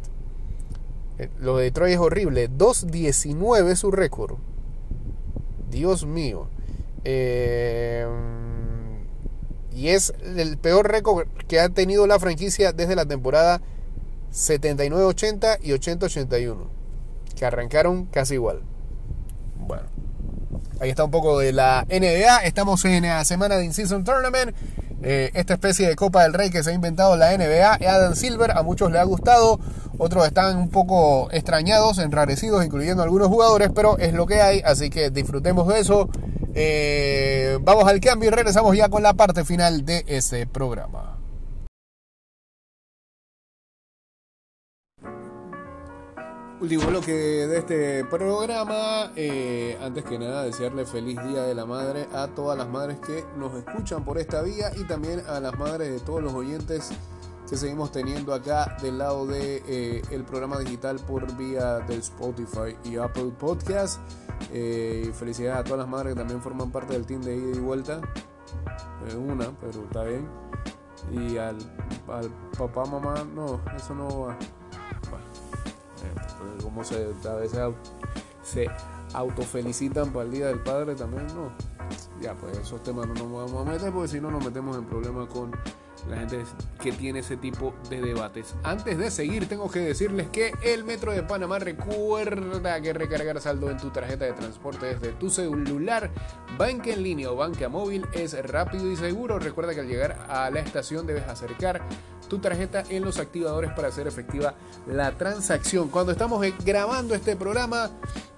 Eh, 1.19 1.29
lo 1.41 1.57
de 1.57 1.65
Detroit 1.65 1.95
es 1.95 1.99
horrible. 1.99 2.49
2.19 2.49 3.75
su 3.75 3.91
récord. 3.91 4.37
Dios 5.71 6.07
mío. 6.07 6.49
Eh, 7.03 8.07
y 9.75 9.89
es 9.89 10.15
el 10.37 10.57
peor 10.57 10.89
récord 10.89 11.27
que 11.49 11.59
ha 11.59 11.69
tenido 11.69 12.07
la 12.07 12.21
franquicia 12.21 12.73
desde 12.73 12.95
la 12.95 13.07
temporada 13.07 13.61
79-80 14.35 15.59
y 15.63 15.71
80-81. 15.71 16.57
Que 17.37 17.47
arrancaron 17.47 18.07
casi 18.07 18.35
igual. 18.35 18.63
Bueno. 19.57 19.85
Ahí 20.81 20.91
está 20.91 21.05
un 21.05 21.11
poco 21.11 21.39
de 21.39 21.53
la 21.53 21.87
NBA. 21.89 22.45
Estamos 22.45 22.85
en 22.85 23.05
la 23.05 23.25
semana 23.25 23.57
de 23.57 23.65
In-Season 23.65 24.05
Tournament. 24.05 24.55
Eh, 25.03 25.31
esta 25.35 25.55
especie 25.55 25.87
de 25.87 25.97
Copa 25.97 26.23
del 26.23 26.33
Rey 26.33 26.51
que 26.51 26.63
se 26.63 26.71
ha 26.71 26.73
inventado 26.73 27.17
la 27.17 27.37
NBA. 27.37 27.75
Adam 27.75 28.15
Silver, 28.15 28.53
a 28.53 28.63
muchos 28.63 28.91
le 28.91 28.99
ha 28.99 29.05
gustado, 29.05 29.61
otros 29.99 30.27
están 30.27 30.57
un 30.57 30.71
poco 30.71 31.31
extrañados, 31.31 31.99
enrarecidos, 31.99 32.65
incluyendo 32.65 33.03
algunos 33.03 33.29
jugadores, 33.29 33.71
pero 33.75 33.99
es 33.99 34.15
lo 34.15 34.27
que 34.27 34.41
hay, 34.41 34.63
así 34.65 34.89
que 34.89 35.11
disfrutemos 35.11 35.69
de 35.69 35.79
eso. 35.79 36.09
Eh, 36.55 37.59
vamos 37.61 37.87
al 37.87 38.01
cambio 38.01 38.29
y 38.29 38.33
regresamos 38.33 38.75
ya 38.77 38.89
con 38.89 39.03
la 39.03 39.13
parte 39.13 39.45
final 39.45 39.85
de 39.85 40.05
este 40.07 40.47
programa. 40.47 41.14
Último 46.65 46.87
bloque 46.87 47.13
de 47.13 47.59
este 47.59 48.05
programa. 48.07 49.13
Eh, 49.17 49.79
antes 49.83 50.03
que 50.03 50.19
nada, 50.19 50.45
desearle 50.45 50.87
feliz 50.87 51.23
Día 51.23 51.43
de 51.43 51.55
la 51.55 51.67
Madre 51.67 52.09
a 52.15 52.29
todas 52.29 52.57
las 52.57 52.67
madres 52.71 52.97
que 53.01 53.23
nos 53.37 53.53
escuchan 53.55 54.03
por 54.03 54.17
esta 54.17 54.41
vía 54.41 54.73
y 54.75 54.85
también 54.85 55.21
a 55.29 55.41
las 55.41 55.59
madres 55.59 55.91
de 55.93 56.01
todos 56.01 56.23
los 56.23 56.33
oyentes 56.33 56.89
que 57.51 57.59
seguimos 57.59 57.93
teniendo 57.93 58.33
acá 58.33 58.79
del 58.81 58.97
lado 58.97 59.27
de 59.27 59.63
eh, 59.69 60.03
el 60.11 60.25
programa 60.25 60.59
digital 60.59 60.97
por 61.01 61.37
vía 61.37 61.81
del 61.81 61.99
Spotify 61.99 62.75
y 62.83 62.97
Apple 62.97 63.33
Podcast. 63.39 64.01
Eh, 64.51 65.13
felicidades 65.19 65.61
a 65.61 65.65
todas 65.65 65.81
las 65.81 65.89
madres 65.89 66.15
que 66.15 66.19
también 66.19 66.41
forman 66.41 66.73
parte 66.73 66.95
del 66.95 67.05
team 67.05 67.21
de 67.21 67.37
ida 67.37 67.57
y 67.59 67.61
vuelta. 67.61 68.01
una, 69.19 69.51
pero 69.61 69.85
está 69.85 70.05
bien. 70.05 70.27
Y 71.13 71.37
al, 71.37 71.59
al 72.09 72.31
papá, 72.57 72.87
mamá, 72.87 73.23
no, 73.35 73.61
eso 73.77 73.95
no 73.95 74.21
va 74.21 74.39
como 76.63 76.85
se, 76.85 77.07
a 77.29 77.35
veces 77.35 77.61
se 78.43 78.71
autofelicitan 79.13 80.13
para 80.13 80.25
el 80.25 80.33
Día 80.33 80.47
del 80.49 80.61
Padre 80.61 80.95
también, 80.95 81.27
no. 81.29 81.53
Ya, 82.21 82.35
pues 82.35 82.57
esos 82.59 82.83
temas 82.83 83.07
no 83.07 83.15
nos 83.15 83.51
vamos 83.51 83.67
a 83.67 83.71
meter 83.71 83.93
porque 83.93 84.09
si 84.09 84.21
no 84.21 84.31
nos 84.31 84.45
metemos 84.45 84.77
en 84.77 84.85
problemas 84.85 85.29
con 85.29 85.53
la 86.09 86.19
gente 86.19 86.45
que 86.83 86.93
tiene 86.93 87.21
ese 87.21 87.37
tipo 87.37 87.75
de 87.89 88.01
debates. 88.01 88.55
Antes 88.63 88.99
de 88.99 89.11
seguir, 89.11 89.49
tengo 89.49 89.71
que 89.71 89.81
decirles 89.81 90.29
que 90.29 90.53
el 90.63 90.85
Metro 90.85 91.13
de 91.13 91.23
Panamá 91.23 91.59
recuerda 91.59 92.81
que 92.81 92.93
recargar 92.93 93.41
saldo 93.41 93.71
en 93.71 93.79
tu 93.79 93.91
tarjeta 93.91 94.25
de 94.25 94.33
transporte 94.33 94.87
desde 94.87 95.13
tu 95.13 95.31
celular, 95.31 96.11
banca 96.59 96.91
en 96.91 97.03
línea 97.03 97.31
o 97.31 97.37
banca 97.37 97.69
móvil 97.69 98.07
es 98.13 98.35
rápido 98.47 98.91
y 98.91 98.97
seguro. 98.97 99.39
Recuerda 99.39 99.75
que 99.75 99.81
al 99.81 99.89
llegar 99.89 100.27
a 100.29 100.51
la 100.51 100.61
estación 100.61 101.07
debes 101.07 101.27
acercar 101.29 101.83
tu 102.29 102.39
tarjeta 102.39 102.85
en 102.89 103.05
los 103.05 103.19
activadores 103.19 103.73
para 103.73 103.89
hacer 103.89 104.07
efectiva 104.07 104.55
la 104.87 105.13
transacción. 105.13 105.89
Cuando 105.89 106.13
estamos 106.13 106.45
grabando 106.65 107.15
este 107.15 107.37
programa, 107.37 107.91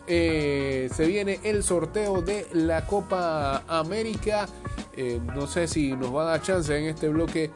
eh, 0.06 0.88
se 0.94 1.06
viene 1.06 1.40
el 1.42 1.62
sorteo 1.62 2.22
de 2.22 2.46
la 2.52 2.86
Copa 2.86 3.64
América. 3.66 4.46
Eh, 4.96 5.20
no 5.34 5.46
sé 5.46 5.68
si 5.68 5.94
nos 5.94 6.14
va 6.14 6.22
a 6.22 6.24
dar 6.26 6.42
chance 6.42 6.76
en 6.76 6.86
este 6.86 7.08
bloque 7.08 7.50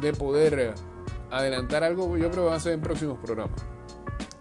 de 0.00 0.12
poder 0.12 0.74
adelantar 1.30 1.84
algo. 1.84 2.16
Yo 2.16 2.30
creo 2.30 2.44
que 2.44 2.50
va 2.50 2.56
a 2.56 2.60
ser 2.60 2.72
en 2.74 2.80
próximos 2.80 3.18
programas. 3.18 3.60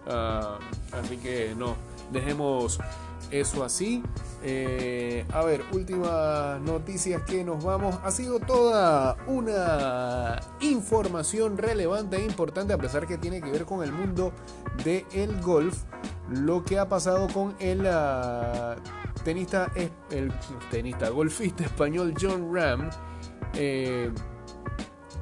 Ah, 0.08 0.58
así 0.94 1.18
que 1.18 1.54
no, 1.58 1.76
dejemos 2.12 2.80
eso 3.32 3.64
así. 3.64 4.04
Eh, 4.44 5.26
a 5.34 5.44
ver, 5.44 5.64
últimas 5.72 6.62
noticias 6.62 7.22
que 7.24 7.44
nos 7.44 7.64
vamos. 7.64 7.98
Ha 8.04 8.12
sido 8.12 8.40
toda 8.40 9.18
una 9.28 10.40
información 10.62 11.58
relevante 11.58 12.18
e 12.18 12.26
importante, 12.26 12.74
a 12.74 12.78
pesar 12.78 13.08
que 13.08 13.18
tiene 13.18 13.42
que 13.42 13.52
ver 13.52 13.66
con 13.66 13.84
el 13.84 13.92
mundo 13.92 14.32
del 14.84 15.06
el 15.14 15.42
golf. 15.42 15.84
Lo 16.30 16.64
que 16.64 16.78
ha 16.78 16.88
pasado 16.88 17.28
con 17.34 17.56
el 17.60 17.82
uh, 17.82 18.76
tenista, 19.28 19.70
el 20.10 20.32
tenista, 20.72 21.10
golfista 21.10 21.66
español 21.66 22.14
John 22.18 22.50
Ram. 22.56 22.90
Eh, 23.56 24.10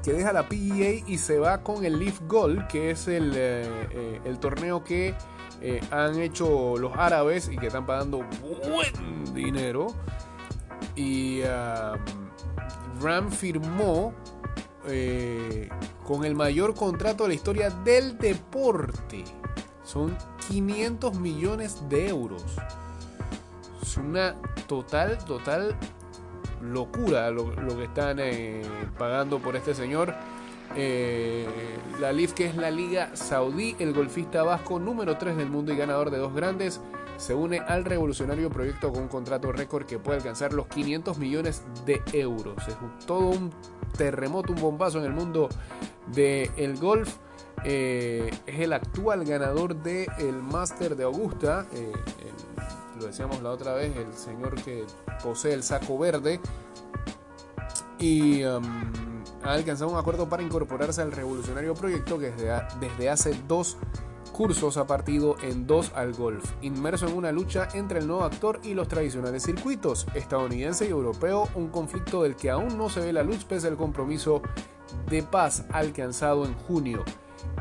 que 0.03 0.13
deja 0.13 0.31
la 0.31 0.47
PGA 0.47 1.03
y 1.07 1.17
se 1.17 1.39
va 1.39 1.63
con 1.63 1.83
el 1.83 1.97
Leaf 1.97 2.21
Golf, 2.27 2.67
que 2.67 2.91
es 2.91 3.07
el, 3.07 3.33
eh, 3.35 4.21
el 4.23 4.37
torneo 4.37 4.83
que 4.83 5.15
eh, 5.61 5.81
han 5.89 6.19
hecho 6.19 6.77
los 6.77 6.95
árabes 6.95 7.49
y 7.51 7.57
que 7.57 7.65
están 7.65 7.87
pagando 7.87 8.23
buen 8.69 9.33
dinero. 9.33 9.87
Y 10.95 11.41
um, 11.41 13.01
Ram 13.01 13.31
firmó 13.31 14.13
eh, 14.87 15.67
con 16.05 16.25
el 16.25 16.35
mayor 16.35 16.75
contrato 16.75 17.23
de 17.23 17.29
la 17.29 17.35
historia 17.35 17.71
del 17.71 18.19
deporte. 18.19 19.23
Son 19.83 20.15
500 20.47 21.19
millones 21.19 21.89
de 21.89 22.09
euros. 22.09 22.43
Es 23.85 23.97
una 23.97 24.35
total, 24.67 25.15
total 25.25 25.75
locura 26.59 27.29
lo, 27.29 27.53
que 27.53 27.83
están 27.83 28.17
eh, 28.19 28.63
pagando 28.97 29.37
por 29.37 29.55
este 29.55 29.75
señor. 29.75 30.15
Eh, 30.75 31.45
la 31.99 32.11
LIF, 32.11 32.33
que 32.33 32.47
es 32.47 32.55
la 32.55 32.71
Liga 32.71 33.15
Saudí, 33.15 33.75
el 33.77 33.93
golfista 33.93 34.41
vasco 34.41 34.79
número 34.79 35.19
3 35.19 35.37
del 35.37 35.51
mundo 35.51 35.71
y 35.71 35.77
ganador 35.77 36.09
de 36.09 36.17
dos 36.17 36.33
grandes, 36.33 36.81
se 37.17 37.35
une 37.35 37.59
al 37.59 37.85
revolucionario 37.85 38.49
proyecto 38.49 38.91
con 38.91 39.03
un 39.03 39.07
contrato 39.07 39.51
récord 39.51 39.85
que 39.85 39.99
puede 39.99 40.17
alcanzar 40.17 40.51
los 40.51 40.65
500 40.65 41.19
millones 41.19 41.61
de 41.85 42.01
euros. 42.11 42.55
Es 42.67 42.75
todo 43.05 43.27
un 43.27 43.51
terremoto, 43.95 44.51
un 44.51 44.61
bombazo 44.61 44.97
en 44.97 45.05
el 45.05 45.13
mundo 45.13 45.47
del 46.07 46.77
golf. 46.77 47.17
Eh, 47.63 48.31
es 48.47 48.59
el 48.59 48.73
actual 48.73 49.25
ganador 49.25 49.75
del 49.75 50.07
el 50.17 50.41
Master 50.41 50.95
de 50.95 51.03
Augusta. 51.03 51.67
Lo 52.97 53.05
decíamos 53.05 53.41
la 53.41 53.51
otra 53.51 53.73
vez, 53.73 53.95
el 53.95 54.13
señor 54.13 54.55
que 54.63 54.85
posee 55.23 55.53
el 55.53 55.63
saco 55.63 55.97
verde. 55.97 56.39
Y. 57.99 58.43
Um, 58.43 59.15
ha 59.45 59.53
alcanzado 59.53 59.91
un 59.91 59.97
acuerdo 59.97 60.27
para 60.27 60.43
incorporarse 60.43 61.01
al 61.01 61.11
revolucionario 61.11 61.73
proyecto 61.75 62.17
que 62.17 62.31
desde, 62.31 62.51
desde 62.79 63.09
hace 63.09 63.39
dos 63.47 63.77
cursos 64.31 64.75
ha 64.77 64.85
partido 64.85 65.37
en 65.43 65.65
dos 65.65 65.91
al 65.95 66.13
golf, 66.13 66.43
inmerso 66.61 67.07
en 67.07 67.15
una 67.15 67.31
lucha 67.31 67.69
entre 67.73 67.99
el 67.99 68.07
nuevo 68.07 68.23
actor 68.23 68.59
y 68.63 68.73
los 68.73 68.87
tradicionales 68.87 69.43
circuitos, 69.43 70.07
estadounidense 70.13 70.85
y 70.87 70.89
europeo, 70.89 71.47
un 71.55 71.69
conflicto 71.69 72.23
del 72.23 72.35
que 72.35 72.49
aún 72.49 72.77
no 72.77 72.89
se 72.89 72.99
ve 72.99 73.13
la 73.13 73.23
luz 73.23 73.45
pese 73.45 73.67
al 73.67 73.77
compromiso 73.77 74.41
de 75.09 75.23
paz 75.23 75.65
alcanzado 75.71 76.45
en 76.45 76.53
junio 76.53 77.05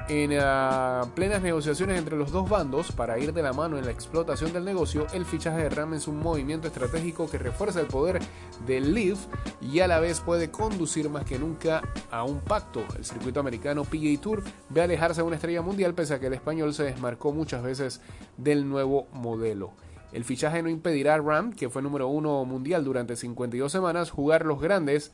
en 0.08 0.32
uh, 0.32 1.08
plenas 1.14 1.40
negociaciones 1.42 1.98
entre 1.98 2.16
los 2.16 2.30
dos 2.30 2.48
bandos 2.48 2.92
para 2.92 3.18
ir 3.18 3.32
de 3.32 3.42
la 3.42 3.52
mano 3.52 3.78
en 3.78 3.86
la 3.86 3.90
explotación 3.90 4.52
del 4.52 4.64
negocio, 4.64 5.06
el 5.14 5.24
fichaje 5.24 5.62
de 5.62 5.70
Ram 5.70 5.94
es 5.94 6.06
un 6.08 6.18
movimiento 6.18 6.68
estratégico 6.68 7.30
que 7.30 7.38
refuerza 7.38 7.80
el 7.80 7.86
poder 7.86 8.20
del 8.66 8.92
Leaf 8.92 9.18
y 9.62 9.80
a 9.80 9.88
la 9.88 10.00
vez 10.00 10.20
puede 10.20 10.50
conducir 10.50 11.08
más 11.08 11.24
que 11.24 11.38
nunca 11.38 11.82
a 12.10 12.22
un 12.24 12.40
pacto. 12.40 12.82
El 12.98 13.04
circuito 13.04 13.40
americano 13.40 13.84
PGA 13.84 14.20
Tour 14.20 14.42
ve 14.68 14.82
alejarse 14.82 15.22
a 15.22 15.24
una 15.24 15.36
estrella 15.36 15.62
mundial 15.62 15.94
pese 15.94 16.14
a 16.14 16.20
que 16.20 16.26
el 16.26 16.34
español 16.34 16.74
se 16.74 16.84
desmarcó 16.84 17.32
muchas 17.32 17.62
veces 17.62 18.02
del 18.36 18.68
nuevo 18.68 19.08
modelo. 19.12 19.72
El 20.12 20.24
fichaje 20.24 20.62
no 20.62 20.68
impedirá 20.68 21.14
a 21.14 21.18
Ram, 21.18 21.52
que 21.52 21.68
fue 21.68 21.82
número 21.82 22.08
uno 22.08 22.44
mundial 22.44 22.84
durante 22.84 23.16
52 23.16 23.72
semanas, 23.72 24.10
jugar 24.10 24.44
los 24.44 24.60
grandes 24.60 25.12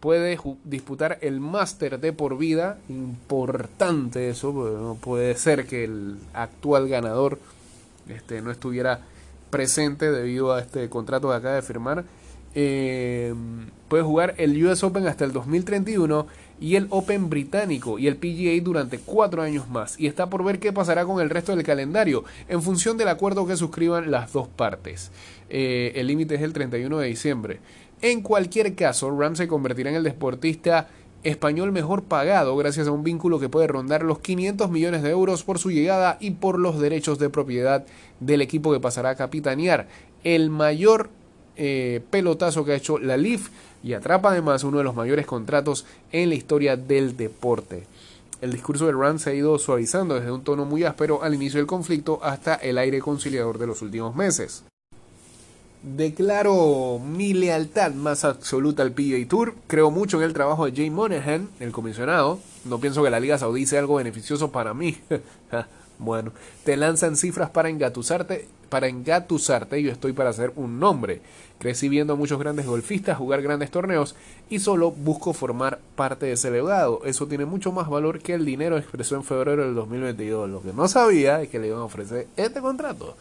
puede 0.00 0.38
disputar 0.64 1.18
el 1.20 1.40
máster 1.40 2.00
de 2.00 2.12
por 2.12 2.38
vida. 2.38 2.78
Importante 2.88 4.30
eso, 4.30 4.52
no 4.52 4.94
puede 4.96 5.34
ser 5.36 5.66
que 5.66 5.84
el 5.84 6.16
actual 6.34 6.88
ganador 6.88 7.38
este, 8.08 8.40
no 8.42 8.50
estuviera 8.50 9.00
presente 9.50 10.10
debido 10.10 10.52
a 10.52 10.60
este 10.60 10.88
contrato 10.88 11.28
que 11.28 11.34
acaba 11.34 11.54
de 11.54 11.62
firmar. 11.62 12.04
Eh, 12.58 13.34
puede 13.88 14.02
jugar 14.02 14.34
el 14.38 14.64
US 14.64 14.82
Open 14.82 15.06
hasta 15.06 15.24
el 15.24 15.32
2031 15.32 16.26
y 16.58 16.76
el 16.76 16.86
Open 16.90 17.28
británico 17.28 17.98
y 17.98 18.06
el 18.06 18.16
PGA 18.16 18.62
durante 18.62 18.98
cuatro 18.98 19.42
años 19.42 19.68
más. 19.68 20.00
Y 20.00 20.06
está 20.06 20.30
por 20.30 20.42
ver 20.42 20.58
qué 20.58 20.72
pasará 20.72 21.04
con 21.04 21.20
el 21.20 21.30
resto 21.30 21.54
del 21.54 21.64
calendario 21.64 22.24
en 22.48 22.62
función 22.62 22.96
del 22.96 23.08
acuerdo 23.08 23.46
que 23.46 23.56
suscriban 23.56 24.10
las 24.10 24.32
dos 24.32 24.48
partes. 24.48 25.10
Eh, 25.50 25.92
el 25.96 26.06
límite 26.06 26.36
es 26.36 26.42
el 26.42 26.52
31 26.52 26.98
de 26.98 27.08
diciembre. 27.08 27.60
En 28.02 28.20
cualquier 28.20 28.74
caso, 28.74 29.10
Ram 29.10 29.36
se 29.36 29.48
convertirá 29.48 29.90
en 29.90 29.96
el 29.96 30.02
deportista 30.02 30.88
español 31.22 31.72
mejor 31.72 32.04
pagado 32.04 32.56
gracias 32.56 32.86
a 32.86 32.92
un 32.92 33.02
vínculo 33.02 33.40
que 33.40 33.48
puede 33.48 33.66
rondar 33.66 34.02
los 34.04 34.20
500 34.20 34.70
millones 34.70 35.02
de 35.02 35.10
euros 35.10 35.42
por 35.42 35.58
su 35.58 35.70
llegada 35.70 36.18
y 36.20 36.32
por 36.32 36.58
los 36.58 36.78
derechos 36.78 37.18
de 37.18 37.30
propiedad 37.30 37.84
del 38.20 38.42
equipo 38.42 38.72
que 38.72 38.80
pasará 38.80 39.10
a 39.10 39.16
capitanear. 39.16 39.88
El 40.22 40.50
mayor 40.50 41.10
eh, 41.56 42.02
pelotazo 42.10 42.64
que 42.64 42.72
ha 42.72 42.76
hecho 42.76 42.98
la 42.98 43.16
LIF 43.16 43.48
y 43.82 43.94
atrapa 43.94 44.30
además 44.30 44.62
uno 44.62 44.78
de 44.78 44.84
los 44.84 44.94
mayores 44.94 45.26
contratos 45.26 45.86
en 46.12 46.28
la 46.28 46.34
historia 46.34 46.76
del 46.76 47.16
deporte. 47.16 47.86
el 48.42 48.52
discurso 48.52 48.86
de 48.86 48.92
Ram 48.92 49.18
se 49.18 49.30
ha 49.30 49.34
ido 49.34 49.58
suavizando 49.58 50.14
desde 50.14 50.30
un 50.30 50.44
tono 50.44 50.66
muy 50.66 50.84
áspero 50.84 51.22
al 51.22 51.34
inicio 51.34 51.58
del 51.58 51.66
conflicto 51.66 52.20
hasta 52.22 52.54
el 52.56 52.76
aire 52.76 53.00
conciliador 53.00 53.58
de 53.58 53.66
los 53.66 53.80
últimos 53.80 54.14
meses. 54.14 54.64
Declaro 55.86 56.98
mi 56.98 57.32
lealtad 57.32 57.92
más 57.92 58.24
absoluta 58.24 58.82
al 58.82 58.90
PGA 58.90 59.24
Tour. 59.28 59.54
Creo 59.68 59.92
mucho 59.92 60.16
en 60.16 60.24
el 60.24 60.32
trabajo 60.32 60.66
de 60.66 60.72
Jay 60.72 60.90
Monahan, 60.90 61.48
el 61.60 61.70
comisionado. 61.70 62.40
No 62.64 62.80
pienso 62.80 63.04
que 63.04 63.10
la 63.10 63.20
Liga 63.20 63.38
Saudí 63.38 63.66
sea 63.66 63.78
algo 63.78 63.94
beneficioso 63.94 64.50
para 64.50 64.74
mí. 64.74 64.98
bueno, 66.00 66.32
te 66.64 66.76
lanzan 66.76 67.14
cifras 67.14 67.50
para 67.50 67.68
engatusarte, 67.68 68.48
para 68.68 68.88
engatusarte 68.88 69.80
yo 69.80 69.92
estoy 69.92 70.12
para 70.12 70.30
hacer 70.30 70.52
un 70.56 70.80
nombre. 70.80 71.20
Crecí 71.60 71.88
viendo 71.88 72.14
a 72.14 72.16
muchos 72.16 72.40
grandes 72.40 72.66
golfistas 72.66 73.16
jugar 73.16 73.40
grandes 73.40 73.70
torneos 73.70 74.16
y 74.50 74.58
solo 74.58 74.90
busco 74.90 75.34
formar 75.34 75.78
parte 75.94 76.26
de 76.26 76.32
ese 76.32 76.50
legado. 76.50 77.02
Eso 77.04 77.28
tiene 77.28 77.44
mucho 77.44 77.70
más 77.70 77.88
valor 77.88 78.18
que 78.18 78.34
el 78.34 78.44
dinero 78.44 78.76
expresó 78.76 79.14
en 79.14 79.22
febrero 79.22 79.62
del 79.62 79.76
2022. 79.76 80.50
Lo 80.50 80.62
que 80.62 80.72
no 80.72 80.88
sabía 80.88 81.42
es 81.42 81.48
que 81.48 81.60
le 81.60 81.68
iban 81.68 81.78
a 81.78 81.84
ofrecer 81.84 82.26
este 82.36 82.60
contrato. 82.60 83.14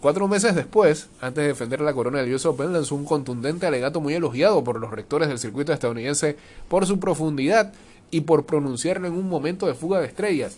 Cuatro 0.00 0.28
meses 0.28 0.54
después, 0.54 1.08
antes 1.20 1.42
de 1.42 1.48
defender 1.48 1.80
la 1.80 1.92
corona 1.92 2.20
del 2.20 2.32
US 2.32 2.46
Open, 2.46 2.72
lanzó 2.72 2.94
un 2.94 3.04
contundente 3.04 3.66
alegato 3.66 4.00
muy 4.00 4.14
elogiado 4.14 4.62
por 4.62 4.78
los 4.78 4.92
rectores 4.92 5.28
del 5.28 5.40
circuito 5.40 5.72
estadounidense 5.72 6.36
por 6.68 6.86
su 6.86 7.00
profundidad 7.00 7.72
y 8.12 8.20
por 8.20 8.46
pronunciarlo 8.46 9.08
en 9.08 9.14
un 9.14 9.28
momento 9.28 9.66
de 9.66 9.74
fuga 9.74 9.98
de 9.98 10.06
estrellas. 10.06 10.56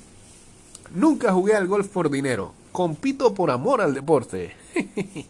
Nunca 0.95 1.33
jugué 1.33 1.55
al 1.55 1.67
golf 1.67 1.89
por 1.89 2.11
dinero, 2.11 2.53
compito 2.71 3.33
por 3.33 3.51
amor 3.51 3.81
al 3.81 3.95
deporte. 3.95 4.53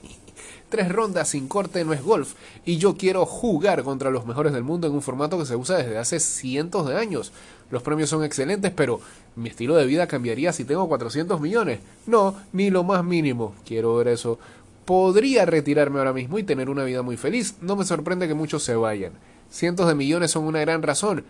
Tres 0.71 0.91
rondas 0.91 1.29
sin 1.29 1.47
corte 1.47 1.85
no 1.85 1.93
es 1.93 2.03
golf 2.03 2.35
y 2.65 2.79
yo 2.79 2.97
quiero 2.97 3.27
jugar 3.27 3.85
contra 3.85 4.11
los 4.11 4.27
mejores 4.27 4.53
del 4.53 4.65
mundo 4.65 4.89
en 4.89 4.93
un 4.93 5.03
formato 5.03 5.39
que 5.39 5.47
se 5.47 5.55
usa 5.55 5.77
desde 5.77 5.99
hace 5.99 6.19
cientos 6.19 6.89
de 6.89 6.97
años. 6.97 7.33
Los 7.71 7.83
premios 7.83 8.11
son 8.11 8.25
excelentes, 8.25 8.73
pero 8.75 9.01
mi 9.41 9.49
estilo 9.49 9.75
de 9.75 9.87
vida 9.87 10.07
cambiaría 10.07 10.53
si 10.53 10.65
tengo 10.65 10.89
400 10.89 11.41
millones. 11.41 11.81
No, 12.07 12.35
ni 12.53 12.71
lo 12.71 12.85
más 12.85 13.05
mínimo. 13.05 13.55
Quiero 13.67 13.97
ver 13.97 14.09
eso. 14.09 14.39
Podría 14.85 15.47
retirarme 15.47 15.99
ahora 15.99 16.13
mismo 16.13 16.39
y 16.39 16.43
tener 16.43 16.69
una 16.69 16.85
vida 16.85 17.03
muy 17.03 17.17
feliz. 17.17 17.57
No 17.61 17.77
me 17.77 17.85
sorprende 17.85 18.29
que 18.29 18.35
muchos 18.35 18.63
se 18.63 18.75
vayan. 18.75 19.13
Cientos 19.51 19.89
de 19.89 19.95
millones 19.95 20.31
son 20.31 20.45
una 20.45 20.61
gran 20.61 20.83
razón. 20.83 21.25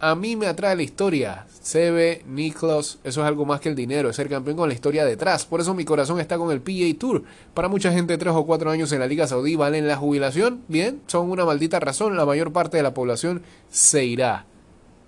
A 0.00 0.14
mí 0.14 0.36
me 0.36 0.46
atrae 0.46 0.76
la 0.76 0.82
historia. 0.82 1.46
Sebe, 1.60 2.22
Niklas, 2.28 2.98
eso 3.02 3.20
es 3.20 3.26
algo 3.26 3.44
más 3.44 3.60
que 3.60 3.68
el 3.68 3.74
dinero, 3.74 4.08
es 4.08 4.16
ser 4.16 4.28
campeón 4.28 4.56
con 4.56 4.68
la 4.68 4.74
historia 4.74 5.04
detrás. 5.04 5.44
Por 5.44 5.60
eso 5.60 5.74
mi 5.74 5.84
corazón 5.84 6.20
está 6.20 6.38
con 6.38 6.52
el 6.52 6.60
PGA 6.60 6.96
Tour. 6.98 7.24
Para 7.52 7.68
mucha 7.68 7.92
gente, 7.92 8.16
tres 8.16 8.32
o 8.32 8.46
cuatro 8.46 8.70
años 8.70 8.92
en 8.92 9.00
la 9.00 9.08
Liga 9.08 9.26
Saudí 9.26 9.56
valen 9.56 9.88
la 9.88 9.96
jubilación. 9.96 10.62
Bien, 10.68 11.00
son 11.08 11.30
una 11.30 11.44
maldita 11.44 11.80
razón. 11.80 12.16
La 12.16 12.24
mayor 12.24 12.52
parte 12.52 12.76
de 12.76 12.84
la 12.84 12.94
población 12.94 13.42
se 13.70 14.04
irá. 14.04 14.44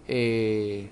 Eh, 0.08 0.90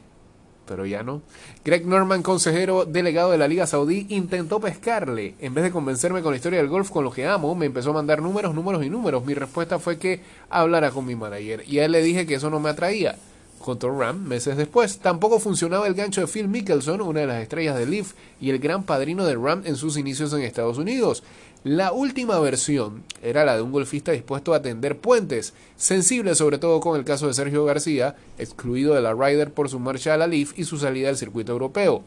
pero 0.68 0.86
ya 0.86 1.02
no. 1.02 1.22
Greg 1.64 1.86
Norman, 1.86 2.22
consejero 2.22 2.84
delegado 2.84 3.30
de 3.32 3.38
la 3.38 3.48
Liga 3.48 3.66
Saudí, 3.66 4.06
intentó 4.10 4.60
pescarle. 4.60 5.34
En 5.40 5.54
vez 5.54 5.64
de 5.64 5.70
convencerme 5.70 6.22
con 6.22 6.32
la 6.32 6.36
historia 6.36 6.58
del 6.58 6.68
golf 6.68 6.90
con 6.90 7.02
lo 7.02 7.10
que 7.10 7.26
amo, 7.26 7.54
me 7.54 7.66
empezó 7.66 7.90
a 7.90 7.94
mandar 7.94 8.22
números, 8.22 8.54
números 8.54 8.84
y 8.84 8.90
números. 8.90 9.24
Mi 9.24 9.34
respuesta 9.34 9.78
fue 9.78 9.98
que 9.98 10.20
hablara 10.50 10.90
con 10.90 11.06
mi 11.06 11.16
manager. 11.16 11.64
Y 11.66 11.78
a 11.78 11.86
él 11.86 11.92
le 11.92 12.02
dije 12.02 12.26
que 12.26 12.34
eso 12.34 12.50
no 12.50 12.60
me 12.60 12.70
atraía. 12.70 13.16
Contra 13.58 13.90
Ram 13.90 14.22
meses 14.22 14.56
después. 14.56 14.98
Tampoco 14.98 15.40
funcionaba 15.40 15.86
el 15.88 15.94
gancho 15.94 16.20
de 16.20 16.28
Phil 16.28 16.46
Mickelson, 16.46 17.00
una 17.00 17.20
de 17.20 17.26
las 17.26 17.42
estrellas 17.42 17.76
de 17.76 17.86
Leaf 17.86 18.12
y 18.40 18.50
el 18.50 18.60
gran 18.60 18.84
padrino 18.84 19.24
de 19.24 19.34
Ram 19.34 19.62
en 19.64 19.74
sus 19.74 19.96
inicios 19.96 20.32
en 20.32 20.42
Estados 20.42 20.78
Unidos. 20.78 21.24
La 21.68 21.92
última 21.92 22.40
versión 22.40 23.04
era 23.22 23.44
la 23.44 23.54
de 23.54 23.60
un 23.60 23.72
golfista 23.72 24.12
dispuesto 24.12 24.54
a 24.54 24.56
atender 24.56 24.96
puentes, 24.96 25.52
sensible 25.76 26.34
sobre 26.34 26.56
todo 26.56 26.80
con 26.80 26.98
el 26.98 27.04
caso 27.04 27.26
de 27.26 27.34
Sergio 27.34 27.66
García, 27.66 28.16
excluido 28.38 28.94
de 28.94 29.02
la 29.02 29.12
Ryder 29.12 29.52
por 29.52 29.68
su 29.68 29.78
marcha 29.78 30.14
a 30.14 30.16
la 30.16 30.26
Leaf 30.26 30.58
y 30.58 30.64
su 30.64 30.78
salida 30.78 31.08
del 31.08 31.18
circuito 31.18 31.52
europeo. 31.52 32.02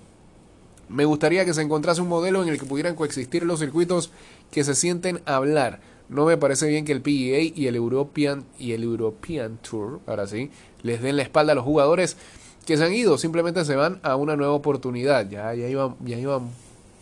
Me 0.90 1.06
gustaría 1.06 1.46
que 1.46 1.54
se 1.54 1.62
encontrase 1.62 2.02
un 2.02 2.08
modelo 2.08 2.42
en 2.42 2.50
el 2.50 2.58
que 2.58 2.66
pudieran 2.66 2.96
coexistir 2.96 3.44
los 3.44 3.60
circuitos 3.60 4.10
que 4.50 4.64
se 4.64 4.74
sienten 4.74 5.22
hablar. 5.28 5.80
No 6.10 6.26
me 6.26 6.38
parece 6.38 6.68
bien 6.68 6.84
que 6.84 6.94
el 6.94 7.04
PGA 7.04 7.54
y 7.56 7.68
el 7.68 7.76
European 7.76 8.46
y 8.58 8.72
el 8.72 8.82
European 8.82 9.60
Tour, 9.62 10.00
ahora 10.08 10.26
sí, 10.26 10.50
les 10.82 11.04
den 11.04 11.18
la 11.18 11.22
espalda 11.22 11.52
a 11.52 11.56
los 11.56 11.66
jugadores 11.66 12.18
que 12.66 12.78
se 12.78 12.84
han 12.84 12.96
ido, 12.96 13.20
simplemente 13.20 13.64
se 13.64 13.76
van 13.76 14.00
a 14.02 14.16
una 14.16 14.36
nueva 14.36 14.54
oportunidad. 14.54 15.30
Ya, 15.30 15.54
ya 15.54 15.68
iban, 15.68 15.98
ya 16.04 16.18
iban 16.18 16.50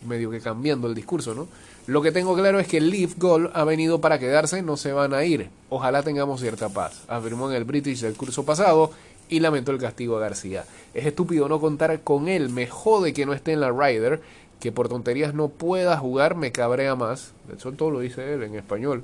medio 0.06 0.30
que 0.30 0.40
cambiando 0.40 0.88
el 0.88 0.94
discurso, 0.94 1.34
¿no? 1.34 1.48
Lo 1.90 2.02
que 2.02 2.12
tengo 2.12 2.36
claro 2.36 2.60
es 2.60 2.68
que 2.68 2.76
el 2.76 2.88
Leaf 2.88 3.18
Goal 3.18 3.50
ha 3.52 3.64
venido 3.64 4.00
para 4.00 4.20
quedarse, 4.20 4.62
no 4.62 4.76
se 4.76 4.92
van 4.92 5.12
a 5.12 5.24
ir. 5.24 5.50
Ojalá 5.70 6.04
tengamos 6.04 6.40
cierta 6.40 6.68
paz, 6.68 7.02
afirmó 7.08 7.50
en 7.50 7.56
el 7.56 7.64
British 7.64 8.02
del 8.02 8.14
curso 8.14 8.44
pasado 8.44 8.92
y 9.28 9.40
lamentó 9.40 9.72
el 9.72 9.78
castigo 9.78 10.16
a 10.16 10.20
García. 10.20 10.64
Es 10.94 11.04
estúpido 11.04 11.48
no 11.48 11.60
contar 11.60 11.98
con 12.02 12.28
él, 12.28 12.48
me 12.48 12.68
jode 12.68 13.12
que 13.12 13.26
no 13.26 13.32
esté 13.32 13.54
en 13.54 13.60
la 13.60 13.72
Ryder, 13.72 14.20
que 14.60 14.70
por 14.70 14.88
tonterías 14.88 15.34
no 15.34 15.48
pueda 15.48 15.98
jugar, 15.98 16.36
me 16.36 16.52
cabrea 16.52 16.94
más. 16.94 17.32
Eso 17.52 17.72
todo 17.72 17.90
lo 17.90 17.98
dice 17.98 18.34
él 18.34 18.44
en 18.44 18.54
español. 18.54 19.02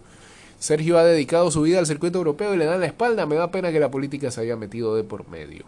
Sergio 0.60 0.96
ha 0.96 1.02
dedicado 1.02 1.50
su 1.50 1.62
vida 1.62 1.80
al 1.80 1.86
circuito 1.86 2.18
europeo 2.18 2.54
y 2.54 2.56
le 2.56 2.66
dan 2.66 2.78
la 2.78 2.86
espalda. 2.86 3.26
Me 3.26 3.34
da 3.34 3.50
pena 3.50 3.72
que 3.72 3.80
la 3.80 3.90
política 3.90 4.30
se 4.30 4.42
haya 4.42 4.54
metido 4.54 4.94
de 4.94 5.02
por 5.02 5.28
medio. 5.28 5.64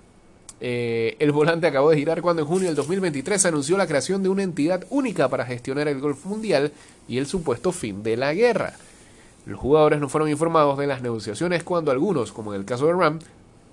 Eh, 0.61 1.16
el 1.20 1.30
volante 1.30 1.66
acabó 1.66 1.90
de 1.90 1.96
girar 1.96 2.20
cuando 2.20 2.42
en 2.42 2.48
junio 2.48 2.66
del 2.66 2.74
2023 2.74 3.46
anunció 3.46 3.76
la 3.76 3.86
creación 3.86 4.22
de 4.22 4.28
una 4.28 4.42
entidad 4.42 4.84
única 4.90 5.28
para 5.28 5.46
gestionar 5.46 5.86
el 5.86 6.00
golf 6.00 6.24
mundial 6.24 6.72
y 7.06 7.18
el 7.18 7.26
supuesto 7.26 7.72
fin 7.72 8.02
de 8.02 8.16
la 8.16 8.34
guerra. 8.34 8.74
Los 9.46 9.61
jugadores 9.61 10.00
no 10.00 10.09
fueron 10.09 10.28
informados 10.28 10.76
de 10.78 10.86
las 10.86 11.00
negociaciones 11.00 11.62
cuando 11.62 11.90
algunos, 11.90 12.32
como 12.32 12.52
en 12.52 12.61
el 12.61 12.66
caso 12.66 12.86
de 12.86 12.92
Ram, 12.92 13.18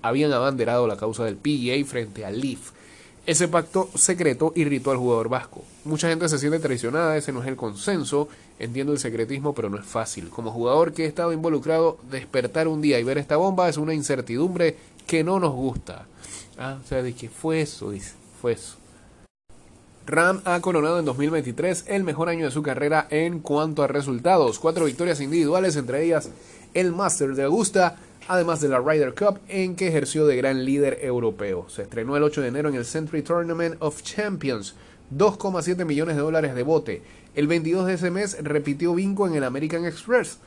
habían 0.02 0.32
abanderado 0.32 0.88
la 0.88 0.98
causa 0.98 1.26
del 1.26 1.36
PGA 1.36 1.84
frente 1.86 2.24
al 2.24 2.40
Leaf. 2.40 2.72
Ese 3.26 3.48
pacto 3.48 3.90
secreto 3.96 4.54
irritó 4.56 4.92
al 4.92 4.98
jugador 4.98 5.30
vasco. 5.30 5.64
Mucha 5.84 6.08
gente 6.08 6.30
se 6.30 6.38
siente 6.38 6.60
traicionada, 6.60 7.18
ese 7.18 7.32
no 7.32 7.42
es 7.42 7.48
el 7.48 7.56
consenso. 7.56 8.30
Entiendo 8.60 8.94
el 8.94 9.00
secretismo, 9.00 9.54
pero 9.56 9.68
no 9.70 9.80
es 9.80 9.86
fácil. 9.86 10.30
Como 10.30 10.52
jugador 10.52 10.94
que 10.94 11.06
he 11.06 11.08
estado 11.08 11.34
involucrado, 11.34 11.98
despertar 12.12 12.68
un 12.68 12.82
día 12.82 13.00
y 13.00 13.04
ver 13.04 13.18
esta 13.18 13.36
bomba 13.36 13.68
es 13.68 13.78
una 13.78 13.96
incertidumbre 13.96 14.78
que 15.08 15.24
no 15.24 15.40
nos 15.40 15.54
gusta. 15.54 16.06
Ah, 16.58 16.78
o 16.84 16.88
sea, 16.88 17.04
de 17.04 17.14
que 17.14 17.30
fue 17.30 17.62
eso, 17.62 17.92
dice, 17.92 18.14
fue 18.42 18.54
eso. 18.54 18.76
Ram 20.08 20.42
ha 20.46 20.60
coronado 20.62 21.00
en 21.00 21.06
2023 21.06 21.86
el 21.88 22.04
mejor 22.04 22.30
año 22.30 22.46
de 22.46 22.52
su 22.52 22.62
carrera 22.62 23.08
en 23.10 23.40
cuanto 23.40 23.82
a 23.82 23.88
resultados. 23.88 24.60
Cuatro 24.60 24.86
victorias 24.86 25.20
individuales, 25.20 25.76
entre 25.76 26.04
ellas 26.04 26.30
el 26.76 26.92
Master 26.92 27.34
de 27.34 27.44
Augusta, 27.44 27.96
además 28.28 28.62
de 28.62 28.70
la 28.70 28.80
Ryder 28.80 29.16
Cup, 29.16 29.40
en 29.48 29.76
que 29.76 29.88
ejerció 29.88 30.28
de 30.28 30.36
gran 30.36 30.64
líder 30.64 31.00
europeo. 31.02 31.68
Se 31.70 31.84
estrenó 31.84 32.16
el 32.18 32.24
8 32.24 32.42
de 32.42 32.48
enero 32.50 32.70
en 32.70 32.76
el 32.76 32.86
Century 32.86 33.24
Tournament 33.24 33.78
of 33.80 34.04
Champions, 34.04 34.76
2,7 35.16 35.86
millones 35.86 36.16
de 36.18 36.22
dólares 36.22 36.54
de 36.54 36.64
bote. 36.64 37.02
El 37.34 37.48
22 37.48 37.88
de 37.88 37.94
ese 37.94 38.12
mes 38.12 38.38
repitió 38.44 38.94
vinco 38.94 39.26
en 39.26 39.36
el 39.36 39.44
American 39.44 39.86
Express, 39.86 40.40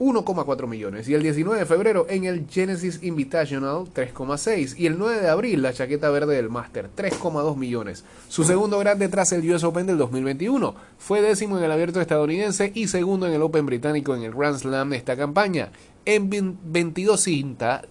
1,4 0.00 0.66
millones. 0.66 1.08
Y 1.08 1.14
el 1.14 1.22
19 1.22 1.60
de 1.60 1.66
febrero 1.66 2.06
en 2.08 2.24
el 2.24 2.46
Genesis 2.48 3.00
Invitational 3.02 3.84
3,6. 3.94 4.74
Y 4.78 4.86
el 4.86 4.98
9 4.98 5.20
de 5.20 5.28
abril 5.28 5.60
la 5.62 5.74
chaqueta 5.74 6.08
verde 6.08 6.34
del 6.34 6.48
Master 6.48 6.88
3,2 6.96 7.56
millones. 7.56 8.04
Su 8.28 8.44
segundo 8.44 8.78
grande 8.78 9.08
tras 9.08 9.30
el 9.32 9.48
US 9.52 9.62
Open 9.62 9.86
del 9.86 9.98
2021. 9.98 10.74
Fue 10.98 11.20
décimo 11.20 11.58
en 11.58 11.64
el 11.64 11.70
abierto 11.70 12.00
estadounidense 12.00 12.72
y 12.74 12.88
segundo 12.88 13.26
en 13.26 13.34
el 13.34 13.42
Open 13.42 13.66
británico 13.66 14.16
en 14.16 14.22
el 14.22 14.32
Grand 14.32 14.56
Slam 14.56 14.88
de 14.88 14.96
esta 14.96 15.18
campaña. 15.18 15.70
En 16.06 16.30
22 16.64 17.20
cintas, 17.20 17.82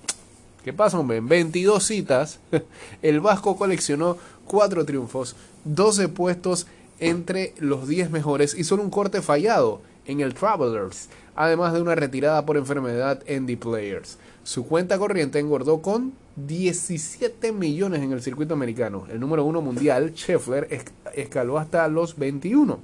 ¿qué 0.64 0.74
pasa 0.74 0.98
hombre? 0.98 1.18
En 1.18 1.28
22 1.28 1.84
citas, 1.84 2.40
el 3.04 3.20
Vasco 3.20 3.56
coleccionó 3.56 4.18
4 4.48 4.84
triunfos, 4.84 5.36
12 5.66 6.10
puestos 6.10 6.66
entre 7.00 7.54
los 7.60 7.88
10 7.88 8.10
mejores 8.10 8.56
y 8.58 8.64
solo 8.64 8.82
un 8.82 8.90
corte 8.90 9.22
fallado 9.22 9.82
en 10.08 10.22
el 10.22 10.34
Travelers 10.34 11.08
además 11.40 11.72
de 11.72 11.82
una 11.82 11.96
retirada 11.96 12.46
por 12.46 12.58
enfermedad 12.58 13.24
en 13.26 13.46
The 13.46 13.56
Players. 13.56 14.18
Su 14.44 14.68
cuenta 14.68 15.00
corriente 15.00 15.40
engordó 15.40 15.82
con 15.82 16.12
17 16.36 17.54
millones 17.54 18.02
en 18.02 18.12
el 18.12 18.22
circuito 18.22 18.54
americano. 18.54 19.08
El 19.10 19.22
número 19.22 19.46
uno 19.46 19.62
mundial, 19.62 20.12
Scheffler, 20.14 20.68
escaló 21.16 21.58
hasta 21.58 21.88
los 21.88 22.20
21. 22.20 22.78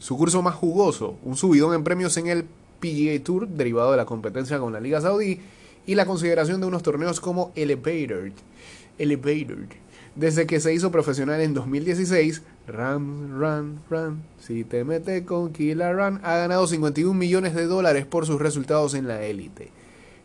Su 0.00 0.16
curso 0.18 0.42
más 0.42 0.56
jugoso, 0.56 1.18
un 1.22 1.36
subidón 1.36 1.72
en 1.72 1.84
premios 1.84 2.16
en 2.16 2.26
el 2.26 2.46
PGA 2.80 3.22
Tour, 3.22 3.46
derivado 3.46 3.92
de 3.92 3.98
la 3.98 4.06
competencia 4.06 4.58
con 4.58 4.72
la 4.72 4.80
Liga 4.80 5.00
Saudí, 5.00 5.38
y 5.86 5.94
la 5.94 6.06
consideración 6.06 6.60
de 6.60 6.66
unos 6.66 6.82
torneos 6.82 7.20
como 7.20 7.52
Elevator. 7.54 8.32
Elevator. 8.98 9.68
Desde 10.16 10.48
que 10.48 10.58
se 10.58 10.74
hizo 10.74 10.90
profesional 10.90 11.40
en 11.40 11.54
2016, 11.54 12.42
Run, 12.66 13.38
Run, 13.40 13.80
Run, 13.90 14.22
si 14.40 14.64
te 14.64 14.84
mete 14.84 15.24
con 15.24 15.52
Killer 15.52 15.96
Run, 15.96 16.20
ha 16.22 16.36
ganado 16.36 16.66
51 16.66 17.14
millones 17.14 17.54
de 17.54 17.66
dólares 17.66 18.06
por 18.06 18.26
sus 18.26 18.40
resultados 18.40 18.94
en 18.94 19.08
la 19.08 19.22
élite. 19.22 19.70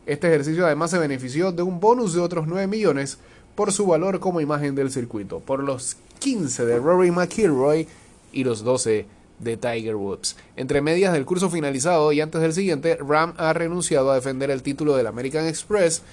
Este 0.06 0.28
ejercicio 0.28 0.66
además 0.66 0.92
se 0.92 1.00
benefició 1.00 1.52
de 1.52 1.64
un 1.64 1.80
bonus 1.80 2.14
de 2.14 2.22
otros 2.22 2.48
9 2.48 2.68
millones 2.68 3.18
por 3.56 3.72
su 3.72 3.88
valor 3.88 4.20
como 4.20 4.42
imagen 4.42 4.76
del 4.76 4.92
circuito, 4.92 5.40
por 5.40 5.64
los 5.64 5.98
15 6.20 6.66
de 6.66 6.78
Rory 6.78 7.12
McIlroy 7.12 7.88
y 8.32 8.44
los 8.44 8.64
12 8.64 9.08
de 9.40 9.58
Tiger 9.58 9.96
Woods. 9.96 10.36
Entre 10.56 10.82
medias 10.82 11.14
del 11.14 11.26
curso 11.26 11.50
finalizado 11.50 12.12
y 12.12 12.22
antes 12.22 12.42
del 12.42 12.54
siguiente, 12.54 12.98
Ram 12.98 13.34
ha 13.38 13.54
renunciado 13.54 14.12
a 14.12 14.16
defender 14.16 14.52
el 14.52 14.62
título 14.62 14.96
del 14.96 15.08
American 15.08 15.48
Express 15.48 16.04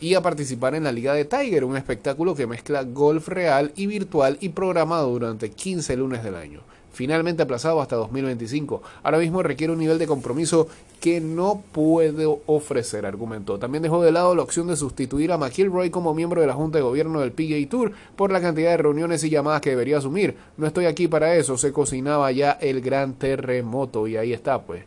y 0.00 0.14
a 0.14 0.22
participar 0.22 0.74
en 0.74 0.84
la 0.84 0.92
Liga 0.92 1.14
de 1.14 1.24
Tiger, 1.24 1.64
un 1.64 1.76
espectáculo 1.76 2.34
que 2.34 2.46
mezcla 2.46 2.82
golf 2.82 3.28
real 3.28 3.72
y 3.76 3.86
virtual 3.86 4.38
y 4.40 4.50
programado 4.50 5.10
durante 5.10 5.50
15 5.50 5.96
lunes 5.96 6.22
del 6.22 6.34
año 6.34 6.60
finalmente 6.98 7.44
aplazado 7.44 7.80
hasta 7.80 7.94
2025. 7.94 8.82
Ahora 9.04 9.18
mismo 9.18 9.40
requiere 9.40 9.72
un 9.72 9.78
nivel 9.78 10.00
de 10.00 10.08
compromiso 10.08 10.66
que 11.00 11.20
no 11.20 11.62
puedo 11.70 12.40
ofrecer, 12.46 13.06
argumentó. 13.06 13.56
También 13.56 13.84
dejó 13.84 14.02
de 14.02 14.10
lado 14.10 14.34
la 14.34 14.42
opción 14.42 14.66
de 14.66 14.74
sustituir 14.74 15.30
a 15.30 15.38
McIlroy 15.38 15.90
como 15.90 16.12
miembro 16.12 16.40
de 16.40 16.48
la 16.48 16.54
Junta 16.54 16.78
de 16.78 16.82
Gobierno 16.82 17.20
del 17.20 17.30
PGA 17.30 17.68
Tour 17.70 17.92
por 18.16 18.32
la 18.32 18.40
cantidad 18.40 18.70
de 18.72 18.78
reuniones 18.78 19.22
y 19.22 19.30
llamadas 19.30 19.60
que 19.60 19.70
debería 19.70 19.98
asumir. 19.98 20.34
No 20.56 20.66
estoy 20.66 20.86
aquí 20.86 21.06
para 21.06 21.36
eso, 21.36 21.56
se 21.56 21.72
cocinaba 21.72 22.32
ya 22.32 22.50
el 22.50 22.80
gran 22.80 23.14
terremoto 23.14 24.08
y 24.08 24.16
ahí 24.16 24.32
está, 24.32 24.60
pues. 24.62 24.82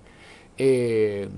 Eh, 0.58 1.30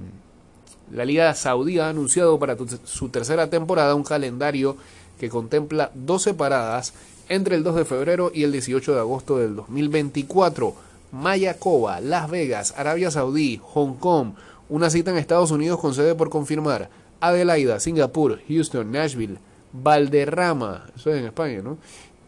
la 0.92 1.06
Liga 1.06 1.34
Saudí 1.34 1.80
ha 1.80 1.90
anunciado 1.90 2.38
para 2.40 2.56
su 2.84 3.10
tercera 3.10 3.50
temporada 3.50 3.96
un 3.96 4.04
calendario 4.04 4.78
que 5.20 5.30
contempla 5.30 5.92
12 5.94 6.34
paradas 6.34 6.94
entre 7.30 7.56
el 7.56 7.64
2 7.64 7.76
de 7.78 7.86
febrero 7.86 8.32
y 8.34 8.44
el 8.44 8.52
18 8.52 8.94
de 8.94 9.00
agosto 9.00 9.38
del 9.38 9.56
2024. 9.56 10.76
Mayacoba, 11.12 12.02
Las 12.02 12.30
Vegas, 12.30 12.74
Arabia 12.76 13.12
Saudí, 13.12 13.60
Hong 13.64 13.96
Kong, 13.96 14.34
una 14.70 14.90
cita 14.90 15.12
en 15.12 15.18
Estados 15.18 15.52
Unidos 15.52 15.80
con 15.80 15.94
sede 15.94 16.16
por 16.16 16.30
confirmar, 16.30 16.90
Adelaida, 17.20 17.80
Singapur, 17.80 18.42
Houston, 18.48 18.92
Nashville, 18.92 19.38
Valderrama, 19.72 20.88
eso 20.96 21.12
es 21.12 21.20
en 21.20 21.26
España, 21.26 21.62
¿no? 21.64 21.78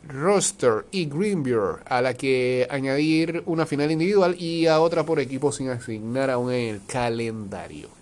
Roster 0.07 0.85
y 0.91 1.05
Greenberg, 1.05 1.81
a 1.85 2.01
la 2.01 2.13
que 2.13 2.67
añadir 2.69 3.41
una 3.47 3.65
final 3.65 3.91
individual 3.91 4.35
y 4.39 4.67
a 4.67 4.79
otra 4.79 5.03
por 5.03 5.19
equipo 5.19 5.51
sin 5.51 5.69
asignar 5.69 6.29
aún 6.29 6.51
en 6.51 6.75
el 6.75 6.81
calendario. 6.85 7.94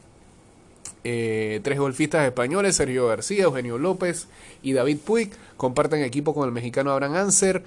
Eh, 1.04 1.60
tres 1.64 1.80
golfistas 1.80 2.26
españoles, 2.26 2.76
Sergio 2.76 3.08
García, 3.08 3.43
Eugenio 3.43 3.78
López 3.78 4.28
y 4.62 4.74
David 4.74 4.99
Puig, 5.06 5.32
comparten 5.58 6.01
equipo 6.01 6.34
con 6.34 6.45
el 6.45 6.54
mexicano 6.54 6.91
Abraham 6.91 7.16
Anser, 7.16 7.64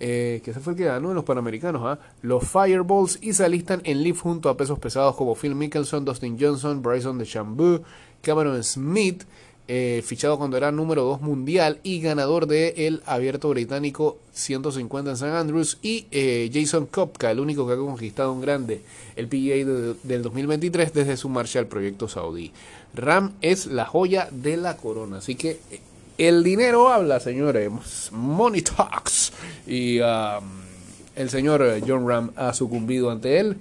eh, 0.00 0.40
que 0.44 0.54
se 0.54 0.60
fue 0.60 0.72
el 0.72 0.78
que 0.78 0.84
ganó 0.84 1.10
en 1.10 1.16
los 1.16 1.24
Panamericanos, 1.24 1.82
¿ah? 1.84 1.98
los 2.22 2.48
Fireballs, 2.48 3.18
y 3.20 3.34
se 3.34 3.44
alistan 3.44 3.82
en 3.84 4.02
lift 4.02 4.22
junto 4.22 4.48
a 4.48 4.56
pesos 4.56 4.78
pesados 4.78 5.16
como 5.16 5.34
Phil 5.34 5.54
Mickelson, 5.54 6.04
Dustin 6.04 6.38
Johnson, 6.40 6.80
Bryson 6.80 7.18
DeChambeau, 7.18 7.82
Cameron 8.22 8.62
Smith, 8.64 9.24
eh, 9.70 10.02
fichado 10.02 10.38
cuando 10.38 10.56
era 10.56 10.72
número 10.72 11.04
2 11.04 11.20
mundial 11.20 11.78
y 11.82 12.00
ganador 12.00 12.46
del 12.46 12.72
el 12.76 13.02
abierto 13.04 13.50
británico 13.50 14.16
150 14.32 15.10
en 15.10 15.14
St. 15.14 15.30
Andrews 15.30 15.78
y 15.82 16.06
eh, 16.10 16.50
Jason 16.50 16.86
Kopka, 16.86 17.30
el 17.30 17.38
único 17.38 17.66
que 17.66 17.74
ha 17.74 17.76
conquistado 17.76 18.32
un 18.32 18.40
grande 18.40 18.80
el 19.14 19.28
PGA 19.28 19.96
del 20.02 20.22
2023 20.22 20.94
desde 20.94 21.18
su 21.18 21.28
marcha 21.28 21.58
al 21.58 21.66
proyecto 21.66 22.08
saudí. 22.08 22.50
Ram 22.94 23.34
es 23.42 23.66
la 23.66 23.84
joya 23.84 24.28
de 24.30 24.56
la 24.56 24.78
corona, 24.78 25.18
así 25.18 25.34
que 25.34 25.60
eh, 25.70 25.80
el 26.16 26.42
dinero 26.42 26.88
habla, 26.88 27.20
señores. 27.20 27.70
Money 28.10 28.62
talks. 28.62 29.32
Y 29.66 30.00
um, 30.00 30.44
el 31.14 31.28
señor 31.28 31.62
John 31.86 32.08
Ram 32.08 32.30
ha 32.36 32.54
sucumbido 32.54 33.10
ante 33.10 33.38
él 33.38 33.58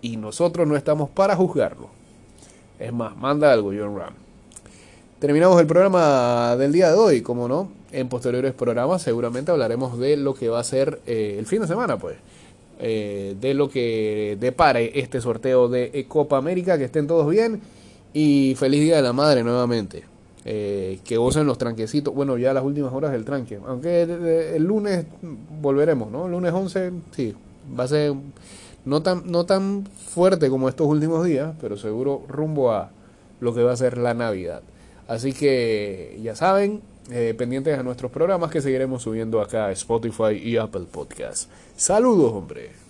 y 0.00 0.16
nosotros 0.16 0.66
no 0.66 0.74
estamos 0.74 1.10
para 1.10 1.36
juzgarlo. 1.36 1.90
Es 2.78 2.92
más, 2.92 3.16
manda 3.16 3.52
algo, 3.52 3.72
John 3.76 3.96
Ram. 3.96 4.27
Terminamos 5.18 5.60
el 5.60 5.66
programa 5.66 6.54
del 6.56 6.70
día 6.70 6.92
de 6.92 6.94
hoy, 6.96 7.22
como 7.22 7.48
no, 7.48 7.72
en 7.90 8.08
posteriores 8.08 8.54
programas 8.54 9.02
seguramente 9.02 9.50
hablaremos 9.50 9.98
de 9.98 10.16
lo 10.16 10.32
que 10.32 10.48
va 10.48 10.60
a 10.60 10.64
ser 10.64 11.00
eh, 11.06 11.34
el 11.40 11.46
fin 11.46 11.60
de 11.60 11.66
semana, 11.66 11.98
pues, 11.98 12.16
eh, 12.78 13.34
de 13.40 13.52
lo 13.52 13.68
que 13.68 14.38
depare 14.38 14.96
este 15.00 15.20
sorteo 15.20 15.68
de 15.68 16.06
Copa 16.06 16.36
América, 16.36 16.78
que 16.78 16.84
estén 16.84 17.08
todos 17.08 17.28
bien 17.28 17.60
y 18.12 18.54
feliz 18.56 18.80
Día 18.80 18.96
de 18.96 19.02
la 19.02 19.12
Madre 19.12 19.42
nuevamente. 19.42 20.04
Eh, 20.44 21.00
que 21.04 21.16
gocen 21.16 21.46
los 21.46 21.58
tranquecitos, 21.58 22.14
bueno, 22.14 22.38
ya 22.38 22.54
las 22.54 22.62
últimas 22.62 22.92
horas 22.92 23.10
del 23.10 23.24
tranque, 23.24 23.58
aunque 23.66 24.02
el, 24.54 24.62
lunes 24.62 25.04
volveremos, 25.60 26.12
¿no? 26.12 26.26
El 26.26 26.32
lunes 26.32 26.52
11, 26.52 26.92
sí, 27.10 27.34
va 27.78 27.84
a 27.84 27.88
ser 27.88 28.14
no 28.84 29.02
tan, 29.02 29.30
no 29.30 29.44
tan 29.44 29.84
fuerte 29.84 30.48
como 30.48 30.68
estos 30.68 30.86
últimos 30.86 31.26
días, 31.26 31.54
pero 31.60 31.76
seguro 31.76 32.22
rumbo 32.28 32.70
a 32.70 32.92
lo 33.40 33.52
que 33.52 33.64
va 33.64 33.72
a 33.72 33.76
ser 33.76 33.98
la 33.98 34.14
Navidad. 34.14 34.62
Así 35.08 35.32
que 35.32 36.18
ya 36.22 36.36
saben, 36.36 36.82
eh, 37.10 37.34
pendientes 37.36 37.78
a 37.78 37.82
nuestros 37.82 38.12
programas 38.12 38.50
que 38.50 38.60
seguiremos 38.60 39.02
subiendo 39.02 39.40
acá 39.40 39.66
a 39.66 39.72
Spotify 39.72 40.34
y 40.34 40.58
Apple 40.58 40.84
Podcast. 40.92 41.50
Saludos, 41.74 42.32
hombre. 42.34 42.87